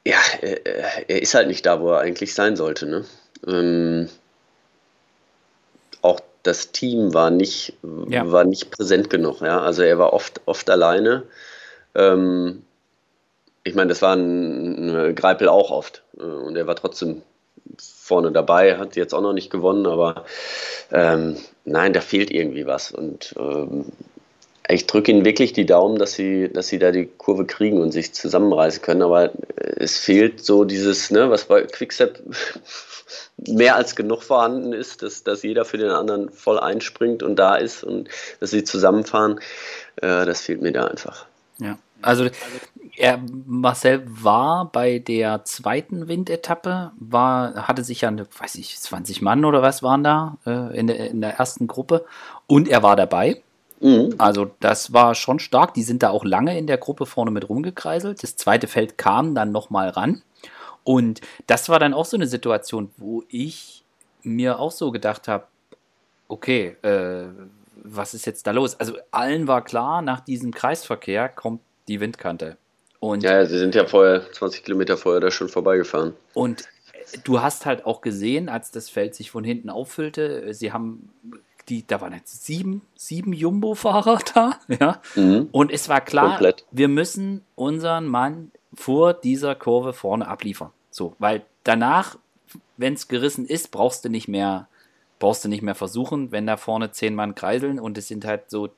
ja, 0.04 0.18
äh, 0.40 0.60
er 1.08 1.22
ist 1.22 1.34
halt 1.34 1.48
nicht 1.48 1.66
da, 1.66 1.80
wo 1.80 1.90
er 1.92 2.00
eigentlich 2.00 2.34
sein 2.34 2.56
sollte. 2.56 2.86
Ne? 2.86 3.04
Ähm, 3.46 4.08
auch 6.02 6.20
das 6.42 6.72
Team 6.72 7.12
war 7.12 7.30
nicht, 7.30 7.74
Ja. 8.08 8.30
war 8.32 8.44
nicht 8.44 8.70
präsent 8.70 9.10
genug. 9.10 9.40
Ja? 9.42 9.60
Also 9.60 9.82
er 9.82 9.98
war 9.98 10.12
oft, 10.12 10.40
oft 10.46 10.70
alleine. 10.70 11.24
Ähm, 11.94 12.62
ich 13.64 13.74
meine, 13.74 13.88
das 13.88 14.02
war 14.02 14.16
ein, 14.16 14.90
ein 14.90 15.14
Greipel 15.14 15.48
auch 15.48 15.70
oft. 15.70 16.02
Äh, 16.18 16.22
Und 16.22 16.56
er 16.56 16.66
war 16.66 16.76
trotzdem 16.76 17.22
vorne 17.78 18.32
dabei, 18.32 18.78
hat 18.78 18.96
jetzt 18.96 19.14
auch 19.14 19.20
noch 19.20 19.32
nicht 19.32 19.50
gewonnen, 19.50 19.86
aber 19.86 20.24
ähm, 20.90 21.36
nein, 21.64 21.92
da 21.92 22.00
fehlt 22.00 22.30
irgendwie 22.30 22.66
was. 22.66 22.90
Und 22.90 23.34
ähm, 23.38 23.86
ich 24.68 24.86
drücke 24.86 25.10
ihnen 25.10 25.24
wirklich 25.24 25.52
die 25.52 25.66
Daumen, 25.66 25.98
dass 25.98 26.14
sie, 26.14 26.50
dass 26.52 26.68
sie 26.68 26.78
da 26.78 26.90
die 26.90 27.06
Kurve 27.06 27.44
kriegen 27.44 27.80
und 27.80 27.92
sich 27.92 28.12
zusammenreißen 28.12 28.82
können. 28.82 29.02
Aber 29.02 29.26
äh, 29.26 29.30
es 29.76 29.98
fehlt 29.98 30.44
so 30.44 30.64
dieses, 30.64 31.10
ne, 31.10 31.30
was 31.30 31.44
bei 31.44 31.62
Quickstep 31.62 32.22
mehr 33.36 33.76
als 33.76 33.96
genug 33.96 34.22
vorhanden 34.22 34.72
ist, 34.72 35.02
dass, 35.02 35.22
dass 35.22 35.42
jeder 35.42 35.64
für 35.64 35.78
den 35.78 35.90
anderen 35.90 36.30
voll 36.30 36.58
einspringt 36.58 37.22
und 37.22 37.36
da 37.36 37.56
ist 37.56 37.84
und 37.84 38.08
dass 38.40 38.50
sie 38.50 38.64
zusammenfahren. 38.64 39.40
Äh, 39.96 40.24
das 40.26 40.42
fehlt 40.42 40.62
mir 40.62 40.72
da 40.72 40.86
einfach. 40.86 41.26
Ja. 41.58 41.78
Also 42.02 42.28
er, 42.96 43.20
Marcel 43.46 44.04
war 44.06 44.70
bei 44.70 44.98
der 44.98 45.44
zweiten 45.44 46.08
Windetappe, 46.08 46.92
war, 46.98 47.68
hatte 47.68 47.84
sich 47.84 48.02
ja, 48.02 48.08
eine, 48.08 48.26
weiß 48.38 48.56
ich, 48.56 48.78
20 48.78 49.22
Mann 49.22 49.44
oder 49.44 49.62
was 49.62 49.82
waren 49.82 50.04
da 50.04 50.36
äh, 50.46 50.78
in, 50.78 50.86
der, 50.86 51.10
in 51.10 51.20
der 51.20 51.34
ersten 51.34 51.66
Gruppe 51.66 52.04
und 52.46 52.68
er 52.68 52.82
war 52.82 52.96
dabei. 52.96 53.42
Mhm. 53.80 54.14
Also 54.18 54.50
das 54.60 54.92
war 54.92 55.14
schon 55.14 55.38
stark. 55.38 55.74
Die 55.74 55.82
sind 55.82 56.02
da 56.02 56.10
auch 56.10 56.24
lange 56.24 56.58
in 56.58 56.66
der 56.66 56.78
Gruppe 56.78 57.06
vorne 57.06 57.30
mit 57.30 57.48
rumgekreiselt. 57.48 58.22
Das 58.22 58.36
zweite 58.36 58.66
Feld 58.66 58.98
kam 58.98 59.34
dann 59.34 59.52
nochmal 59.52 59.88
ran. 59.88 60.22
Und 60.84 61.20
das 61.46 61.68
war 61.68 61.78
dann 61.78 61.94
auch 61.94 62.04
so 62.04 62.16
eine 62.16 62.26
Situation, 62.26 62.90
wo 62.96 63.24
ich 63.28 63.84
mir 64.22 64.58
auch 64.58 64.70
so 64.70 64.90
gedacht 64.90 65.28
habe, 65.28 65.46
okay, 66.28 66.76
äh, 66.82 67.24
was 67.82 68.14
ist 68.14 68.26
jetzt 68.26 68.46
da 68.46 68.50
los? 68.50 68.78
Also 68.78 68.96
allen 69.10 69.48
war 69.48 69.64
klar, 69.64 70.02
nach 70.02 70.20
diesem 70.20 70.52
Kreisverkehr 70.52 71.28
kommt 71.28 71.60
die 71.88 72.00
Windkante. 72.00 72.56
Und, 73.00 73.22
Ja, 73.22 73.44
sie 73.46 73.58
sind 73.58 73.74
ja 73.74 73.86
vorher, 73.86 74.30
20 74.32 74.62
Kilometer 74.64 74.96
vorher 74.96 75.20
da 75.20 75.30
schon 75.30 75.48
vorbeigefahren. 75.48 76.14
und 76.34 76.64
du 77.24 77.40
hast 77.40 77.66
halt 77.66 77.86
auch 77.86 78.02
gesehen, 78.02 78.48
als 78.48 78.70
das 78.70 78.88
Feld 78.88 79.14
sich 79.14 79.30
von 79.30 79.42
hinten 79.42 79.70
auffüllte, 79.70 80.52
sie 80.54 80.72
haben 80.72 81.08
die, 81.68 81.86
da 81.86 82.00
waren 82.00 82.12
jetzt 82.12 82.44
sieben, 82.44 82.82
sieben 82.94 83.32
Jumbo-Fahrer 83.32 84.18
da, 84.34 84.58
ja. 84.68 85.00
Mhm. 85.14 85.48
Und 85.52 85.70
es 85.72 85.88
war 85.88 86.00
klar, 86.00 86.30
Komplett. 86.30 86.64
wir 86.70 86.88
müssen 86.88 87.42
unseren 87.54 88.06
Mann 88.06 88.50
vor 88.74 89.14
dieser 89.14 89.54
Kurve 89.54 89.92
vorne 89.92 90.26
abliefern. 90.28 90.70
So, 90.90 91.14
weil 91.18 91.42
danach, 91.64 92.18
wenn 92.76 92.94
es 92.94 93.08
gerissen 93.08 93.46
ist, 93.46 93.70
brauchst 93.70 94.04
du 94.04 94.08
nicht 94.08 94.28
mehr, 94.28 94.68
brauchst 95.18 95.44
du 95.44 95.48
nicht 95.48 95.62
mehr 95.62 95.74
versuchen, 95.74 96.32
wenn 96.32 96.46
da 96.46 96.56
vorne 96.56 96.90
zehn 96.92 97.14
Mann 97.14 97.34
kreiseln 97.34 97.78
und 97.78 97.96
es 97.98 98.08
sind 98.08 98.24
halt 98.24 98.50
so, 98.50 98.70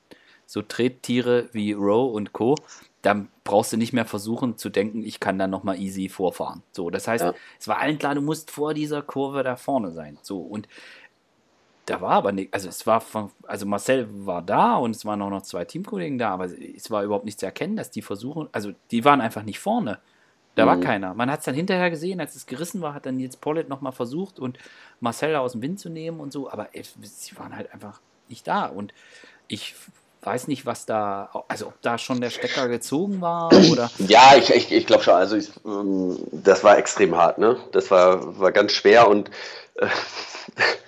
so 0.45 0.61
Trettiere 0.61 1.49
wie 1.51 1.73
Rowe 1.73 2.13
und 2.13 2.31
Co., 2.33 2.55
dann 3.03 3.27
brauchst 3.43 3.71
du 3.73 3.77
nicht 3.77 3.93
mehr 3.93 4.05
versuchen 4.05 4.57
zu 4.57 4.69
denken, 4.69 5.03
ich 5.03 5.19
kann 5.19 5.37
da 5.37 5.45
nochmal 5.45 5.77
easy 5.79 6.09
vorfahren. 6.09 6.63
So, 6.71 6.89
das 6.89 7.07
heißt, 7.07 7.25
Ja. 7.25 7.33
es 7.59 7.67
war 7.67 7.77
allen 7.79 7.99
klar, 7.99 8.15
du 8.15 8.21
musst 8.21 8.49
vor 8.49 8.73
dieser 8.73 9.01
Kurve 9.03 9.43
da 9.43 9.55
vorne 9.57 9.91
sein. 9.91 10.17
So, 10.23 10.39
und 10.39 10.67
da 11.85 11.99
war 11.99 12.11
aber 12.11 12.31
nicht, 12.31 12.53
also 12.53 12.69
es 12.69 12.87
war 12.87 13.01
von, 13.01 13.29
also 13.43 13.65
Marcel 13.65 14.07
war 14.25 14.41
da 14.41 14.77
und 14.77 14.95
es 14.95 15.03
waren 15.05 15.21
auch 15.21 15.29
noch 15.29 15.41
zwei 15.41 15.65
Teamkollegen 15.65 16.17
da, 16.17 16.29
aber 16.29 16.45
es 16.45 16.89
war 16.91 17.03
überhaupt 17.03 17.25
nicht 17.25 17.39
zu 17.41 17.45
erkennen, 17.45 17.75
dass 17.75 17.91
die 17.91 18.01
versuchen, 18.01 18.47
also 18.53 18.71
die 18.91 19.03
waren 19.03 19.19
einfach 19.19 19.43
nicht 19.43 19.59
vorne. 19.59 19.99
Da 20.55 20.65
war 20.65 20.77
Mhm. 20.77 20.81
keiner. 20.81 21.13
Man 21.13 21.29
hat 21.29 21.39
es 21.39 21.45
dann 21.45 21.55
hinterher 21.55 21.89
gesehen, 21.89 22.21
als 22.21 22.35
es 22.35 22.45
gerissen 22.45 22.79
war, 22.81 22.93
hat 22.93 23.05
dann 23.05 23.17
Nils 23.17 23.35
Pollitt 23.35 23.67
nochmal 23.67 23.91
versucht 23.91 24.39
und 24.39 24.59
Marcel 25.01 25.33
da 25.33 25.39
aus 25.39 25.53
dem 25.53 25.61
Wind 25.61 25.79
zu 25.79 25.89
nehmen 25.89 26.21
und 26.21 26.31
so, 26.31 26.49
aber 26.49 26.69
es, 26.73 26.95
sie 27.01 27.37
waren 27.37 27.53
halt 27.55 27.73
einfach 27.73 27.99
nicht 28.29 28.47
da 28.47 28.67
und 28.67 28.93
ich 29.49 29.75
weiß 30.25 30.47
nicht, 30.47 30.65
was 30.65 30.85
da, 30.85 31.29
also 31.47 31.67
ob 31.67 31.81
da 31.81 31.97
schon 31.97 32.21
der 32.21 32.29
Stecker 32.29 32.67
gezogen 32.67 33.21
war 33.21 33.49
oder. 33.71 33.89
Ja, 34.07 34.33
ich, 34.37 34.53
ich, 34.53 34.71
ich 34.71 34.85
glaube 34.85 35.03
schon. 35.03 35.13
Also 35.15 35.35
ich, 35.35 35.49
ähm, 35.65 36.17
das 36.31 36.63
war 36.63 36.77
extrem 36.77 37.15
hart, 37.17 37.37
ne? 37.37 37.57
Das 37.71 37.91
war, 37.91 38.39
war 38.39 38.51
ganz 38.51 38.71
schwer 38.71 39.07
und 39.07 39.29
äh, 39.75 39.87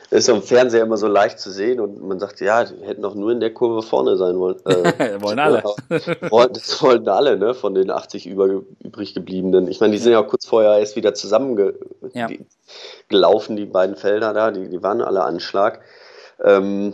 das 0.09 0.19
ist 0.19 0.29
im 0.29 0.41
Fernseher 0.43 0.83
immer 0.83 0.97
so 0.97 1.07
leicht 1.07 1.39
zu 1.39 1.51
sehen 1.51 1.79
und 1.79 2.01
man 2.07 2.19
sagt, 2.19 2.39
ja, 2.41 2.63
die 2.63 2.86
hätten 2.86 3.01
doch 3.01 3.15
nur 3.15 3.31
in 3.31 3.39
der 3.39 3.53
Kurve 3.53 3.81
vorne 3.81 4.17
sein 4.17 4.38
wollen. 4.38 4.57
Äh, 4.65 5.19
Wollen 5.21 5.39
alle. 5.39 5.63
Das 5.89 6.81
wollten 6.81 7.09
alle, 7.09 7.38
ne? 7.38 7.53
Von 7.53 7.75
den 7.75 7.89
80 7.91 8.27
über, 8.27 8.45
übrig 8.83 9.13
gebliebenen. 9.13 9.67
Ich 9.67 9.79
meine, 9.79 9.93
die 9.93 9.99
sind 9.99 10.11
ja 10.11 10.19
auch 10.19 10.27
kurz 10.27 10.45
vorher 10.45 10.77
erst 10.79 10.95
wieder 10.95 11.13
zusammengelaufen, 11.13 12.11
Ja. 12.13 12.27
die, 12.27 13.55
die 13.55 13.65
beiden 13.65 13.95
Felder 13.95 14.33
da, 14.33 14.51
die, 14.51 14.69
die 14.69 14.83
waren 14.83 15.01
alle 15.01 15.23
Anschlag. 15.23 15.81
Ähm, 16.43 16.93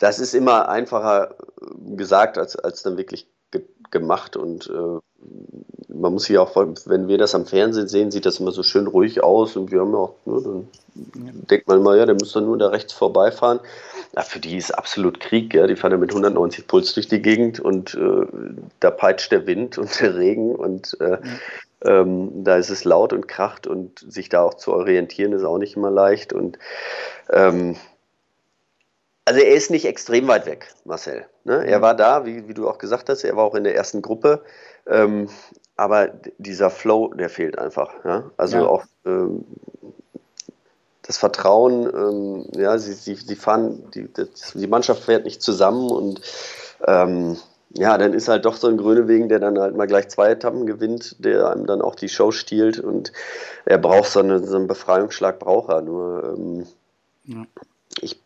das 0.00 0.18
ist 0.18 0.34
immer 0.34 0.68
einfacher 0.68 1.36
äh, 1.60 1.96
gesagt 1.96 2.36
als, 2.36 2.56
als 2.56 2.82
dann 2.82 2.96
wirklich 2.96 3.28
ge 3.52 3.62
gemacht 3.90 4.36
und 4.36 4.68
äh, 4.68 4.98
man 5.88 6.12
muss 6.12 6.24
sich 6.24 6.38
auch, 6.38 6.56
wenn 6.56 7.08
wir 7.08 7.18
das 7.18 7.34
am 7.34 7.46
Fernsehen 7.46 7.88
sehen, 7.88 8.10
sieht 8.10 8.24
das 8.24 8.40
immer 8.40 8.52
so 8.52 8.62
schön 8.62 8.86
ruhig 8.86 9.22
aus 9.22 9.56
und 9.56 9.70
wir 9.70 9.80
haben 9.80 9.92
ja 9.92 9.98
auch, 9.98 10.14
ne, 10.24 10.40
dann 10.42 10.68
denkt 11.50 11.68
man 11.68 11.82
mal, 11.82 11.98
ja, 11.98 12.06
der 12.06 12.14
muss 12.14 12.32
dann 12.32 12.46
nur 12.46 12.56
da 12.56 12.68
rechts 12.68 12.92
vorbeifahren. 12.92 13.60
na, 14.14 14.22
für 14.22 14.40
die 14.40 14.56
ist 14.56 14.70
absolut 14.70 15.20
Krieg. 15.20 15.52
Ja? 15.52 15.66
Die 15.66 15.76
fahren 15.76 15.92
ja 15.92 15.98
mit 15.98 16.10
190 16.10 16.66
Puls 16.66 16.94
durch 16.94 17.08
die 17.08 17.20
Gegend 17.20 17.60
und 17.60 17.94
äh, 17.94 18.26
da 18.80 18.90
peitscht 18.90 19.30
der 19.32 19.46
Wind 19.46 19.76
und 19.78 20.00
der 20.00 20.16
Regen 20.16 20.54
und 20.54 20.96
äh, 21.00 21.18
ähm, 21.84 22.44
da 22.44 22.56
ist 22.56 22.70
es 22.70 22.84
laut 22.84 23.12
und 23.12 23.28
kracht 23.28 23.66
und 23.66 23.98
sich 23.98 24.28
da 24.28 24.42
auch 24.42 24.54
zu 24.54 24.72
orientieren 24.72 25.32
ist 25.32 25.44
auch 25.44 25.58
nicht 25.58 25.76
immer 25.76 25.90
leicht. 25.90 26.32
Und 26.32 26.58
ähm, 27.30 27.76
also 29.30 29.42
er 29.42 29.54
ist 29.54 29.70
nicht 29.70 29.84
extrem 29.84 30.26
weit 30.26 30.44
weg, 30.46 30.74
Marcel. 30.84 31.24
Ne? 31.44 31.64
Er 31.64 31.78
mhm. 31.78 31.82
war 31.82 31.94
da, 31.94 32.26
wie, 32.26 32.48
wie, 32.48 32.54
du 32.54 32.68
auch 32.68 32.78
gesagt 32.78 33.08
hast, 33.08 33.22
er 33.22 33.36
war 33.36 33.44
auch 33.44 33.54
in 33.54 33.62
der 33.62 33.76
ersten 33.76 34.02
Gruppe. 34.02 34.42
Ähm, 34.88 35.28
aber 35.76 36.08
dieser 36.38 36.68
Flow, 36.68 37.14
der 37.14 37.30
fehlt 37.30 37.56
einfach. 37.56 37.92
Ja? 38.04 38.24
Also 38.36 38.56
ja. 38.56 38.66
auch 38.66 38.82
ähm, 39.06 39.44
das 41.02 41.16
Vertrauen, 41.16 41.86
ähm, 41.94 42.46
ja, 42.60 42.76
sie, 42.76 42.92
sie, 42.92 43.14
sie 43.14 43.36
fahren, 43.36 43.84
die, 43.94 44.08
die 44.54 44.66
Mannschaft 44.66 45.04
fährt 45.04 45.24
nicht 45.24 45.42
zusammen 45.42 45.90
und 45.90 46.20
ähm, 46.88 47.36
ja, 47.74 47.96
dann 47.98 48.14
ist 48.14 48.26
halt 48.26 48.44
doch 48.44 48.56
so 48.56 48.66
ein 48.66 48.78
Grönewegen, 48.78 49.28
der 49.28 49.38
dann 49.38 49.60
halt 49.60 49.76
mal 49.76 49.86
gleich 49.86 50.08
zwei 50.08 50.30
Etappen 50.30 50.66
gewinnt, 50.66 51.24
der 51.24 51.50
einem 51.50 51.66
dann 51.66 51.82
auch 51.82 51.94
die 51.94 52.08
Show 52.08 52.32
stiehlt 52.32 52.80
und 52.80 53.12
er 53.64 53.78
braucht 53.78 54.10
so, 54.10 54.18
eine, 54.18 54.40
so 54.40 54.56
einen 54.56 54.66
Befreiungsschlag, 54.66 55.38
braucht 55.38 55.70
er. 55.70 55.82
Nur 55.82 56.34
ähm, 56.36 56.66
ja. 57.26 57.46
Ich, 58.02 58.20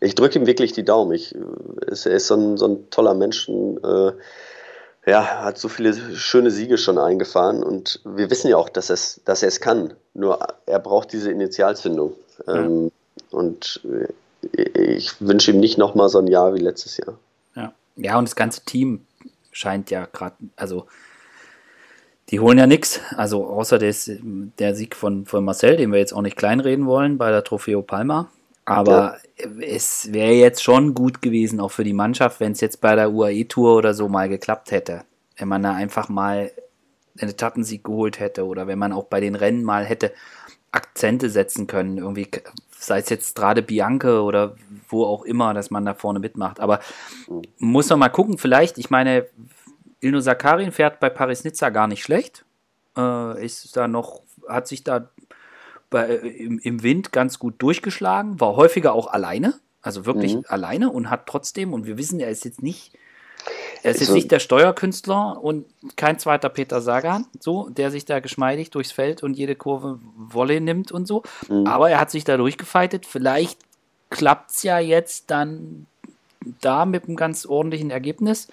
ich 0.00 0.14
drücke 0.14 0.38
ihm 0.38 0.46
wirklich 0.46 0.72
die 0.72 0.84
Daumen. 0.84 1.12
Ich, 1.12 1.34
ist, 1.86 2.06
er 2.06 2.14
ist 2.14 2.26
so 2.26 2.34
ein, 2.34 2.56
so 2.56 2.66
ein 2.66 2.90
toller 2.90 3.14
Mensch. 3.14 3.48
Äh, 3.48 4.12
ja, 5.06 5.42
hat 5.42 5.58
so 5.58 5.68
viele 5.68 5.94
schöne 6.16 6.50
Siege 6.50 6.78
schon 6.78 6.98
eingefahren 6.98 7.62
und 7.62 8.00
wir 8.04 8.30
wissen 8.30 8.48
ja 8.48 8.56
auch, 8.56 8.70
dass, 8.70 8.88
es, 8.88 9.20
dass 9.24 9.42
er 9.42 9.48
es 9.48 9.60
kann. 9.60 9.92
Nur 10.14 10.38
er 10.64 10.78
braucht 10.78 11.12
diese 11.12 11.30
Initialzündung. 11.30 12.14
Ja. 12.46 12.54
Ähm, 12.54 12.90
und 13.30 13.80
ich 14.52 15.20
wünsche 15.20 15.50
ihm 15.50 15.60
nicht 15.60 15.78
nochmal 15.78 16.08
so 16.08 16.18
ein 16.18 16.26
Jahr 16.26 16.54
wie 16.54 16.60
letztes 16.60 16.96
Jahr. 16.96 17.18
Ja, 17.54 17.72
ja 17.96 18.18
und 18.18 18.26
das 18.26 18.36
ganze 18.36 18.64
Team 18.64 19.04
scheint 19.52 19.90
ja 19.90 20.06
gerade, 20.06 20.36
also 20.56 20.86
die 22.30 22.40
holen 22.40 22.58
ja 22.58 22.66
nichts. 22.66 23.00
Also 23.16 23.46
außer 23.46 23.78
des, 23.78 24.10
der 24.22 24.74
Sieg 24.74 24.96
von, 24.96 25.26
von 25.26 25.44
Marcel, 25.44 25.76
den 25.76 25.92
wir 25.92 25.98
jetzt 25.98 26.14
auch 26.14 26.22
nicht 26.22 26.36
kleinreden 26.36 26.86
wollen 26.86 27.18
bei 27.18 27.30
der 27.30 27.44
Trofeo 27.44 27.82
Palma. 27.82 28.30
Aber 28.64 29.18
ja. 29.38 29.50
es 29.60 30.12
wäre 30.12 30.32
jetzt 30.32 30.62
schon 30.62 30.94
gut 30.94 31.20
gewesen, 31.20 31.60
auch 31.60 31.70
für 31.70 31.84
die 31.84 31.92
Mannschaft, 31.92 32.40
wenn 32.40 32.52
es 32.52 32.60
jetzt 32.60 32.80
bei 32.80 32.94
der 32.94 33.12
UAE-Tour 33.12 33.76
oder 33.76 33.94
so 33.94 34.08
mal 34.08 34.28
geklappt 34.28 34.70
hätte. 34.70 35.04
Wenn 35.36 35.48
man 35.48 35.62
da 35.62 35.74
einfach 35.74 36.08
mal 36.08 36.50
einen 37.20 37.30
Etappensieg 37.30 37.84
geholt 37.84 38.20
hätte 38.20 38.46
oder 38.46 38.66
wenn 38.66 38.78
man 38.78 38.92
auch 38.92 39.04
bei 39.04 39.20
den 39.20 39.34
Rennen 39.34 39.64
mal 39.64 39.84
hätte 39.84 40.12
Akzente 40.74 41.30
setzen 41.30 41.66
können. 41.66 41.98
Irgendwie, 41.98 42.28
sei 42.76 42.98
es 42.98 43.08
jetzt 43.08 43.36
gerade 43.36 43.62
Bianca 43.62 44.20
oder 44.20 44.56
wo 44.88 45.04
auch 45.04 45.24
immer, 45.24 45.54
dass 45.54 45.70
man 45.70 45.84
da 45.84 45.94
vorne 45.94 46.18
mitmacht. 46.18 46.60
Aber 46.60 46.80
muss 47.58 47.88
man 47.90 48.00
mal 48.00 48.08
gucken, 48.08 48.38
vielleicht, 48.38 48.78
ich 48.78 48.90
meine, 48.90 49.26
Ilno 50.00 50.20
Sakarin 50.20 50.72
fährt 50.72 51.00
bei 51.00 51.10
Paris-Nizza 51.10 51.70
gar 51.70 51.86
nicht 51.86 52.02
schlecht. 52.02 52.44
Äh, 52.96 53.44
ist 53.44 53.76
da 53.76 53.88
noch, 53.88 54.22
hat 54.48 54.66
sich 54.66 54.84
da 54.84 55.08
bei, 55.94 56.08
äh, 56.08 56.28
im, 56.28 56.58
im 56.58 56.82
Wind 56.82 57.12
ganz 57.12 57.38
gut 57.38 57.54
durchgeschlagen, 57.58 58.40
war 58.40 58.56
häufiger 58.56 58.92
auch 58.92 59.06
alleine, 59.06 59.54
also 59.80 60.04
wirklich 60.04 60.34
mhm. 60.34 60.44
alleine 60.48 60.90
und 60.90 61.08
hat 61.08 61.26
trotzdem, 61.26 61.72
und 61.72 61.86
wir 61.86 61.96
wissen, 61.96 62.18
er 62.18 62.30
ist 62.30 62.44
jetzt 62.44 62.62
nicht, 62.62 62.92
er 63.84 63.92
ist 63.92 64.00
jetzt 64.00 64.12
nicht 64.12 64.32
der 64.32 64.40
Steuerkünstler 64.40 65.40
und 65.40 65.66
kein 65.94 66.18
zweiter 66.18 66.48
Peter 66.48 66.80
Sagan, 66.80 67.26
so, 67.38 67.68
der 67.68 67.92
sich 67.92 68.04
da 68.04 68.18
geschmeidig 68.18 68.70
durchs 68.70 68.90
Feld 68.90 69.22
und 69.22 69.34
jede 69.34 69.54
Kurve 69.54 70.00
Wolle 70.16 70.60
nimmt 70.60 70.90
und 70.90 71.06
so. 71.06 71.22
Mhm. 71.48 71.66
Aber 71.66 71.90
er 71.90 72.00
hat 72.00 72.10
sich 72.10 72.24
da 72.24 72.36
durchgefeitet. 72.36 73.06
Vielleicht 73.06 73.60
klappt 74.10 74.50
es 74.50 74.62
ja 74.64 74.78
jetzt 74.80 75.30
dann 75.30 75.86
da 76.60 76.86
mit 76.86 77.04
einem 77.04 77.16
ganz 77.16 77.46
ordentlichen 77.46 77.90
Ergebnis. 77.90 78.48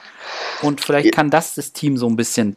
Und 0.61 0.81
vielleicht 0.81 1.13
kann 1.13 1.29
das 1.31 1.55
das 1.55 1.73
Team 1.73 1.97
so 1.97 2.07
ein 2.07 2.17
bisschen 2.17 2.55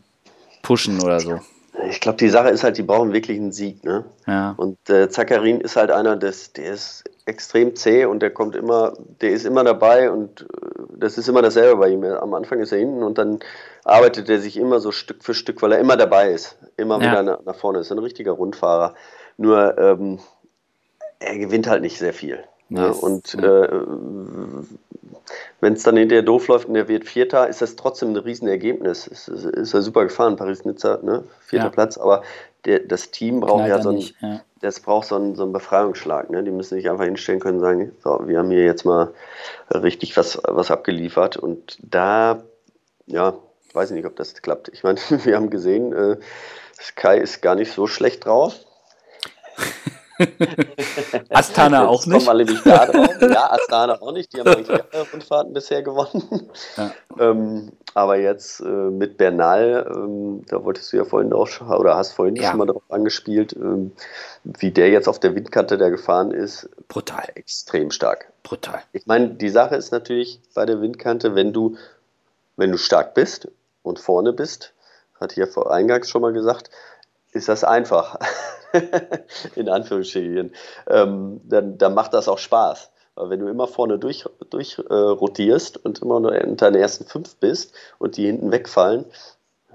pushen 0.62 1.00
oder 1.00 1.20
so. 1.20 1.40
Ich 1.88 2.00
glaube, 2.00 2.18
die 2.18 2.28
Sache 2.28 2.48
ist 2.48 2.64
halt, 2.64 2.78
die 2.78 2.82
brauchen 2.82 3.12
wirklich 3.12 3.38
einen 3.38 3.52
Sieg. 3.52 3.84
Ne? 3.84 4.04
Ja. 4.26 4.54
Und 4.56 4.78
äh, 4.88 5.08
Zakarin 5.08 5.60
ist 5.60 5.76
halt 5.76 5.90
einer, 5.90 6.16
des, 6.16 6.52
der 6.52 6.72
ist 6.72 7.04
extrem 7.26 7.74
zäh 7.76 8.04
und 8.04 8.20
der 8.20 8.30
kommt 8.30 8.54
immer, 8.56 8.94
der 9.20 9.30
ist 9.30 9.44
immer 9.44 9.64
dabei 9.64 10.10
und 10.10 10.42
äh, 10.42 10.46
das 10.96 11.18
ist 11.18 11.28
immer 11.28 11.42
dasselbe 11.42 11.76
bei 11.76 11.88
ihm. 11.88 12.04
Am 12.04 12.34
Anfang 12.34 12.60
ist 12.60 12.72
er 12.72 12.78
hinten 12.78 13.02
und 13.02 13.18
dann 13.18 13.40
arbeitet 13.84 14.28
er 14.28 14.38
sich 14.38 14.56
immer 14.56 14.80
so 14.80 14.92
Stück 14.92 15.24
für 15.24 15.34
Stück, 15.34 15.62
weil 15.62 15.72
er 15.72 15.78
immer 15.78 15.96
dabei 15.96 16.30
ist, 16.30 16.56
immer 16.76 17.00
ja. 17.00 17.10
wieder 17.10 17.22
nach, 17.22 17.44
nach 17.44 17.56
vorne. 17.56 17.80
Ist 17.80 17.92
ein 17.92 17.98
richtiger 17.98 18.32
Rundfahrer. 18.32 18.94
Nur 19.36 19.76
ähm, 19.78 20.18
er 21.18 21.38
gewinnt 21.38 21.66
halt 21.66 21.82
nicht 21.82 21.98
sehr 21.98 22.12
viel. 22.12 22.44
Ne? 22.68 22.92
Und 22.92 23.34
äh, 23.34 23.68
wenn 25.60 25.74
es 25.74 25.82
dann 25.82 25.96
hinterher 25.96 26.22
doof 26.22 26.48
läuft 26.48 26.68
und 26.68 26.76
er 26.76 26.88
wird 26.88 27.04
Vierter, 27.04 27.48
ist 27.48 27.62
das 27.62 27.76
trotzdem 27.76 28.10
ein 28.10 28.16
Riesenergebnis. 28.16 29.06
Ist, 29.06 29.28
ist, 29.28 29.44
ist 29.44 29.72
ja 29.72 29.80
super 29.80 30.04
gefahren, 30.04 30.36
Paris-Nizza, 30.36 31.00
ne? 31.02 31.24
vierter 31.40 31.66
ja. 31.66 31.70
Platz, 31.70 31.98
aber 31.98 32.22
der, 32.64 32.80
das 32.80 33.10
Team 33.10 33.40
braucht 33.40 33.68
ja 33.68 33.82
so 33.82 33.90
einen, 33.90 34.04
ja. 34.20 34.40
das 34.60 34.80
braucht 34.80 35.08
so 35.08 35.16
einen, 35.16 35.34
so 35.34 35.42
einen 35.42 35.52
Befreiungsschlag. 35.52 36.30
Ne? 36.30 36.42
Die 36.42 36.50
müssen 36.50 36.76
sich 36.76 36.88
einfach 36.88 37.04
hinstellen 37.04 37.40
können 37.40 37.58
und 37.58 37.64
sagen, 37.64 37.92
so, 38.02 38.20
wir 38.26 38.38
haben 38.38 38.50
hier 38.50 38.64
jetzt 38.64 38.84
mal 38.84 39.12
richtig 39.70 40.16
was, 40.16 40.40
was 40.44 40.70
abgeliefert. 40.70 41.36
Und 41.36 41.78
da, 41.82 42.42
ja, 43.06 43.34
weiß 43.74 43.90
ich 43.90 43.96
nicht, 43.96 44.06
ob 44.06 44.16
das 44.16 44.34
klappt. 44.34 44.68
Ich 44.68 44.82
meine, 44.82 44.98
wir 45.24 45.36
haben 45.36 45.50
gesehen, 45.50 45.92
äh, 45.92 46.16
Sky 46.80 47.18
ist 47.18 47.42
gar 47.42 47.54
nicht 47.54 47.72
so 47.72 47.86
schlecht 47.86 48.24
drauf. 48.24 48.63
Astana 51.30 51.86
auch 51.86 52.06
nicht. 52.06 52.26
Kommen 52.26 52.46
nicht 52.46 52.66
da 52.66 52.86
drauf. 52.86 53.08
Ja, 53.20 53.52
Astana 53.52 54.00
auch 54.00 54.12
nicht. 54.12 54.32
Die 54.32 54.40
haben 54.40 54.48
eigentlich 54.48 54.70
alle 54.92 55.06
Rundfahrten 55.12 55.52
bisher 55.52 55.82
gewonnen. 55.82 56.50
Ja. 56.76 56.92
Ähm, 57.18 57.72
aber 57.94 58.16
jetzt 58.16 58.60
äh, 58.60 58.64
mit 58.64 59.16
Bernal, 59.16 59.90
ähm, 59.94 60.44
da 60.48 60.64
wolltest 60.64 60.92
du 60.92 60.96
ja 60.96 61.04
vorhin 61.04 61.32
auch 61.32 61.46
schon, 61.46 61.68
oder 61.68 61.96
hast 61.96 62.12
vorhin 62.12 62.36
ja. 62.36 62.50
schon 62.50 62.58
mal 62.58 62.66
darauf 62.66 62.82
angespielt, 62.88 63.54
ähm, 63.54 63.92
wie 64.44 64.70
der 64.70 64.90
jetzt 64.90 65.08
auf 65.08 65.18
der 65.18 65.34
Windkante 65.34 65.78
der 65.78 65.90
gefahren 65.90 66.30
ist. 66.30 66.68
Brutal. 66.88 67.24
Extrem 67.34 67.90
stark. 67.90 68.32
Brutal. 68.42 68.82
Ich 68.92 69.06
meine, 69.06 69.30
die 69.30 69.48
Sache 69.48 69.76
ist 69.76 69.92
natürlich 69.92 70.40
bei 70.54 70.66
der 70.66 70.80
Windkante, 70.80 71.34
wenn 71.34 71.52
du, 71.52 71.76
wenn 72.56 72.70
du 72.70 72.78
stark 72.78 73.14
bist 73.14 73.48
und 73.82 73.98
vorne 73.98 74.32
bist, 74.32 74.74
ich 75.32 75.36
ja 75.38 75.46
vor 75.46 75.72
eingangs 75.72 76.10
schon 76.10 76.22
mal 76.22 76.32
gesagt, 76.32 76.70
ist 77.34 77.48
das 77.48 77.64
einfach. 77.64 78.18
in 79.54 79.68
Anführungsstrichen, 79.68 80.52
ähm, 80.88 81.40
dann, 81.44 81.78
dann 81.78 81.94
macht 81.94 82.14
das 82.14 82.28
auch 82.28 82.38
Spaß. 82.38 82.90
Aber 83.16 83.30
wenn 83.30 83.40
du 83.40 83.48
immer 83.48 83.68
vorne 83.68 83.98
durch, 83.98 84.24
durch 84.50 84.78
äh, 84.78 84.94
rotierst 84.94 85.76
und 85.84 86.00
immer 86.00 86.18
nur 86.18 86.34
in 86.34 86.56
deinen 86.56 86.74
ersten 86.74 87.04
fünf 87.04 87.36
bist 87.36 87.74
und 87.98 88.16
die 88.16 88.26
hinten 88.26 88.50
wegfallen, 88.50 89.04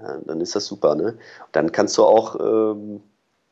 ja, 0.02 0.18
dann 0.26 0.40
ist 0.40 0.54
das 0.54 0.66
super. 0.66 0.94
Ne? 0.94 1.18
Dann 1.52 1.72
kannst 1.72 1.96
du 1.96 2.04
auch, 2.04 2.38
ähm, 2.38 3.02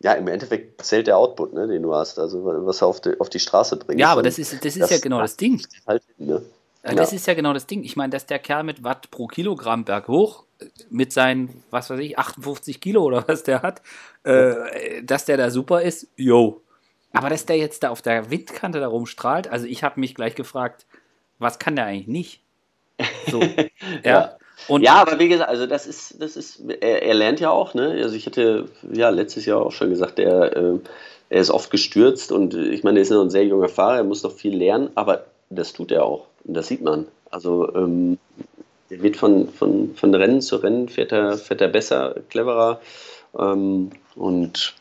ja, 0.00 0.12
im 0.12 0.28
Endeffekt 0.28 0.82
zählt 0.84 1.06
der 1.06 1.16
Output, 1.16 1.54
ne, 1.54 1.66
den 1.66 1.82
du 1.82 1.94
hast, 1.94 2.18
also 2.18 2.44
was 2.44 2.78
du 2.78 2.86
auf 2.86 3.00
die, 3.00 3.18
auf 3.18 3.28
die 3.30 3.40
Straße 3.40 3.76
bringst. 3.76 4.00
Ja, 4.00 4.12
aber 4.12 4.22
das 4.22 4.38
ist, 4.38 4.52
das 4.52 4.76
ist 4.76 4.80
das 4.80 4.90
ja 4.90 4.98
genau 4.98 5.20
das 5.20 5.36
Ding. 5.36 5.60
Halt, 5.86 6.02
ne? 6.18 6.42
Das 6.82 7.10
ja. 7.10 7.16
ist 7.16 7.26
ja 7.26 7.34
genau 7.34 7.52
das 7.52 7.66
Ding. 7.66 7.82
Ich 7.82 7.96
meine, 7.96 8.10
dass 8.10 8.26
der 8.26 8.38
Kerl 8.38 8.62
mit 8.62 8.84
Watt 8.84 9.10
pro 9.10 9.26
Kilogramm 9.26 9.84
berghoch 9.84 10.44
mit 10.90 11.12
seinen, 11.12 11.62
was 11.70 11.90
weiß 11.90 12.00
ich, 12.00 12.18
58 12.18 12.80
Kilo 12.80 13.02
oder 13.02 13.24
was 13.26 13.42
der 13.42 13.62
hat, 13.62 13.82
äh, 14.24 15.02
dass 15.02 15.24
der 15.24 15.36
da 15.36 15.50
super 15.50 15.82
ist, 15.82 16.08
yo. 16.16 16.62
Aber 17.12 17.30
dass 17.30 17.46
der 17.46 17.56
jetzt 17.56 17.82
da 17.82 17.90
auf 17.90 18.02
der 18.02 18.30
Windkante 18.30 18.80
da 18.80 18.88
rumstrahlt, 18.88 19.48
also 19.48 19.66
ich 19.66 19.82
habe 19.82 20.00
mich 20.00 20.14
gleich 20.14 20.34
gefragt, 20.34 20.86
was 21.38 21.58
kann 21.58 21.76
der 21.76 21.86
eigentlich 21.86 22.08
nicht? 22.08 22.40
So, 23.30 23.40
ja. 23.42 23.68
ja. 24.04 24.36
Und 24.66 24.82
ja, 24.82 24.94
aber 24.94 25.18
wie 25.18 25.28
gesagt, 25.28 25.48
also 25.48 25.66
das 25.66 25.86
ist, 25.86 26.20
das 26.20 26.36
ist, 26.36 26.60
er, 26.80 27.02
er, 27.02 27.14
lernt 27.14 27.38
ja 27.38 27.50
auch, 27.50 27.74
ne? 27.74 28.00
Also 28.02 28.16
ich 28.16 28.26
hatte 28.26 28.68
ja 28.92 29.08
letztes 29.10 29.46
Jahr 29.46 29.64
auch 29.64 29.70
schon 29.70 29.90
gesagt, 29.90 30.18
er, 30.18 30.56
äh, 30.56 30.78
er 31.30 31.40
ist 31.40 31.50
oft 31.50 31.70
gestürzt 31.70 32.32
und 32.32 32.54
ich 32.54 32.82
meine, 32.82 32.98
er 32.98 33.02
ist 33.02 33.10
noch 33.10 33.22
ein 33.22 33.30
sehr 33.30 33.44
junger 33.44 33.68
Fahrer, 33.68 33.98
er 33.98 34.04
muss 34.04 34.24
noch 34.24 34.32
viel 34.32 34.56
lernen, 34.56 34.90
aber 34.96 35.26
das 35.48 35.72
tut 35.72 35.92
er 35.92 36.04
auch. 36.04 36.26
Und 36.44 36.54
das 36.54 36.66
sieht 36.66 36.82
man. 36.82 37.06
Also 37.30 37.72
ähm, 37.74 38.18
er 38.90 39.02
wird 39.02 39.16
von, 39.16 39.48
von, 39.48 39.94
von 39.94 40.14
Rennen 40.14 40.40
zu 40.40 40.56
Rennen 40.56 40.88
fährt 40.88 41.12
er, 41.12 41.36
fährt 41.36 41.60
er 41.60 41.68
besser, 41.68 42.16
cleverer. 42.28 42.80
Ähm, 43.38 43.90
und 44.14 44.74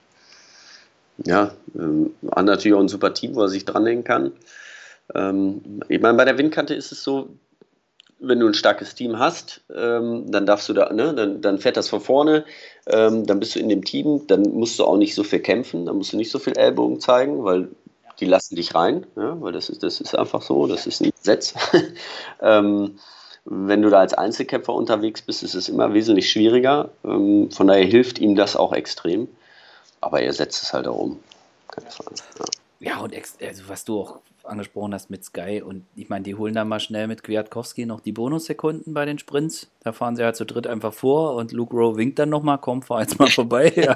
ja, 1.26 1.52
ähm, 1.76 2.14
hat 2.32 2.46
natürlich 2.46 2.76
auch 2.76 2.82
ein 2.82 2.88
super 2.88 3.14
Team, 3.14 3.36
wo 3.36 3.42
er 3.42 3.50
sich 3.50 3.66
dranhängen 3.66 4.04
kann. 4.04 4.32
Ähm, 5.16 5.82
ich 5.90 6.02
meine, 6.02 6.18
bei 6.18 6.26
der 6.26 6.38
Windkante 6.38 6.74
ist 6.74 6.92
es 6.92 7.04
so, 7.04 7.30
wenn 8.20 8.40
du 8.40 8.48
ein 8.48 8.54
starkes 8.54 8.96
Team 8.96 9.20
hast, 9.20 9.62
ähm, 9.76 10.32
dann 10.32 10.46
darfst 10.46 10.68
du 10.70 10.74
da, 10.74 10.92
ne, 10.92 11.14
dann, 11.14 11.42
dann 11.42 11.60
fährt 11.60 11.78
das 11.78 11.90
von 11.90 12.02
vorne, 12.02 12.46
ähm, 12.88 13.26
dann 13.26 13.40
bist 13.40 13.56
du 13.56 13.60
in 13.60 13.70
dem 13.70 13.84
Team, 13.84 14.26
dann 14.28 14.42
musst 14.42 14.80
du 14.80 14.86
auch 14.86 14.98
nicht 14.98 15.14
so 15.14 15.24
viel 15.24 15.40
kämpfen, 15.40 15.86
dann 15.86 15.98
musst 15.98 16.14
du 16.14 16.18
nicht 16.18 16.32
so 16.32 16.40
viel 16.40 16.58
Ellbogen 16.58 17.00
zeigen, 17.00 17.44
weil 17.44 17.70
die 18.20 18.26
lassen 18.26 18.56
dich 18.56 18.74
rein, 18.74 19.06
ja, 19.16 19.40
weil 19.40 19.54
das 19.54 19.70
ist, 19.70 19.84
das 19.84 20.02
ist 20.02 20.18
einfach 20.18 20.42
so, 20.42 20.66
das 20.66 20.88
ist 20.88 21.02
ein 21.02 21.12
Gesetz. 21.12 21.54
ähm, 22.42 22.98
wenn 23.50 23.82
du 23.82 23.90
da 23.90 24.00
als 24.00 24.14
Einzelkämpfer 24.14 24.74
unterwegs 24.74 25.22
bist, 25.22 25.42
ist 25.42 25.56
es 25.56 25.70
immer 25.70 25.94
wesentlich 25.94 26.30
schwieriger. 26.30 26.90
Ähm, 27.06 27.50
von 27.50 27.68
daher 27.68 27.86
hilft 27.86 28.20
ihm 28.20 28.36
das 28.36 28.58
auch 28.58 28.74
extrem. 28.74 29.30
Aber 30.02 30.22
er 30.22 30.34
setzt 30.34 30.64
es 30.64 30.74
halt 30.74 30.88
auch 30.88 30.98
um. 30.98 31.20
Ja. 32.80 32.96
ja, 32.96 32.98
und 33.00 33.16
also 33.16 33.64
was 33.68 33.86
du 33.86 34.02
auch 34.02 34.20
angesprochen 34.44 34.94
hast 34.94 35.10
mit 35.10 35.24
Sky 35.24 35.62
und 35.62 35.86
ich 35.96 36.10
meine, 36.10 36.24
die 36.24 36.36
holen 36.36 36.54
dann 36.54 36.68
mal 36.68 36.80
schnell 36.80 37.08
mit 37.08 37.24
Kwiatkowski 37.24 37.86
noch 37.86 38.00
die 38.00 38.12
Bonussekunden 38.12 38.94
bei 38.94 39.06
den 39.06 39.20
Sprints. 39.20 39.70
Da 39.84 39.92
fahren 39.92 40.16
sie 40.16 40.24
halt 40.24 40.36
zu 40.36 40.46
dritt 40.46 40.68
einfach 40.68 40.94
vor 40.94 41.36
und 41.36 41.52
Luke 41.52 41.76
Rowe 41.76 41.98
winkt 41.98 42.20
dann 42.20 42.30
nochmal, 42.30 42.58
komm, 42.58 42.82
fahr 42.82 43.02
jetzt 43.02 43.20
mal 43.20 43.30
vorbei. 43.30 43.74
ja. 43.76 43.96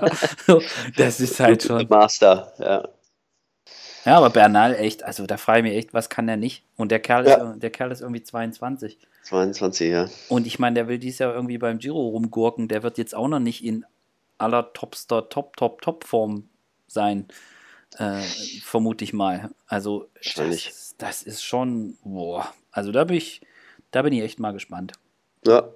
das 0.98 1.20
ist 1.20 1.40
halt 1.40 1.64
schon. 1.64 1.88
Master, 1.90 2.54
ja. 2.60 2.88
Ja, 4.06 4.18
aber 4.18 4.30
Bernal 4.30 4.76
echt, 4.76 5.04
also 5.04 5.28
da 5.28 5.38
frage 5.38 5.60
ich 5.60 5.64
mich 5.64 5.78
echt, 5.78 5.94
was 5.94 6.10
kann 6.10 6.28
der 6.28 6.38
nicht? 6.38 6.64
Und 6.76 6.92
der 6.92 7.00
Kerl, 7.00 7.28
ja. 7.28 7.52
ist, 7.52 7.62
der 7.62 7.70
Kerl 7.70 7.92
ist 7.92 8.02
irgendwie 8.02 8.24
22. 8.24 8.98
22, 9.24 9.92
ja. 9.92 10.10
Und 10.30 10.48
ich 10.48 10.60
meine, 10.60 10.76
der 10.76 10.88
will 10.88 10.98
dies 10.98 11.20
Jahr 11.20 11.34
irgendwie 11.34 11.58
beim 11.58 11.78
Giro 11.78 12.08
rumgurken. 12.10 12.68
Der 12.68 12.84
wird 12.84 12.98
jetzt 12.98 13.14
auch 13.14 13.28
noch 13.28 13.40
nicht 13.40 13.64
in 13.64 13.86
aller 14.38 14.74
Topster, 14.74 15.30
Top, 15.30 15.56
Top, 15.56 15.82
Top 15.82 16.04
Form 16.06 16.50
sein. 16.88 17.28
Äh, 17.98 18.22
vermute 18.64 19.04
ich 19.04 19.14
mal. 19.14 19.52
Also, 19.68 20.10
das, 20.36 20.96
das, 20.98 21.24
ist 21.24 21.44
schon, 21.44 21.98
boah. 22.04 22.52
Also, 22.72 22.92
da 22.92 23.04
bin 23.04 23.18
ich, 23.18 23.42
da 23.92 24.02
bin 24.02 24.14
ich 24.14 24.24
echt 24.24 24.40
mal 24.40 24.54
gespannt. 24.54 24.94
Ja. 25.46 25.70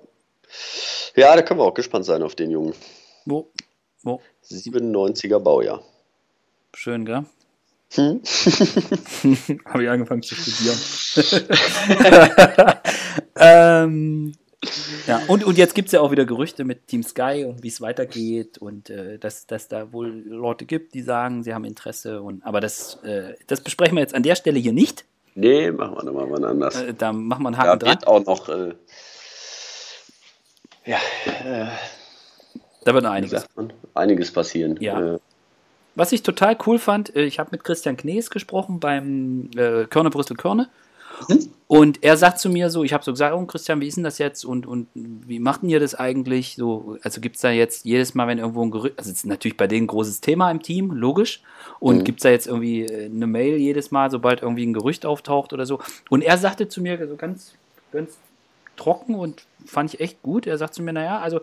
Ja, 1.16 1.36
da 1.36 1.42
können 1.42 1.60
wir 1.60 1.66
auch 1.66 1.74
gespannt 1.74 2.06
sein 2.06 2.24
auf 2.24 2.36
den 2.36 2.52
Jungen. 2.52 2.74
Wo? 3.26 3.52
Wo? 4.04 4.22
97er 4.44 5.40
Baujahr. 5.40 5.84
Schön, 6.74 7.06
gell? 7.06 7.26
Hm? 7.96 8.22
Habe 9.66 9.84
ich 9.84 9.90
angefangen 9.90 10.22
zu 10.22 10.36
studieren. 10.36 10.78
ähm, 13.36 14.34
ja, 15.08 15.22
und, 15.28 15.44
und 15.44 15.58
jetzt 15.58 15.76
gibt 15.76 15.88
es 15.88 15.92
ja 15.92 16.02
auch 16.02 16.12
wieder 16.12 16.26
Gerüchte 16.26 16.64
mit 16.64 16.88
Team 16.88 17.04
Sky 17.04 17.46
und 17.48 17.64
wie 17.64 17.68
es 17.68 17.82
weitergeht 17.82 18.58
und 18.58 18.90
äh, 18.90 19.20
dass, 19.20 19.48
dass 19.48 19.68
da 19.68 19.94
wohl 19.94 20.10
Leute 20.26 20.66
gibt, 20.66 20.94
die 20.94 21.02
sagen, 21.02 21.44
sie 21.44 21.54
haben 21.54 21.66
Interesse. 21.66 22.22
Und, 22.22 22.46
aber 22.46 22.62
das, 22.62 22.96
äh, 23.04 23.34
das 23.48 23.62
besprechen 23.62 23.96
wir 23.96 24.02
jetzt 24.02 24.16
an 24.16 24.24
der 24.24 24.36
Stelle 24.36 24.60
hier 24.60 24.74
nicht. 24.74 25.06
Nee, 25.36 25.72
machen 25.72 25.98
wir 25.98 26.04
nochmal 26.04 26.28
wann 26.30 26.44
anders. 26.44 26.82
Äh, 26.82 26.94
da 26.94 27.12
machen 27.14 27.44
wir 27.44 27.48
einen 27.50 27.58
Haken 27.58 27.80
da 27.80 27.88
wird 27.88 28.08
auch 28.08 28.26
noch. 28.26 28.50
Äh, 28.50 28.74
ja. 30.86 30.98
Äh, 31.26 31.68
da 32.84 32.94
wird 32.94 33.04
noch 33.04 33.12
einiges. 33.12 33.46
Einiges 33.94 34.32
passieren. 34.32 34.78
Ja. 34.80 35.20
Was 35.96 36.12
ich 36.12 36.24
total 36.24 36.58
cool 36.66 36.78
fand, 36.78 37.16
äh, 37.16 37.24
ich 37.24 37.40
habe 37.40 37.50
mit 37.52 37.64
Christian 37.64 37.98
Knees 37.98 38.30
gesprochen 38.30 38.80
beim 38.80 39.50
äh, 39.56 39.86
Körner 39.86 40.10
Brüssel 40.10 40.36
Körne. 40.36 40.70
Mhm. 41.30 41.50
Und 41.68 42.04
er 42.04 42.18
sagt 42.18 42.40
zu 42.40 42.50
mir 42.50 42.70
so, 42.70 42.84
ich 42.84 42.94
habe 42.94 43.04
so 43.04 43.12
gesagt, 43.12 43.34
oh 43.34 43.46
Christian, 43.46 43.82
wie 43.82 43.88
ist 43.88 43.96
denn 43.96 44.04
das 44.04 44.18
jetzt 44.18 44.44
und, 44.44 44.68
und 44.68 44.88
wie 44.94 45.40
macht 45.40 45.64
ihr 45.64 45.80
das 45.80 45.96
eigentlich? 45.96 46.56
So, 46.56 46.98
also 47.02 47.22
gibt 47.22 47.38
es 47.38 47.42
da 47.42 47.50
jetzt 47.50 47.86
jedes 47.86 48.14
Mal, 48.14 48.28
wenn 48.28 48.38
irgendwo 48.38 48.64
ein 48.64 48.72
Gerücht, 48.72 49.00
also 49.00 49.10
es 49.10 49.18
ist 49.18 49.26
natürlich 49.26 49.58
bei 49.58 49.68
denen 49.68 49.86
ein 49.86 49.88
großes 49.88 50.22
Thema 50.22 50.52
im 50.52 50.62
Team, 50.62 50.92
logisch. 50.92 51.42
Und 51.80 52.00
mhm. 52.00 52.04
gibt 52.04 52.20
es 52.20 52.24
da 52.24 52.30
jetzt 52.30 52.48
irgendwie 52.48 52.84
äh, 52.84 53.06
eine 53.06 53.28
Mail 53.28 53.58
jedes 53.58 53.92
Mal, 53.92 54.12
sobald 54.12 54.42
irgendwie 54.42 54.66
ein 54.66 54.74
Gerücht 54.74 55.06
auftaucht 55.06 55.54
oder 55.54 55.66
so? 55.66 55.80
Und 56.10 56.22
er 56.22 56.38
sagte 56.38 56.68
zu 56.68 56.82
mir 56.82 57.08
so 57.08 57.16
ganz, 57.16 57.56
ganz 57.92 58.18
trocken 58.76 59.16
und 59.16 59.46
fand 59.66 59.94
ich 59.94 60.00
echt 60.02 60.22
gut. 60.22 60.46
Er 60.48 60.58
sagt 60.58 60.74
zu 60.74 60.84
mir, 60.84 60.94
naja, 60.94 61.20
also 61.20 61.42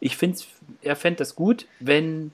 ich 0.00 0.16
finde, 0.16 0.38
er 0.82 0.96
fände 0.96 1.18
das 1.18 1.34
gut, 1.34 1.66
wenn 1.80 2.30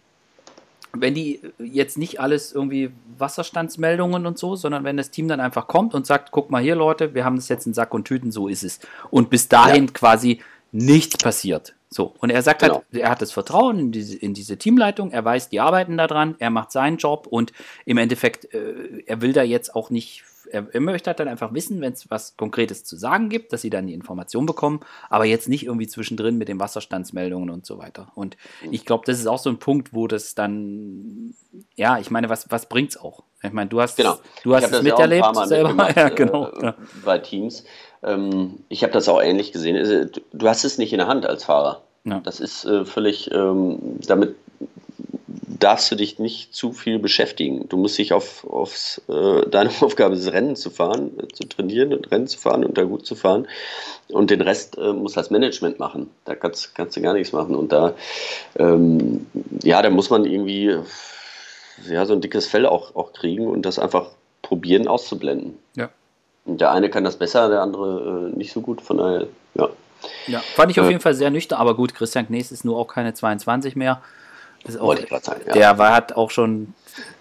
wenn 0.93 1.15
die 1.15 1.41
jetzt 1.59 1.99
nicht 1.99 2.21
alles 2.21 2.53
irgendwie 2.53 2.91
Wasserstandsmeldungen 3.19 4.27
und 4.27 4.39
so, 4.39 4.57
sondern 4.57 4.85
wenn 4.85 4.97
das 4.97 5.11
Team 5.11 5.29
dann 5.29 5.41
einfach 5.41 5.67
kommt 5.67 5.95
und 5.95 6.07
sagt, 6.07 6.31
guck 6.33 6.51
mal 6.51 6.63
hier 6.63 6.75
Leute, 6.75 7.15
wir 7.15 7.25
haben 7.25 7.37
das 7.37 7.49
jetzt 7.49 7.67
in 7.67 7.75
Sack 7.75 7.95
und 7.95 8.05
Tüten, 8.05 8.33
so 8.33 8.49
ist 8.49 8.65
es. 8.65 8.81
Und 9.11 9.31
bis 9.31 9.49
dahin 9.49 9.87
ja. 9.87 9.93
quasi 9.93 10.41
nichts 10.73 11.17
passiert. 11.17 11.75
So, 11.93 12.15
und 12.21 12.31
er 12.31 12.43
sagt 12.43 12.63
halt, 12.63 12.73
genau. 12.73 12.85
halt, 12.93 13.03
er 13.03 13.11
hat 13.11 13.21
das 13.21 13.33
Vertrauen 13.33 13.79
in 13.79 13.93
diese, 13.93 14.17
in 14.17 14.33
diese 14.33 14.57
Teamleitung, 14.57 15.11
er 15.11 15.25
weiß, 15.25 15.49
die 15.49 15.59
arbeiten 15.59 15.97
daran, 15.97 16.37
er 16.39 16.51
macht 16.51 16.71
seinen 16.71 16.99
Job 16.99 17.27
und 17.29 17.53
im 17.85 17.99
Endeffekt, 17.99 18.55
äh, 18.55 19.03
er 19.07 19.21
will 19.21 19.33
da 19.33 19.43
jetzt 19.43 19.75
auch 19.75 19.91
nicht 19.91 20.23
er, 20.53 20.67
er 20.73 20.81
möchte 20.81 21.09
halt 21.09 21.21
dann 21.21 21.29
einfach 21.29 21.55
wissen, 21.55 21.81
wenn 21.81 21.93
es 21.93 22.11
was 22.11 22.37
Konkretes 22.37 22.85
zu 22.85 22.97
sagen 22.97 23.29
gibt, 23.29 23.53
dass 23.53 23.63
sie 23.63 23.71
dann 23.71 23.87
die 23.87 23.95
Information 23.95 24.47
bekommen, 24.47 24.81
aber 25.09 25.25
jetzt 25.25 25.49
nicht 25.49 25.65
irgendwie 25.65 25.87
zwischendrin 25.87 26.37
mit 26.37 26.49
den 26.49 26.61
Wasserstandsmeldungen 26.61 27.51
und 27.51 27.67
so 27.67 27.79
weiter. 27.79 28.13
Und 28.15 28.37
mhm. 28.65 28.73
ich 28.73 28.85
glaube, 28.85 29.05
das 29.07 29.19
ist 29.19 29.27
auch 29.27 29.39
so 29.39 29.51
ein 29.51 29.59
Punkt, 29.59 29.95
wo 29.95 30.07
das 30.07 30.35
dann, 30.35 31.35
ja, 31.77 31.99
ich 31.99 32.11
meine, 32.11 32.29
was, 32.29 32.51
was 32.51 32.67
bringt 32.67 32.91
es 32.91 32.97
auch? 32.97 33.25
Ich 33.43 33.53
meine, 33.53 33.71
du 33.71 33.81
hast, 33.81 33.97
genau. 33.97 34.19
du 34.43 34.55
hast 34.55 34.71
es 34.71 34.83
miterlebt 34.83 35.27
ja 35.35 35.47
selber. 35.47 35.91
ja, 35.97 36.09
genau. 36.11 36.49
Äh, 36.49 36.73
bei 37.05 37.19
Teams. 37.19 37.65
Ähm, 38.03 38.61
ich 38.69 38.83
habe 38.83 38.93
das 38.93 39.09
auch 39.09 39.21
ähnlich 39.21 39.53
gesehen. 39.53 39.77
Also, 39.77 40.05
du 40.33 40.49
hast 40.49 40.65
es 40.65 40.79
nicht 40.79 40.93
in 40.93 40.99
der 40.99 41.07
Hand 41.07 41.27
als 41.27 41.45
Fahrer. 41.45 41.83
Ja. 42.05 42.21
Das 42.21 42.41
ist 42.41 42.65
äh, 42.65 42.85
völlig, 42.85 43.31
ähm, 43.33 43.79
damit 44.07 44.37
darfst 45.47 45.91
du 45.91 45.97
dich 45.97 46.19
nicht 46.19 46.55
zu 46.55 46.73
viel 46.73 46.99
beschäftigen. 46.99 47.69
Du 47.69 47.77
musst 47.77 47.99
dich 47.99 48.13
auf 48.13 48.45
aufs, 48.49 49.01
äh, 49.09 49.47
deine 49.49 49.71
Aufgabe 49.81 50.15
ist, 50.15 50.33
Rennen 50.33 50.57
zu 50.57 50.71
fahren, 50.71 51.13
äh, 51.19 51.29
zu 51.29 51.45
trainieren 51.45 51.93
und 51.93 52.11
Rennen 52.11 52.27
zu 52.27 52.39
fahren 52.39 52.65
und 52.65 52.77
da 52.79 52.85
gut 52.85 53.07
zu 53.07 53.15
fahren. 53.15 53.47
Und 54.09 54.31
den 54.31 54.41
Rest 54.41 54.79
äh, 54.79 54.93
muss 54.93 55.13
das 55.13 55.31
Management 55.31 55.79
machen. 55.79 56.11
Da 56.25 56.35
kannst, 56.35 56.75
kannst 56.75 56.97
du 56.97 57.01
gar 57.01 57.15
nichts 57.15 57.33
machen. 57.33 57.55
Und 57.55 57.73
da, 57.73 57.95
ähm, 58.57 59.27
ja, 59.63 59.83
da 59.83 59.91
muss 59.91 60.11
man 60.11 60.25
irgendwie 60.25 60.77
ja, 61.89 62.07
so 62.07 62.13
ein 62.13 62.21
dickes 62.21 62.47
Fell 62.47 62.67
auch, 62.67 62.95
auch 62.97 63.13
kriegen 63.13 63.47
und 63.47 63.63
das 63.63 63.79
einfach 63.79 64.09
probieren 64.43 64.89
auszublenden. 64.89 65.59
Ja. 65.75 65.91
Und 66.45 66.61
der 66.61 66.73
eine 66.73 66.91
kann 66.91 67.05
das 67.05 67.17
besser, 67.17 67.49
der 67.49 67.63
andere 67.63 68.31
äh, 68.33 68.37
nicht 68.37 68.53
so 68.53 68.61
gut. 68.61 68.81
Von 68.81 68.99
daher, 68.99 69.27
ja. 69.55 69.69
Ja, 70.27 70.39
fand 70.39 70.71
ich 70.71 70.81
auf 70.81 70.89
jeden 70.89 71.01
Fall 71.01 71.15
sehr 71.15 71.31
nüchtern, 71.31 71.59
aber 71.59 71.77
gut, 71.77 71.95
Christian 71.95 72.27
Knees 72.27 72.53
ist 72.53 72.65
nur 72.65 72.79
auch 72.79 72.87
keine 72.87 73.13
22 73.13 73.77
mehr. 73.77 74.01
Auch, 74.79 74.97
sagen, 75.23 75.41
ja. 75.47 75.53
Der 75.53 75.79
war, 75.79 75.95
hat 75.95 76.13
auch 76.13 76.31
schon 76.31 76.75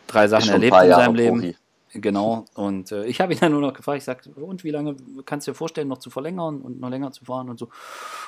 drei 0.08 0.28
Sachen 0.28 0.50
erlebt 0.50 0.76
in 0.76 0.90
seinem 0.90 1.16
Leben. 1.16 1.40
Profi. 1.40 1.56
Genau. 1.94 2.46
Und 2.54 2.92
äh, 2.92 3.06
ich 3.06 3.20
habe 3.20 3.34
ihn 3.34 3.40
dann 3.40 3.52
nur 3.52 3.62
noch 3.62 3.74
gefragt, 3.74 3.98
ich 3.98 4.04
sagte, 4.04 4.30
und 4.30 4.64
wie 4.64 4.70
lange 4.70 4.96
kannst 5.26 5.48
du 5.48 5.52
dir 5.52 5.56
vorstellen, 5.56 5.88
noch 5.88 5.98
zu 5.98 6.10
verlängern 6.10 6.62
und 6.62 6.80
noch 6.80 6.90
länger 6.90 7.12
zu 7.12 7.26
fahren 7.26 7.50
und 7.50 7.58
so. 7.58 7.70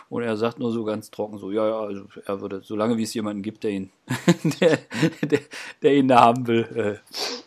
Und 0.10 0.24
er 0.24 0.36
sagt 0.36 0.58
nur 0.58 0.72
so 0.72 0.84
ganz 0.84 1.12
trocken, 1.12 1.38
so, 1.38 1.52
ja, 1.52 1.68
ja, 1.68 1.80
also 1.80 2.06
er 2.26 2.42
würde, 2.42 2.62
solange 2.64 2.98
wie 2.98 3.04
es 3.04 3.14
jemanden 3.14 3.44
gibt, 3.44 3.64
der 3.64 3.72
ihn, 3.72 3.92
der, 4.62 4.80
der, 5.22 5.40
der, 5.84 5.94
ihn 5.94 6.08
da 6.08 6.22
haben 6.22 6.48
will, 6.48 7.02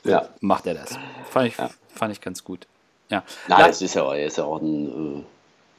äh, 0.04 0.08
ja. 0.08 0.28
macht 0.40 0.66
er 0.66 0.74
das. 0.74 0.96
Fand 1.30 1.48
ich, 1.48 1.56
ja. 1.56 1.70
fand 1.88 2.12
ich 2.12 2.20
ganz 2.20 2.44
gut. 2.44 2.68
Ja. 3.10 3.24
Nein, 3.48 3.70
es 3.70 3.82
ist 3.82 3.94
ja, 3.94 4.14
ist 4.14 4.38
ja 4.38 4.44
auch 4.44 4.60
ein, 4.60 5.24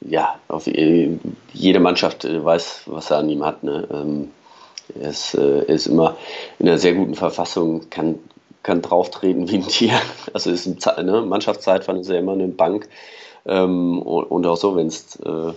äh, 0.02 0.10
ja, 0.10 0.38
auf, 0.48 0.66
jede 0.66 1.80
Mannschaft 1.80 2.26
äh, 2.26 2.44
weiß, 2.44 2.82
was 2.86 3.10
er 3.10 3.18
an 3.18 3.30
ihm 3.30 3.44
hat. 3.44 3.62
Ne? 3.62 3.88
Ähm, 3.90 4.30
er 5.00 5.10
ist, 5.10 5.34
äh, 5.34 5.64
ist 5.64 5.86
immer 5.86 6.16
in 6.58 6.68
einer 6.68 6.78
sehr 6.78 6.94
guten 6.94 7.14
Verfassung, 7.14 7.88
kann, 7.90 8.18
kann 8.62 8.82
drauftreten 8.82 9.48
wie 9.48 9.56
ein 9.56 9.66
Tier. 9.66 10.00
Also 10.32 10.50
ist 10.50 10.66
ein 10.66 11.06
ne, 11.06 11.22
Mannschaftszeitfahren 11.22 12.00
ist 12.00 12.10
ja 12.10 12.18
immer 12.18 12.32
eine 12.32 12.48
Bank. 12.48 12.88
Ähm, 13.46 14.02
und, 14.02 14.24
und, 14.24 14.46
auch 14.46 14.56
so, 14.56 14.76
wenn 14.76 14.88
es 14.88 15.16
äh, 15.20 15.52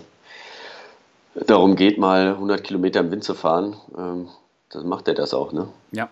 darum 1.34 1.76
geht, 1.76 1.98
mal 1.98 2.28
100 2.28 2.62
Kilometer 2.62 3.00
im 3.00 3.10
Wind 3.10 3.24
zu 3.24 3.34
fahren, 3.34 3.76
ähm, 3.96 4.28
dann 4.70 4.86
macht 4.86 5.08
er 5.08 5.14
das 5.14 5.34
auch. 5.34 5.52
Ne? 5.52 5.68
Ja. 5.92 6.08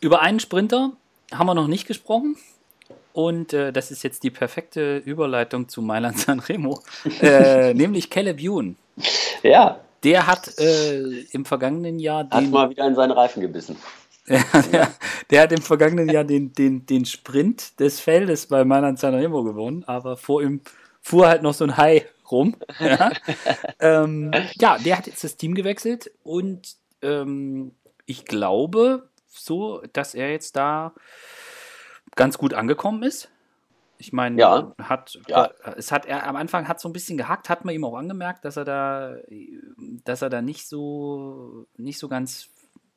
Über 0.00 0.20
einen 0.20 0.38
Sprinter 0.38 0.92
haben 1.32 1.46
wir 1.46 1.54
noch 1.54 1.66
nicht 1.66 1.86
gesprochen. 1.86 2.36
Und 3.12 3.52
äh, 3.52 3.72
das 3.72 3.90
ist 3.90 4.04
jetzt 4.04 4.22
die 4.22 4.30
perfekte 4.30 4.98
Überleitung 4.98 5.68
zu 5.68 5.82
Mailand 5.82 6.18
Sanremo, 6.18 6.80
äh, 7.20 7.74
nämlich 7.74 8.10
Caleb 8.10 8.40
Ewan. 8.40 8.76
Ja, 9.42 9.80
der 10.04 10.26
hat 10.26 10.58
äh, 10.58 11.20
im 11.32 11.44
vergangenen 11.44 11.98
Jahr 11.98 12.24
den. 12.24 12.32
Hat 12.32 12.50
mal 12.50 12.70
wieder 12.70 12.86
in 12.86 12.94
seinen 12.94 13.12
Reifen 13.12 13.40
gebissen. 13.40 13.76
der, 14.28 14.88
der, 15.30 15.42
hat 15.42 15.52
im 15.52 15.62
vergangenen 15.62 16.10
Jahr 16.10 16.24
den, 16.24 16.52
den, 16.52 16.84
den 16.84 17.06
Sprint 17.06 17.80
des 17.80 17.98
Feldes 17.98 18.46
bei 18.46 18.62
Mailand 18.64 18.98
Sanremo 18.98 19.42
gewonnen, 19.42 19.84
aber 19.86 20.18
vor 20.18 20.42
ihm 20.42 20.60
fuhr 21.00 21.28
halt 21.28 21.42
noch 21.42 21.54
so 21.54 21.64
ein 21.64 21.78
Hai 21.78 22.06
rum. 22.30 22.54
Ja, 22.78 23.10
ähm, 23.80 24.30
ja 24.56 24.76
der 24.76 24.98
hat 24.98 25.06
jetzt 25.06 25.24
das 25.24 25.38
Team 25.38 25.54
gewechselt 25.54 26.10
und 26.22 26.76
ähm, 27.00 27.72
ich 28.04 28.26
glaube 28.26 29.08
so, 29.28 29.82
dass 29.92 30.14
er 30.14 30.30
jetzt 30.30 30.56
da 30.56 30.92
ganz 32.14 32.36
gut 32.36 32.52
angekommen 32.52 33.02
ist. 33.02 33.30
Ich 33.98 34.12
meine, 34.12 34.40
ja. 34.40 34.72
hat, 34.80 35.18
ja. 35.26 35.50
es 35.76 35.90
hat 35.90 36.06
er 36.06 36.26
am 36.26 36.36
Anfang 36.36 36.68
hat 36.68 36.80
so 36.80 36.88
ein 36.88 36.92
bisschen 36.92 37.18
gehackt, 37.18 37.48
hat 37.48 37.64
man 37.64 37.74
ihm 37.74 37.84
auch 37.84 37.96
angemerkt, 37.96 38.44
dass 38.44 38.56
er 38.56 38.64
da, 38.64 39.16
dass 40.04 40.22
er 40.22 40.30
da 40.30 40.40
nicht 40.40 40.68
so, 40.68 41.66
nicht 41.76 41.98
so 41.98 42.08
ganz 42.08 42.48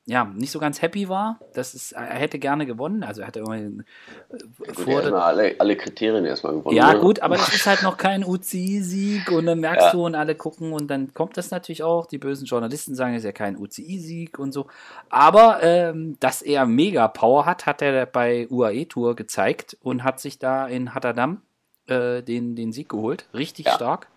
ja, 0.05 0.25
nicht 0.25 0.51
so 0.51 0.57
ganz 0.57 0.81
happy 0.81 1.09
war. 1.09 1.39
Das 1.53 1.75
ist, 1.75 1.91
er 1.91 2.01
hätte 2.01 2.39
gerne 2.39 2.65
gewonnen. 2.65 3.03
Also 3.03 3.21
er 3.21 3.27
hatte 3.27 3.39
irgendwie 3.39 3.83
äh, 4.31 4.73
vor 4.73 5.01
ja, 5.03 5.11
alle, 5.13 5.55
alle 5.59 5.77
Kriterien 5.77 6.25
erstmal 6.25 6.53
gewonnen. 6.53 6.75
Ja, 6.75 6.93
ne? 6.93 6.99
gut, 6.99 7.19
aber 7.19 7.35
das 7.37 7.53
ist 7.53 7.67
halt 7.67 7.83
noch 7.83 7.97
kein 7.97 8.25
UCI-Sieg 8.25 9.31
und 9.31 9.45
dann 9.45 9.59
merkst 9.59 9.87
ja. 9.87 9.91
du 9.91 10.05
und 10.05 10.15
alle 10.15 10.33
gucken 10.33 10.73
und 10.73 10.87
dann 10.87 11.13
kommt 11.13 11.37
das 11.37 11.51
natürlich 11.51 11.83
auch. 11.83 12.07
Die 12.07 12.17
bösen 12.17 12.45
Journalisten 12.45 12.95
sagen, 12.95 13.13
es 13.13 13.19
ist 13.19 13.25
ja 13.25 13.31
kein 13.31 13.55
UCI-Sieg 13.55 14.39
und 14.39 14.51
so. 14.53 14.65
Aber 15.09 15.61
ähm, 15.61 16.17
dass 16.19 16.41
er 16.41 16.65
mega 16.65 17.07
Power 17.07 17.45
hat, 17.45 17.67
hat 17.67 17.83
er 17.83 18.07
bei 18.07 18.47
UAE 18.49 18.85
Tour 18.85 19.15
gezeigt 19.15 19.77
und 19.83 20.03
hat 20.03 20.19
sich 20.19 20.39
da 20.39 20.65
in 20.65 20.95
Hatterdam 20.95 21.41
äh, 21.87 22.23
den, 22.23 22.55
den 22.55 22.71
Sieg 22.71 22.89
geholt. 22.89 23.27
Richtig 23.35 23.67
ja. 23.67 23.73
stark. 23.73 24.07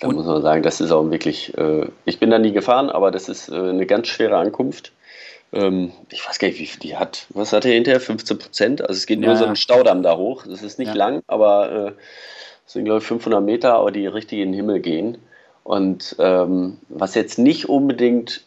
Da 0.00 0.08
muss 0.08 0.26
man 0.26 0.42
sagen, 0.42 0.64
das 0.64 0.80
ist 0.80 0.90
auch 0.90 1.08
wirklich, 1.10 1.56
äh, 1.56 1.88
ich 2.04 2.18
bin 2.18 2.30
da 2.30 2.40
nie 2.40 2.52
gefahren, 2.52 2.90
aber 2.90 3.12
das 3.12 3.28
ist 3.28 3.48
äh, 3.48 3.54
eine 3.54 3.86
ganz 3.86 4.08
schwere 4.08 4.36
Ankunft 4.36 4.92
Ähm, 5.54 5.92
ich 6.10 6.26
weiß 6.28 6.38
gar 6.38 6.48
nicht, 6.48 6.58
wie 6.58 6.66
viel 6.66 6.80
die 6.80 6.96
hat. 6.96 7.26
Was 7.30 7.52
hat 7.52 7.64
er 7.64 7.72
hinterher? 7.72 8.00
15 8.00 8.38
Prozent? 8.38 8.82
Also 8.82 8.92
es 8.92 9.06
geht 9.06 9.20
nur 9.20 9.30
ja, 9.30 9.36
so 9.36 9.44
ein 9.44 9.56
Staudamm 9.56 10.02
da 10.02 10.16
hoch. 10.16 10.44
Das 10.46 10.62
ist 10.62 10.78
nicht 10.78 10.88
ja. 10.88 10.94
lang, 10.94 11.22
aber 11.26 11.72
äh, 11.72 11.92
es 12.66 12.72
sind, 12.72 12.84
glaube 12.84 12.98
ich, 12.98 13.04
500 13.06 13.42
Meter, 13.42 13.74
aber 13.74 13.92
die 13.92 14.06
richtig 14.06 14.40
in 14.40 14.50
den 14.50 14.54
Himmel 14.54 14.80
gehen. 14.80 15.18
Und 15.62 16.16
ähm, 16.18 16.78
was 16.88 17.14
jetzt 17.14 17.38
nicht 17.38 17.68
unbedingt, 17.68 18.42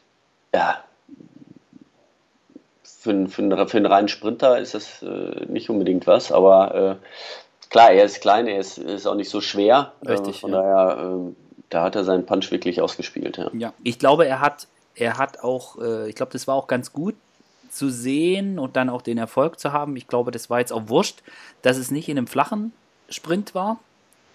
ja, 0.53 0.83
für, 2.83 3.27
für, 3.27 3.67
für 3.67 3.77
einen 3.77 3.85
reinen 3.85 4.07
Sprinter 4.07 4.59
ist 4.59 4.73
das 4.73 5.01
äh, 5.01 5.45
nicht 5.47 5.69
unbedingt 5.69 6.05
was, 6.07 6.31
aber 6.31 6.99
äh, 6.99 7.69
klar, 7.69 7.91
er 7.91 8.03
ist 8.03 8.21
klein, 8.21 8.47
er 8.47 8.59
ist, 8.59 8.77
ist 8.77 9.07
auch 9.07 9.15
nicht 9.15 9.29
so 9.29 9.41
schwer. 9.41 9.93
Äh, 10.05 10.11
Richtig. 10.11 10.41
von 10.41 10.51
ja. 10.51 10.61
daher, 10.61 10.97
ähm, 11.03 11.35
da 11.69 11.83
hat 11.83 11.95
er 11.95 12.03
seinen 12.03 12.25
Punch 12.25 12.51
wirklich 12.51 12.81
ausgespielt. 12.81 13.37
Ja, 13.37 13.49
ja. 13.53 13.73
ich 13.83 13.97
glaube, 13.97 14.27
er 14.27 14.41
hat, 14.41 14.67
er 14.97 15.17
hat 15.17 15.43
auch, 15.43 15.79
äh, 15.79 16.09
ich 16.09 16.15
glaube, 16.15 16.31
das 16.33 16.47
war 16.47 16.55
auch 16.55 16.67
ganz 16.67 16.91
gut 16.91 17.15
zu 17.69 17.89
sehen 17.89 18.59
und 18.59 18.75
dann 18.75 18.89
auch 18.89 19.01
den 19.01 19.17
Erfolg 19.17 19.59
zu 19.59 19.71
haben. 19.71 19.95
Ich 19.95 20.07
glaube, 20.07 20.31
das 20.31 20.49
war 20.49 20.59
jetzt 20.59 20.73
auch 20.73 20.87
wurscht, 20.87 21.21
dass 21.61 21.77
es 21.77 21.91
nicht 21.91 22.09
in 22.09 22.17
einem 22.17 22.27
flachen 22.27 22.73
Sprint 23.09 23.53
war, 23.53 23.79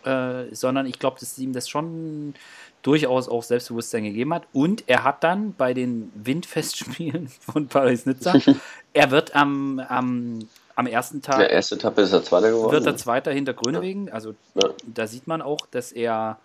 äh, 0.04 0.54
sondern 0.54 0.86
ich 0.86 0.98
glaube, 0.98 1.18
dass 1.18 1.38
ihm 1.38 1.52
das 1.52 1.68
schon 1.68 2.34
durchaus 2.82 3.28
auch 3.28 3.42
Selbstbewusstsein 3.42 4.04
gegeben 4.04 4.34
hat. 4.34 4.44
Und 4.52 4.84
er 4.86 5.04
hat 5.04 5.24
dann 5.24 5.54
bei 5.54 5.74
den 5.74 6.12
Windfestspielen 6.14 7.28
von 7.40 7.68
Paris-Nizza, 7.68 8.34
er 8.92 9.10
wird 9.10 9.34
am, 9.34 9.80
am, 9.80 10.48
am 10.74 10.86
ersten 10.86 11.22
Tag. 11.22 11.38
Der 11.38 11.50
erste 11.50 11.76
Etappe 11.76 12.02
ist 12.02 12.12
er 12.12 12.22
Zweiter 12.22 12.50
geworden. 12.50 12.72
Wird 12.72 12.86
er 12.86 12.96
Zweiter 12.96 13.32
hinter 13.32 13.54
Grönwegen. 13.54 14.10
Also 14.10 14.34
ja. 14.54 14.70
da 14.86 15.06
sieht 15.06 15.26
man 15.26 15.42
auch, 15.42 15.66
dass 15.70 15.92
er, 15.92 16.38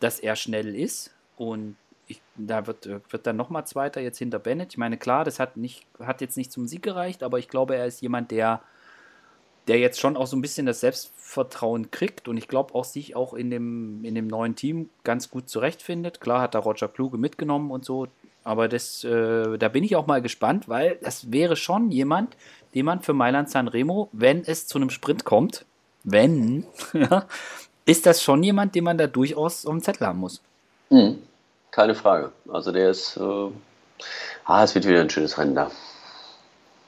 dass 0.00 0.20
er 0.20 0.36
schnell 0.36 0.74
ist. 0.74 1.10
Und 1.36 1.76
ich, 2.06 2.20
da 2.36 2.66
wird, 2.66 2.86
wird 2.86 3.26
dann 3.26 3.36
nochmal 3.36 3.66
Zweiter 3.66 4.00
jetzt 4.00 4.18
hinter 4.18 4.38
Bennett. 4.38 4.72
Ich 4.72 4.78
meine, 4.78 4.96
klar, 4.98 5.24
das 5.24 5.40
hat, 5.40 5.56
nicht, 5.56 5.86
hat 5.98 6.20
jetzt 6.20 6.36
nicht 6.36 6.52
zum 6.52 6.66
Sieg 6.66 6.82
gereicht, 6.82 7.22
aber 7.22 7.38
ich 7.38 7.48
glaube, 7.48 7.76
er 7.76 7.86
ist 7.86 8.00
jemand, 8.00 8.30
der 8.30 8.62
der 9.66 9.78
jetzt 9.78 9.98
schon 9.98 10.16
auch 10.16 10.26
so 10.26 10.36
ein 10.36 10.42
bisschen 10.42 10.66
das 10.66 10.80
Selbstvertrauen 10.80 11.90
kriegt 11.90 12.28
und 12.28 12.36
ich 12.36 12.48
glaube 12.48 12.74
auch 12.74 12.84
sich 12.84 13.16
auch 13.16 13.32
in 13.34 13.50
dem, 13.50 14.04
in 14.04 14.14
dem 14.14 14.26
neuen 14.26 14.56
Team 14.56 14.90
ganz 15.04 15.30
gut 15.30 15.48
zurechtfindet. 15.48 16.20
Klar 16.20 16.42
hat 16.42 16.54
da 16.54 16.58
Roger 16.58 16.88
Kluge 16.88 17.16
mitgenommen 17.16 17.70
und 17.70 17.84
so, 17.84 18.08
aber 18.42 18.68
das, 18.68 19.04
äh, 19.04 19.56
da 19.56 19.68
bin 19.68 19.84
ich 19.84 19.96
auch 19.96 20.06
mal 20.06 20.20
gespannt, 20.20 20.68
weil 20.68 20.98
das 21.02 21.32
wäre 21.32 21.56
schon 21.56 21.90
jemand, 21.90 22.36
den 22.74 22.84
man 22.84 23.00
für 23.00 23.14
Mailand 23.14 23.48
Sanremo, 23.48 24.08
wenn 24.12 24.42
es 24.44 24.66
zu 24.66 24.78
einem 24.78 24.90
Sprint 24.90 25.24
kommt, 25.24 25.64
wenn, 26.02 26.66
ist 27.86 28.04
das 28.04 28.22
schon 28.22 28.42
jemand, 28.42 28.74
den 28.74 28.84
man 28.84 28.98
da 28.98 29.06
durchaus 29.06 29.64
auf 29.64 29.72
dem 29.72 29.82
Zettel 29.82 30.06
haben 30.06 30.18
muss. 30.18 30.42
Mhm. 30.90 31.18
Keine 31.74 31.96
Frage. 31.96 32.30
Also 32.48 32.70
der 32.70 32.90
ist, 32.90 33.16
äh, 33.16 33.50
ah, 34.44 34.62
es 34.62 34.76
wird 34.76 34.86
wieder 34.86 35.00
ein 35.00 35.10
schönes 35.10 35.36
Rennen 35.38 35.56
da. 35.56 35.72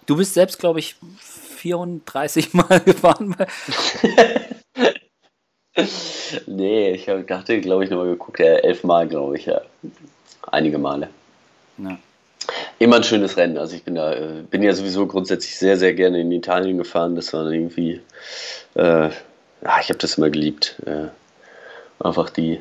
Du 0.07 0.16
bist 0.16 0.34
selbst, 0.34 0.61
glaube 0.61 0.78
ich, 0.78 0.95
34 1.18 2.55
Mal 2.55 2.78
gefahren? 2.78 3.34
nee, 6.47 6.93
ich 6.93 7.09
hatte, 7.09 7.61
glaube 7.61 7.82
ich, 7.82 7.91
nochmal 7.91 8.07
geguckt, 8.07 8.39
ja, 8.39 8.59
elf 8.59 8.84
Mal, 8.84 9.09
glaube 9.09 9.37
ich, 9.37 9.47
ja. 9.47 9.61
Einige 10.53 10.78
Male. 10.78 11.09
Ja. 11.78 11.99
Immer 12.78 12.97
ein 12.97 13.03
schönes 13.03 13.37
Rennen. 13.37 13.59
Also 13.59 13.74
ich 13.74 13.82
bin 13.82 13.97
da, 13.97 14.12
äh, 14.12 14.43
bin 14.49 14.62
ja 14.62 14.72
sowieso 14.72 15.09
grundsätzlich 15.09 15.59
sehr, 15.59 15.76
sehr 15.76 15.95
gerne 15.95 16.20
in 16.20 16.30
Italien 16.30 16.78
gefahren. 16.78 17.16
Das 17.16 17.32
war 17.32 17.51
irgendwie, 17.51 18.01
äh, 18.76 19.09
ja, 19.09 19.80
ich 19.80 19.89
habe 19.89 19.99
das 19.99 20.16
immer 20.16 20.30
geliebt. 20.30 20.80
Äh, 20.87 21.09
einfach 21.99 22.30
die, 22.30 22.61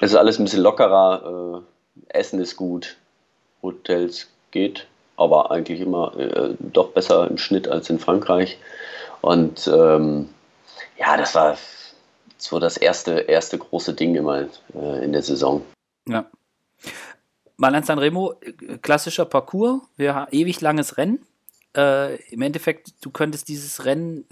es 0.00 0.12
ist 0.12 0.16
alles 0.16 0.38
ein 0.38 0.44
bisschen 0.44 0.62
lockerer, 0.62 1.62
äh, 1.62 2.18
Essen 2.18 2.40
ist 2.40 2.56
gut, 2.56 2.96
Hotels 3.62 4.28
geht 4.50 4.86
aber 5.20 5.50
eigentlich 5.50 5.80
immer 5.80 6.16
äh, 6.18 6.54
doch 6.58 6.92
besser 6.92 7.28
im 7.28 7.36
Schnitt 7.36 7.68
als 7.68 7.90
in 7.90 7.98
Frankreich. 7.98 8.58
Und 9.20 9.68
ähm, 9.68 10.30
ja, 10.98 11.18
das 11.18 11.34
war 11.34 11.58
so 12.38 12.58
das 12.58 12.78
erste, 12.78 13.12
erste 13.12 13.58
große 13.58 13.92
Ding 13.92 14.14
immer 14.14 14.46
äh, 14.74 15.04
in 15.04 15.12
der 15.12 15.22
Saison. 15.22 15.62
Ja. 16.08 16.24
Malan 17.58 17.82
Sanremo, 17.82 18.34
klassischer 18.80 19.26
Parcours, 19.26 19.82
wir 19.96 20.26
ewig 20.30 20.62
langes 20.62 20.96
Rennen. 20.96 21.20
Äh, 21.76 22.16
Im 22.32 22.40
Endeffekt, 22.40 22.94
du 23.02 23.10
könntest 23.10 23.48
dieses 23.48 23.84
Rennen 23.84 24.26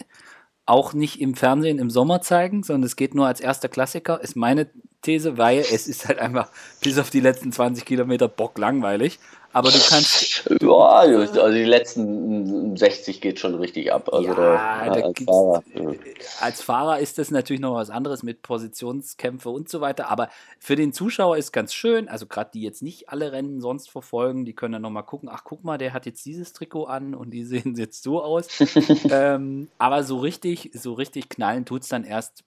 auch 0.64 0.94
nicht 0.94 1.20
im 1.20 1.34
Fernsehen 1.34 1.78
im 1.78 1.90
Sommer 1.90 2.22
zeigen, 2.22 2.62
sondern 2.62 2.84
es 2.84 2.96
geht 2.96 3.14
nur 3.14 3.26
als 3.26 3.40
erster 3.40 3.68
Klassiker, 3.68 4.22
ist 4.22 4.36
meine 4.36 4.70
These, 5.02 5.38
weil 5.38 5.60
es 5.60 5.86
ist 5.86 6.08
halt 6.08 6.18
einfach 6.18 6.50
bis 6.80 6.98
auf 6.98 7.10
die 7.10 7.20
letzten 7.20 7.52
20 7.52 7.84
Kilometer 7.84 8.28
bock 8.28 8.58
langweilig. 8.58 9.18
Aber 9.52 9.70
du 9.70 9.78
kannst. 9.78 10.48
Ja, 10.60 10.68
also 10.68 11.50
die 11.50 11.64
letzten 11.64 12.76
60 12.76 13.20
geht 13.20 13.40
schon 13.40 13.54
richtig 13.54 13.92
ab. 13.92 14.12
Also 14.12 14.28
ja, 14.28 14.34
da, 14.34 15.00
als, 15.00 15.22
Fahrer, 15.24 15.62
ja. 15.74 15.92
als 16.40 16.62
Fahrer 16.62 16.98
ist 16.98 17.18
das 17.18 17.30
natürlich 17.30 17.60
noch 17.60 17.74
was 17.74 17.88
anderes 17.88 18.22
mit 18.22 18.42
Positionskämpfe 18.42 19.48
und 19.48 19.70
so 19.70 19.80
weiter. 19.80 20.10
Aber 20.10 20.28
für 20.58 20.76
den 20.76 20.92
Zuschauer 20.92 21.38
ist 21.38 21.52
ganz 21.52 21.72
schön. 21.72 22.08
Also 22.08 22.26
gerade 22.26 22.50
die 22.52 22.60
jetzt 22.60 22.82
nicht 22.82 23.08
alle 23.08 23.32
Rennen 23.32 23.60
sonst 23.60 23.90
verfolgen, 23.90 24.44
die 24.44 24.54
können 24.54 24.74
dann 24.74 24.82
nochmal 24.82 25.04
gucken, 25.04 25.30
ach 25.32 25.44
guck 25.44 25.64
mal, 25.64 25.78
der 25.78 25.94
hat 25.94 26.04
jetzt 26.04 26.26
dieses 26.26 26.52
Trikot 26.52 26.84
an 26.84 27.14
und 27.14 27.30
die 27.30 27.44
sehen 27.46 27.74
jetzt 27.76 28.02
so 28.02 28.22
aus. 28.22 28.48
ähm, 29.10 29.68
aber 29.78 30.04
so 30.04 30.18
richtig, 30.18 30.70
so 30.74 30.92
richtig 30.92 31.30
knallen 31.30 31.64
tut 31.64 31.82
es 31.82 31.88
dann 31.88 32.04
erst 32.04 32.44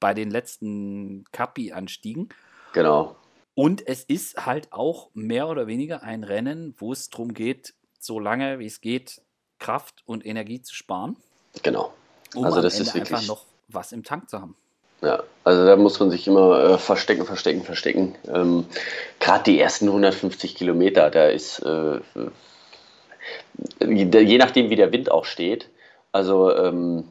bei 0.00 0.14
den 0.14 0.30
letzten 0.30 1.24
Kapi-Anstiegen. 1.32 2.30
Genau. 2.72 3.16
Und 3.54 3.86
es 3.86 4.04
ist 4.04 4.46
halt 4.46 4.72
auch 4.72 5.10
mehr 5.14 5.48
oder 5.48 5.66
weniger 5.66 6.02
ein 6.02 6.24
Rennen, 6.24 6.74
wo 6.78 6.92
es 6.92 7.10
darum 7.10 7.34
geht, 7.34 7.74
so 7.98 8.18
lange 8.18 8.58
wie 8.58 8.66
es 8.66 8.80
geht, 8.80 9.20
Kraft 9.58 10.02
und 10.06 10.24
Energie 10.24 10.62
zu 10.62 10.74
sparen. 10.74 11.16
Genau. 11.62 11.92
Um 12.34 12.44
also 12.44 12.62
das 12.62 12.74
Ende 12.74 12.88
ist 12.88 12.94
wirklich 12.94 13.14
einfach 13.14 13.26
noch 13.28 13.44
was 13.68 13.92
im 13.92 14.02
Tank 14.02 14.30
zu 14.30 14.40
haben. 14.40 14.56
Ja, 15.02 15.22
also 15.44 15.64
da 15.64 15.76
muss 15.76 15.98
man 15.98 16.10
sich 16.10 16.26
immer 16.26 16.62
äh, 16.62 16.78
verstecken, 16.78 17.24
verstecken, 17.24 17.62
verstecken. 17.62 18.16
Ähm, 18.28 18.66
Gerade 19.18 19.44
die 19.44 19.58
ersten 19.58 19.86
150 19.86 20.54
Kilometer, 20.54 21.10
da 21.10 21.26
ist, 21.26 21.60
äh, 21.60 22.00
je 23.80 24.38
nachdem 24.38 24.68
wie 24.68 24.76
der 24.76 24.92
Wind 24.92 25.10
auch 25.10 25.24
steht, 25.24 25.70
also 26.12 26.54
ähm, 26.54 27.04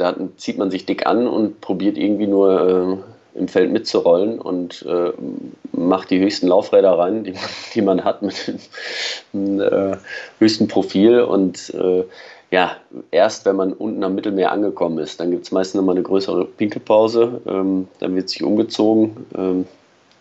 da 0.00 0.16
zieht 0.36 0.58
man 0.58 0.70
sich 0.70 0.86
dick 0.86 1.06
an 1.06 1.26
und 1.26 1.60
probiert 1.60 1.98
irgendwie 1.98 2.26
nur 2.26 3.02
äh, 3.34 3.38
im 3.38 3.48
Feld 3.48 3.70
mitzurollen 3.70 4.40
und 4.40 4.84
äh, 4.88 5.12
macht 5.72 6.10
die 6.10 6.18
höchsten 6.18 6.48
Laufräder 6.48 6.98
rein, 6.98 7.24
die 7.24 7.32
man, 7.32 7.42
die 7.74 7.82
man 7.82 8.04
hat 8.04 8.22
mit 8.22 8.54
dem 9.32 9.60
äh, 9.60 9.96
höchsten 10.38 10.68
Profil. 10.68 11.20
Und 11.20 11.72
äh, 11.74 12.04
ja, 12.50 12.76
erst 13.10 13.44
wenn 13.44 13.56
man 13.56 13.72
unten 13.72 14.02
am 14.02 14.14
Mittelmeer 14.14 14.50
angekommen 14.52 14.98
ist, 14.98 15.20
dann 15.20 15.30
gibt 15.30 15.44
es 15.44 15.52
meistens 15.52 15.76
nochmal 15.76 15.94
eine 15.96 16.02
größere 16.02 16.44
Pinkelpause, 16.44 17.40
ähm, 17.46 17.88
dann 18.00 18.16
wird 18.16 18.28
sich 18.28 18.42
umgezogen, 18.42 19.26
ähm, 19.36 19.66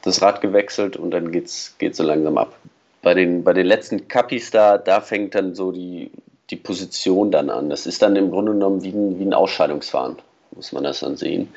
das 0.04 0.22
Rad 0.22 0.42
gewechselt 0.42 0.96
und 0.96 1.12
dann 1.12 1.32
geht 1.32 1.46
es 1.48 1.76
so 1.92 2.04
langsam 2.04 2.38
ab. 2.38 2.56
Bei 3.02 3.14
den, 3.14 3.44
bei 3.44 3.54
den 3.54 3.66
letzten 3.66 4.08
Capis 4.08 4.52
da, 4.52 4.78
da 4.78 5.02
fängt 5.02 5.34
dann 5.34 5.56
so 5.56 5.72
die, 5.72 6.12
die 6.50 6.56
Position 6.56 7.32
dann 7.32 7.50
an. 7.50 7.70
Das 7.70 7.86
ist 7.86 8.02
dann 8.02 8.16
im 8.16 8.32
Grunde 8.32 8.54
genommen 8.54 8.84
wie 8.84 8.89
ein, 8.89 9.20
wie 9.20 9.26
ein 9.26 9.34
Ausscheidungsfahren, 9.34 10.18
muss 10.56 10.72
man 10.72 10.84
das 10.84 11.02
dann 11.02 11.16
sehen. 11.16 11.54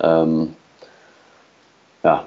Ähm, 0.00 0.56
ja, 2.02 2.26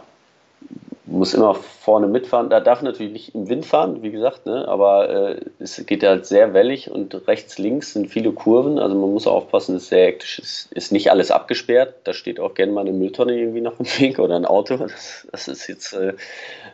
muss 1.06 1.34
immer 1.34 1.54
vorne 1.54 2.08
mitfahren. 2.08 2.50
Da 2.50 2.60
darf 2.60 2.82
natürlich 2.82 3.14
nicht 3.14 3.36
im 3.36 3.48
Wind 3.48 3.66
fahren, 3.66 4.02
wie 4.02 4.12
gesagt, 4.12 4.46
ne? 4.46 4.68
aber 4.68 5.10
äh, 5.10 5.42
es 5.60 5.86
geht 5.86 6.04
halt 6.04 6.26
sehr 6.26 6.54
wellig 6.54 6.90
und 6.90 7.28
rechts, 7.28 7.58
links 7.58 7.94
sind 7.94 8.08
viele 8.08 8.32
Kurven. 8.32 8.80
Also 8.80 8.96
man 8.96 9.12
muss 9.12 9.28
aufpassen, 9.28 9.76
es 9.76 9.84
ist 9.84 9.90
sehr 9.90 10.06
hektisch. 10.08 10.40
Es 10.40 10.68
ist 10.72 10.92
nicht 10.92 11.12
alles 11.12 11.30
abgesperrt. 11.30 11.96
Da 12.06 12.14
steht 12.14 12.40
auch 12.40 12.56
gerne 12.56 12.72
mal 12.72 12.82
eine 12.82 12.92
Mülltonne 12.92 13.38
irgendwie 13.38 13.62
noch 13.62 13.80
im 13.80 13.86
Weg 14.00 14.20
oder 14.20 14.36
ein 14.36 14.46
Auto. 14.46 14.78
Das, 14.78 15.28
das 15.32 15.48
ist 15.48 15.68
jetzt, 15.68 15.94
äh, 15.94 16.14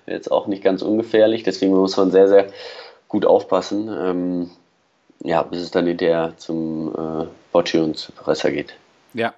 jetzt 0.07 0.31
auch 0.31 0.47
nicht 0.47 0.63
ganz 0.63 0.81
ungefährlich. 0.81 1.43
Deswegen 1.43 1.73
muss 1.73 1.97
man 1.97 2.11
sehr, 2.11 2.27
sehr 2.27 2.47
gut 3.09 3.25
aufpassen. 3.25 3.89
Ähm, 3.89 4.49
ja, 5.23 5.43
bis 5.43 5.61
es 5.61 5.71
dann 5.71 5.87
hinterher 5.87 6.33
zum 6.37 6.93
äh, 6.95 7.27
Bocci 7.51 7.77
und 7.77 7.97
zu 7.97 8.11
Pressa 8.11 8.49
geht. 8.49 8.75
Ja. 9.13 9.33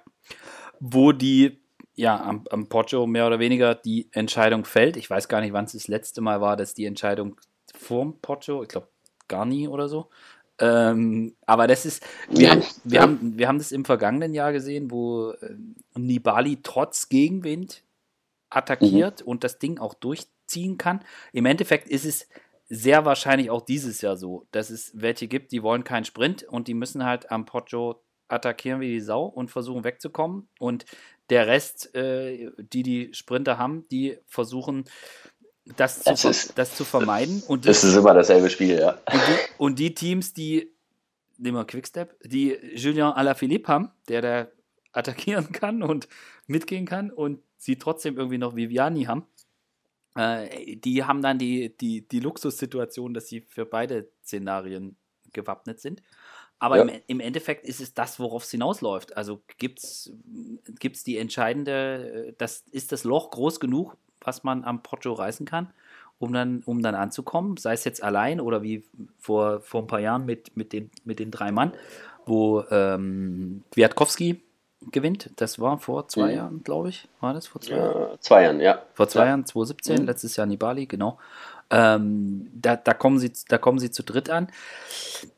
Wo 0.80 1.12
die 1.12 1.60
ja, 1.96 2.20
am, 2.20 2.44
am 2.50 2.68
Poggio 2.68 3.06
mehr 3.06 3.26
oder 3.26 3.38
weniger 3.38 3.74
die 3.74 4.08
Entscheidung 4.12 4.64
fällt. 4.64 4.96
Ich 4.96 5.08
weiß 5.08 5.28
gar 5.28 5.40
nicht, 5.40 5.52
wann 5.52 5.64
es 5.64 5.72
das 5.72 5.88
letzte 5.88 6.20
Mal 6.20 6.40
war, 6.40 6.56
dass 6.56 6.74
die 6.74 6.86
Entscheidung 6.86 7.40
vorm 7.72 8.18
Poggio, 8.20 8.62
ich 8.62 8.68
glaube 8.68 8.88
gar 9.28 9.44
nie 9.44 9.68
oder 9.68 9.88
so. 9.88 10.10
Ähm, 10.58 11.34
aber 11.46 11.66
das 11.66 11.84
ist, 11.84 12.04
wir, 12.28 12.46
ja, 12.46 12.50
haben, 12.52 12.62
wir, 12.84 12.96
ja. 12.96 13.02
haben, 13.02 13.38
wir 13.38 13.48
haben 13.48 13.58
das 13.58 13.72
im 13.72 13.84
vergangenen 13.84 14.34
Jahr 14.34 14.52
gesehen, 14.52 14.90
wo 14.90 15.30
äh, 15.30 15.54
Nibali 15.96 16.60
trotz 16.62 17.08
Gegenwind 17.08 17.82
attackiert 18.50 19.22
mhm. 19.22 19.28
und 19.28 19.44
das 19.44 19.58
Ding 19.58 19.78
auch 19.78 19.94
durchziehen 19.94 20.78
kann. 20.78 21.00
Im 21.32 21.46
Endeffekt 21.46 21.88
ist 21.88 22.04
es 22.04 22.28
sehr 22.68 23.04
wahrscheinlich 23.04 23.50
auch 23.50 23.62
dieses 23.62 24.00
Jahr 24.00 24.16
so, 24.16 24.46
dass 24.50 24.70
es 24.70 24.92
welche 24.94 25.28
gibt, 25.28 25.52
die 25.52 25.62
wollen 25.62 25.84
keinen 25.84 26.04
Sprint 26.04 26.44
und 26.44 26.68
die 26.68 26.74
müssen 26.74 27.04
halt 27.04 27.30
am 27.30 27.44
Poggio 27.44 28.02
attackieren 28.28 28.80
wie 28.80 28.88
die 28.88 29.00
Sau 29.00 29.24
und 29.24 29.50
versuchen 29.50 29.84
wegzukommen. 29.84 30.48
Und 30.58 30.86
der 31.30 31.46
Rest, 31.46 31.94
äh, 31.94 32.50
die 32.58 32.82
die 32.82 33.14
Sprinter 33.14 33.58
haben, 33.58 33.86
die 33.90 34.18
versuchen 34.26 34.84
das, 35.76 36.02
das, 36.02 36.20
zu, 36.20 36.28
ist, 36.28 36.58
das 36.58 36.74
zu 36.76 36.84
vermeiden. 36.84 37.42
Und 37.46 37.64
die, 37.64 37.68
das 37.68 37.84
ist 37.84 37.96
immer 37.96 38.14
dasselbe 38.14 38.50
Spiel, 38.50 38.78
ja. 38.78 38.90
Und 38.90 39.22
die, 39.28 39.38
und 39.58 39.78
die 39.78 39.94
Teams, 39.94 40.34
die, 40.34 40.74
nehmen 41.38 41.56
wir 41.56 41.64
Quickstep, 41.64 42.16
die 42.24 42.56
Julien 42.74 43.04
Alaphilippe 43.04 43.68
haben, 43.68 43.90
der 44.08 44.22
da 44.22 44.48
attackieren 44.92 45.52
kann 45.52 45.82
und 45.82 46.08
mitgehen 46.46 46.86
kann 46.86 47.10
und 47.10 47.40
sie 47.56 47.76
trotzdem 47.76 48.16
irgendwie 48.16 48.38
noch 48.38 48.54
Viviani 48.56 49.04
haben, 49.04 49.26
äh, 50.14 50.76
die 50.76 51.04
haben 51.04 51.22
dann 51.22 51.38
die, 51.38 51.76
die, 51.76 52.06
die 52.08 52.20
Luxussituation, 52.20 53.14
dass 53.14 53.28
sie 53.28 53.40
für 53.40 53.66
beide 53.66 54.08
Szenarien 54.22 54.96
gewappnet 55.32 55.80
sind. 55.80 56.02
Aber 56.58 56.78
ja. 56.78 56.82
im, 56.84 57.00
im, 57.06 57.20
Endeffekt 57.20 57.66
ist 57.66 57.80
es 57.80 57.94
das, 57.94 58.18
worauf 58.20 58.44
es 58.44 58.50
hinausläuft. 58.50 59.16
Also 59.16 59.42
gibt 59.58 59.80
es 59.80 60.12
die 61.04 61.18
entscheidende, 61.18 62.28
äh, 62.28 62.32
das, 62.38 62.64
ist 62.70 62.92
das 62.92 63.04
Loch 63.04 63.30
groß 63.30 63.60
genug, 63.60 63.96
was 64.20 64.44
man 64.44 64.64
am 64.64 64.82
Poggio 64.82 65.12
reißen 65.12 65.46
kann, 65.46 65.72
um 66.18 66.32
dann, 66.32 66.62
um 66.64 66.80
dann 66.80 66.94
anzukommen, 66.94 67.56
sei 67.56 67.74
es 67.74 67.84
jetzt 67.84 68.02
allein 68.02 68.40
oder 68.40 68.62
wie 68.62 68.84
vor, 69.18 69.60
vor 69.60 69.82
ein 69.82 69.86
paar 69.86 70.00
Jahren 70.00 70.24
mit, 70.24 70.56
mit, 70.56 70.72
den, 70.72 70.90
mit 71.04 71.18
den 71.18 71.30
drei 71.30 71.52
Mann, 71.52 71.72
wo 72.24 72.64
ähm, 72.70 73.64
Kwiatkowski 73.72 74.40
gewinnt. 74.90 75.30
Das 75.36 75.58
war 75.58 75.78
vor 75.78 76.08
zwei 76.08 76.30
mhm. 76.30 76.36
Jahren, 76.36 76.64
glaube 76.64 76.88
ich. 76.90 77.08
War 77.20 77.34
das 77.34 77.46
vor 77.46 77.60
zwei 77.60 77.76
ja, 77.76 77.84
Jahren? 77.84 78.18
Zwei 78.20 78.42
Jahren, 78.42 78.60
ja. 78.60 78.82
Vor 78.94 79.08
zwei 79.08 79.20
ja. 79.20 79.26
Jahren, 79.28 79.46
2017, 79.46 80.00
mhm. 80.00 80.06
letztes 80.06 80.36
Jahr 80.36 80.46
Nibali, 80.46 80.86
genau. 80.86 81.18
Ähm, 81.70 82.50
da, 82.54 82.76
da, 82.76 82.92
kommen 82.94 83.18
sie, 83.18 83.32
da 83.48 83.58
kommen 83.58 83.78
sie 83.78 83.90
zu 83.90 84.02
dritt 84.02 84.30
an. 84.30 84.48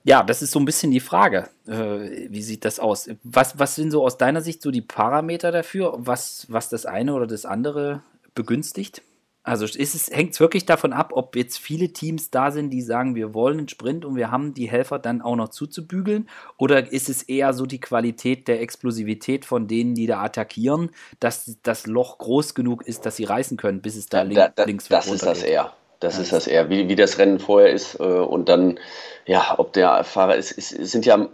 Ja, 0.04 0.22
das 0.22 0.42
ist 0.42 0.50
so 0.50 0.58
ein 0.58 0.64
bisschen 0.64 0.90
die 0.90 1.00
Frage. 1.00 1.48
Äh, 1.66 2.28
wie 2.30 2.42
sieht 2.42 2.64
das 2.64 2.80
aus? 2.80 3.08
Was, 3.22 3.58
was 3.58 3.74
sind 3.76 3.90
so 3.90 4.04
aus 4.04 4.18
deiner 4.18 4.40
Sicht 4.40 4.60
so 4.60 4.70
die 4.70 4.82
Parameter 4.82 5.52
dafür, 5.52 5.94
was, 5.96 6.46
was 6.48 6.68
das 6.68 6.84
eine 6.84 7.14
oder 7.14 7.26
das 7.26 7.46
andere 7.46 8.02
begünstigt? 8.34 9.02
Also 9.46 9.64
hängt 9.66 10.32
es 10.32 10.40
wirklich 10.40 10.66
davon 10.66 10.92
ab, 10.92 11.12
ob 11.12 11.36
jetzt 11.36 11.58
viele 11.58 11.92
Teams 11.92 12.32
da 12.32 12.50
sind, 12.50 12.70
die 12.70 12.82
sagen, 12.82 13.14
wir 13.14 13.32
wollen 13.32 13.58
einen 13.58 13.68
Sprint 13.68 14.04
und 14.04 14.16
wir 14.16 14.32
haben 14.32 14.54
die 14.54 14.68
Helfer 14.68 14.98
dann 14.98 15.22
auch 15.22 15.36
noch 15.36 15.50
zuzubügeln? 15.50 16.28
Oder 16.56 16.92
ist 16.92 17.08
es 17.08 17.22
eher 17.22 17.52
so 17.52 17.64
die 17.64 17.78
Qualität 17.78 18.48
der 18.48 18.60
Explosivität 18.60 19.44
von 19.44 19.68
denen, 19.68 19.94
die 19.94 20.08
da 20.08 20.20
attackieren, 20.20 20.90
dass 21.20 21.58
das 21.62 21.86
Loch 21.86 22.18
groß 22.18 22.56
genug 22.56 22.84
ist, 22.88 23.06
dass 23.06 23.14
sie 23.14 23.22
reißen 23.22 23.56
können, 23.56 23.82
bis 23.82 23.94
es 23.94 24.08
da, 24.08 24.22
link, 24.22 24.34
da, 24.34 24.48
da 24.48 24.64
links 24.64 24.88
Das 24.88 25.06
ist 25.06 25.24
das 25.24 25.44
eher. 25.44 25.72
Das 26.00 26.16
ja. 26.16 26.22
ist 26.22 26.32
das 26.32 26.48
eher, 26.48 26.68
wie, 26.68 26.88
wie 26.88 26.96
das 26.96 27.18
Rennen 27.18 27.38
vorher 27.38 27.70
ist 27.72 28.00
äh, 28.00 28.02
und 28.02 28.48
dann, 28.48 28.80
ja, 29.26 29.54
ob 29.58 29.72
der 29.74 30.02
Fahrer 30.02 30.34
ist, 30.34 30.50
ist, 30.50 30.70
sind 30.70 31.06
ja, 31.06 31.28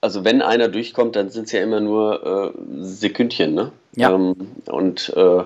also 0.00 0.24
wenn 0.24 0.42
einer 0.42 0.66
durchkommt, 0.66 1.14
dann 1.14 1.30
sind 1.30 1.44
es 1.44 1.52
ja 1.52 1.62
immer 1.62 1.78
nur 1.78 2.54
äh, 2.56 2.82
Sekündchen, 2.82 3.54
ne? 3.54 3.70
Ja. 3.94 4.12
Ähm, 4.12 4.34
und 4.66 5.12
äh, 5.16 5.44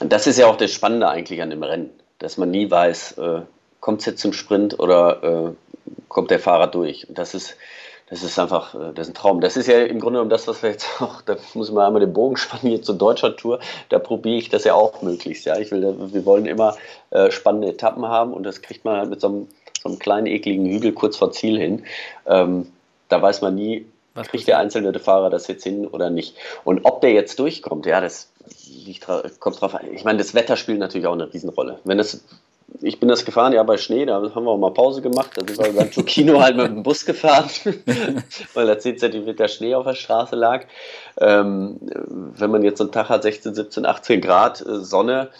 das 0.00 0.26
ist 0.26 0.38
ja 0.38 0.46
auch 0.46 0.56
das 0.56 0.72
Spannende 0.72 1.08
eigentlich 1.08 1.40
an 1.42 1.50
dem 1.50 1.62
Rennen, 1.62 1.90
dass 2.18 2.36
man 2.36 2.50
nie 2.50 2.70
weiß, 2.70 3.18
äh, 3.18 3.40
kommt 3.80 4.00
es 4.00 4.06
jetzt 4.06 4.20
zum 4.20 4.32
Sprint 4.32 4.78
oder 4.78 5.22
äh, 5.22 5.90
kommt 6.08 6.30
der 6.30 6.38
Fahrer 6.40 6.68
durch. 6.68 7.08
Und 7.08 7.18
das 7.18 7.34
ist, 7.34 7.56
das 8.08 8.22
ist 8.22 8.38
einfach, 8.38 8.74
äh, 8.74 8.92
das 8.94 9.08
ist 9.08 9.12
ein 9.12 9.14
Traum. 9.14 9.40
Das 9.40 9.56
ist 9.56 9.66
ja 9.66 9.82
im 9.82 10.00
Grunde 10.00 10.18
genommen 10.18 10.30
das, 10.30 10.46
was 10.48 10.62
wir 10.62 10.70
jetzt 10.70 10.88
auch, 11.00 11.22
da 11.22 11.36
muss 11.54 11.70
man 11.70 11.86
einmal 11.86 12.00
den 12.00 12.12
Bogen 12.12 12.36
spannen 12.36 12.68
hier 12.68 12.82
zur 12.82 12.96
deutscher 12.96 13.36
Tour, 13.36 13.60
da 13.88 13.98
probiere 13.98 14.36
ich 14.36 14.48
das 14.48 14.64
ja 14.64 14.74
auch 14.74 15.02
möglichst. 15.02 15.44
Ja, 15.44 15.58
ich 15.58 15.70
will, 15.70 15.94
wir 16.12 16.24
wollen 16.24 16.46
immer 16.46 16.76
äh, 17.10 17.30
spannende 17.30 17.68
Etappen 17.68 18.06
haben 18.06 18.32
und 18.32 18.44
das 18.44 18.62
kriegt 18.62 18.84
man 18.84 18.96
halt 18.96 19.10
mit 19.10 19.20
so 19.20 19.28
einem, 19.28 19.48
so 19.82 19.88
einem 19.88 19.98
kleinen 19.98 20.26
ekligen 20.26 20.66
Hügel 20.66 20.92
kurz 20.92 21.16
vor 21.16 21.32
Ziel 21.32 21.58
hin. 21.58 21.84
Ähm, 22.26 22.72
da 23.08 23.20
weiß 23.20 23.42
man 23.42 23.54
nie, 23.54 23.86
was 24.14 24.28
kriegt 24.28 24.46
der 24.46 24.58
einzelne 24.58 24.98
Fahrer 24.98 25.28
das 25.28 25.48
jetzt 25.48 25.64
hin 25.64 25.86
oder 25.86 26.08
nicht. 26.08 26.36
Und 26.64 26.84
ob 26.84 27.00
der 27.00 27.12
jetzt 27.12 27.38
durchkommt, 27.38 27.84
ja, 27.84 28.00
das 28.00 28.30
liegt, 28.66 29.06
kommt 29.40 29.60
drauf 29.60 29.74
an. 29.74 29.92
Ich 29.92 30.04
meine, 30.04 30.18
das 30.18 30.34
Wetter 30.34 30.56
spielt 30.56 30.78
natürlich 30.78 31.06
auch 31.06 31.12
eine 31.12 31.32
Riesenrolle. 31.32 31.78
Wenn 31.84 31.98
das, 31.98 32.24
ich 32.80 33.00
bin 33.00 33.08
das 33.08 33.24
gefahren, 33.24 33.52
ja, 33.52 33.62
bei 33.62 33.76
Schnee, 33.76 34.06
da 34.06 34.14
haben 34.14 34.44
wir 34.44 34.50
auch 34.50 34.58
mal 34.58 34.72
Pause 34.72 35.02
gemacht. 35.02 35.30
Da 35.34 35.46
sind 35.46 35.58
wir 35.58 35.70
über 35.70 35.90
Tokino 35.90 36.40
halt 36.40 36.56
mit 36.56 36.66
dem 36.66 36.82
Bus 36.82 37.04
gefahren, 37.04 37.48
weil 38.54 38.66
da 38.66 38.78
10 38.78 38.98
cm 38.98 39.48
Schnee 39.48 39.74
auf 39.74 39.84
der 39.84 39.94
Straße 39.94 40.36
lag. 40.36 40.66
Ähm, 41.18 41.78
wenn 42.36 42.50
man 42.50 42.62
jetzt 42.62 42.80
einen 42.80 42.92
Tag 42.92 43.08
hat, 43.08 43.22
16, 43.22 43.54
17, 43.54 43.86
18 43.86 44.20
Grad 44.20 44.60
äh, 44.60 44.80
Sonne, 44.80 45.30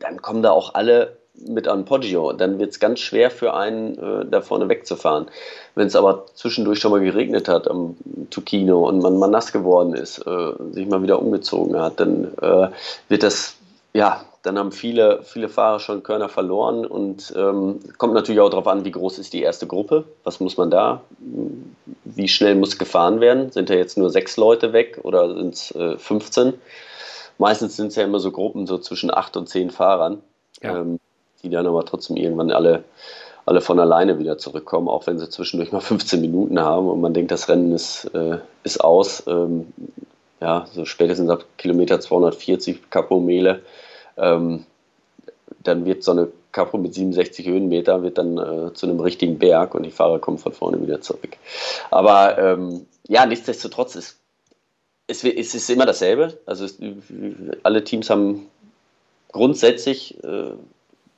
dann 0.00 0.22
kommen 0.22 0.42
da 0.42 0.52
auch 0.52 0.74
alle 0.74 1.17
mit 1.46 1.68
an 1.68 1.84
Poggio. 1.84 2.32
Dann 2.32 2.58
wird 2.58 2.70
es 2.70 2.80
ganz 2.80 3.00
schwer 3.00 3.30
für 3.30 3.54
einen, 3.54 3.98
äh, 3.98 4.26
da 4.30 4.40
vorne 4.40 4.68
wegzufahren. 4.68 5.26
Wenn 5.74 5.86
es 5.86 5.96
aber 5.96 6.26
zwischendurch 6.34 6.78
schon 6.80 6.90
mal 6.90 7.00
geregnet 7.00 7.48
hat 7.48 7.68
am 7.68 7.96
Tukino 8.30 8.88
und 8.88 9.00
man 9.00 9.18
mal 9.18 9.28
nass 9.28 9.52
geworden 9.52 9.94
ist, 9.94 10.18
äh, 10.26 10.52
sich 10.72 10.86
mal 10.86 11.02
wieder 11.02 11.20
umgezogen 11.20 11.78
hat, 11.78 12.00
dann 12.00 12.32
äh, 12.40 12.68
wird 13.08 13.22
das, 13.22 13.56
ja, 13.92 14.24
dann 14.42 14.58
haben 14.58 14.72
viele, 14.72 15.22
viele 15.24 15.48
Fahrer 15.48 15.80
schon 15.80 16.02
Körner 16.02 16.28
verloren 16.28 16.86
und 16.86 17.34
ähm, 17.36 17.80
kommt 17.98 18.14
natürlich 18.14 18.40
auch 18.40 18.50
darauf 18.50 18.66
an, 18.66 18.84
wie 18.84 18.90
groß 18.90 19.18
ist 19.18 19.32
die 19.32 19.42
erste 19.42 19.66
Gruppe, 19.66 20.04
was 20.24 20.40
muss 20.40 20.56
man 20.56 20.70
da, 20.70 21.02
wie 22.04 22.28
schnell 22.28 22.54
muss 22.54 22.78
gefahren 22.78 23.20
werden, 23.20 23.50
sind 23.50 23.68
da 23.68 23.74
jetzt 23.74 23.98
nur 23.98 24.10
sechs 24.10 24.36
Leute 24.36 24.72
weg 24.72 25.00
oder 25.02 25.34
sind 25.34 25.54
es 25.54 25.70
äh, 25.74 25.98
15? 25.98 26.54
Meistens 27.38 27.76
sind 27.76 27.88
es 27.88 27.96
ja 27.96 28.04
immer 28.04 28.20
so 28.20 28.30
Gruppen 28.30 28.66
so 28.66 28.78
zwischen 28.78 29.12
acht 29.12 29.36
und 29.36 29.48
zehn 29.48 29.70
Fahrern. 29.70 30.22
Ja. 30.62 30.80
Ähm, 30.80 30.98
die 31.42 31.50
dann 31.50 31.66
aber 31.66 31.84
trotzdem 31.84 32.16
irgendwann 32.16 32.50
alle, 32.50 32.84
alle 33.46 33.60
von 33.60 33.78
alleine 33.78 34.18
wieder 34.18 34.38
zurückkommen, 34.38 34.88
auch 34.88 35.06
wenn 35.06 35.18
sie 35.18 35.28
zwischendurch 35.28 35.72
mal 35.72 35.80
15 35.82 36.20
Minuten 36.20 36.60
haben 36.60 36.88
und 36.88 37.00
man 37.00 37.14
denkt, 37.14 37.30
das 37.30 37.48
Rennen 37.48 37.72
ist, 37.72 38.04
äh, 38.14 38.38
ist 38.64 38.82
aus. 38.82 39.24
Ähm, 39.26 39.72
ja, 40.40 40.66
so 40.72 40.84
spätestens 40.84 41.30
ab 41.30 41.44
Kilometer 41.56 42.00
240 42.00 42.90
Capo-Mele. 42.90 43.62
Ähm, 44.16 44.64
dann 45.64 45.84
wird 45.84 46.04
so 46.04 46.12
eine 46.12 46.28
Capo 46.52 46.78
mit 46.78 46.94
67 46.94 47.46
Höhenmeter 47.46 48.02
wird 48.02 48.18
dann 48.18 48.38
äh, 48.38 48.72
zu 48.72 48.86
einem 48.86 49.00
richtigen 49.00 49.38
Berg 49.38 49.74
und 49.74 49.82
die 49.82 49.90
Fahrer 49.90 50.18
kommen 50.18 50.38
von 50.38 50.52
vorne 50.52 50.80
wieder 50.80 51.00
zurück. 51.00 51.36
Aber 51.90 52.38
ähm, 52.38 52.86
ja, 53.06 53.26
nichtsdestotrotz 53.26 53.96
ist 53.96 54.18
es, 55.08 55.24
es 55.24 55.54
ist 55.54 55.70
immer 55.70 55.86
dasselbe. 55.86 56.38
Also 56.46 56.64
es, 56.64 56.78
alle 57.62 57.82
Teams 57.82 58.10
haben 58.10 58.46
grundsätzlich 59.32 60.22
äh, 60.22 60.52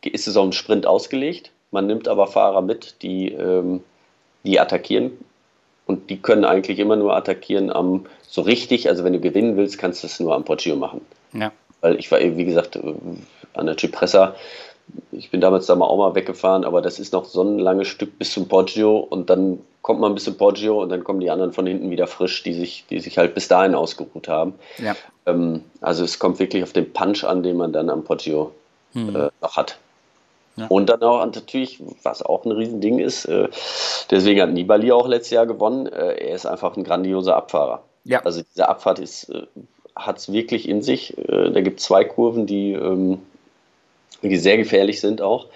ist 0.09 0.27
es 0.27 0.37
auf 0.37 0.45
einen 0.45 0.53
Sprint 0.53 0.87
ausgelegt. 0.87 1.51
Man 1.71 1.87
nimmt 1.87 2.09
aber 2.09 2.27
Fahrer 2.27 2.63
mit, 2.63 3.03
die, 3.03 3.33
ähm, 3.33 3.83
die 4.45 4.59
attackieren. 4.59 5.13
Und 5.87 6.11
die 6.11 6.19
können 6.19 6.45
eigentlich 6.45 6.79
immer 6.79 6.97
nur 6.97 7.17
attackieren 7.17 7.71
am 7.71 8.07
so 8.23 8.43
richtig. 8.43 8.89
Also 8.89 9.05
wenn 9.05 9.13
du 9.13 9.21
gewinnen 9.21 9.57
willst, 9.57 9.79
kannst 9.79 10.03
du 10.03 10.07
es 10.07 10.21
nur 10.21 10.35
am 10.35 10.45
Poggio 10.45 10.77
machen. 10.77 11.01
Ja. 11.33 11.53
Weil 11.81 11.99
ich 11.99 12.11
war, 12.11 12.21
wie 12.21 12.45
gesagt, 12.45 12.77
äh, 12.77 12.95
an 13.55 13.67
der 13.67 13.77
Cipressa. 13.77 14.35
Ich 15.13 15.31
bin 15.31 15.41
damals 15.41 15.67
da 15.67 15.77
mal 15.77 15.87
auch 15.87 15.99
mal 15.99 16.15
weggefahren, 16.15 16.65
aber 16.65 16.83
das 16.83 16.99
ist 16.99 17.13
noch 17.13 17.25
so 17.25 17.43
ein 17.43 17.59
langes 17.59 17.89
Stück 17.89 18.19
bis 18.19 18.33
zum 18.33 18.49
Poggio 18.49 18.99
und 18.99 19.31
dann 19.31 19.61
kommt 19.83 20.01
man 20.01 20.15
bis 20.15 20.25
zum 20.25 20.37
Poggio 20.37 20.83
und 20.83 20.89
dann 20.89 21.05
kommen 21.05 21.21
die 21.21 21.31
anderen 21.31 21.53
von 21.53 21.67
hinten 21.67 21.91
wieder 21.91 22.07
frisch, 22.07 22.43
die 22.43 22.55
sich, 22.55 22.85
die 22.91 22.99
sich 22.99 23.17
halt 23.19 23.35
bis 23.35 23.49
dahin 23.49 23.75
ausgeruht 23.75 24.29
haben. 24.29 24.55
Ja. 24.79 24.97
Ähm, 25.27 25.65
also 25.81 26.05
es 26.05 26.19
kommt 26.19 26.39
wirklich 26.39 26.63
auf 26.63 26.73
den 26.73 26.93
Punch 26.93 27.25
an, 27.25 27.43
den 27.43 27.57
man 27.57 27.73
dann 27.73 27.89
am 27.89 28.03
Poggio 28.03 28.53
hm. 28.93 29.15
äh, 29.15 29.31
noch 29.41 29.57
hat. 29.57 29.79
Ja. 30.57 30.67
Und 30.67 30.91
dann 30.91 31.03
auch 31.03 31.25
natürlich, 31.25 31.83
was 32.03 32.23
auch 32.23 32.45
ein 32.45 32.53
Riesending 32.53 32.99
ist, 32.99 33.25
äh, 33.27 33.49
deswegen 34.11 34.43
hat 34.43 34.51
Nibali 34.51 34.93
auch 34.93 35.07
letztes 35.07 35.31
Jahr 35.31 35.47
gewonnen, 35.47 35.87
äh, 35.87 36.15
er 36.15 36.35
ist 36.35 36.47
einfach 36.47 36.77
ein 36.77 36.85
grandioser 36.85 37.37
Abfahrer. 37.37 37.83
Ja. 38.05 38.23
Also 38.25 38.43
diese 38.43 38.69
Abfahrt 38.69 38.99
ist, 38.99 39.29
äh, 39.31 39.47
hat 39.97 40.19
es 40.19 40.33
wirklich 40.33 40.69
in 40.69 40.83
sich. 40.83 41.15
Da 41.27 41.61
gibt 41.61 41.81
es 41.81 41.87
zwei 41.87 42.05
Kurven, 42.05 42.47
die, 42.47 42.73
ähm, 42.73 43.19
die 44.23 44.37
sehr 44.37 44.57
gefährlich 44.57 45.01
sind 45.01 45.21
auch. 45.21 45.47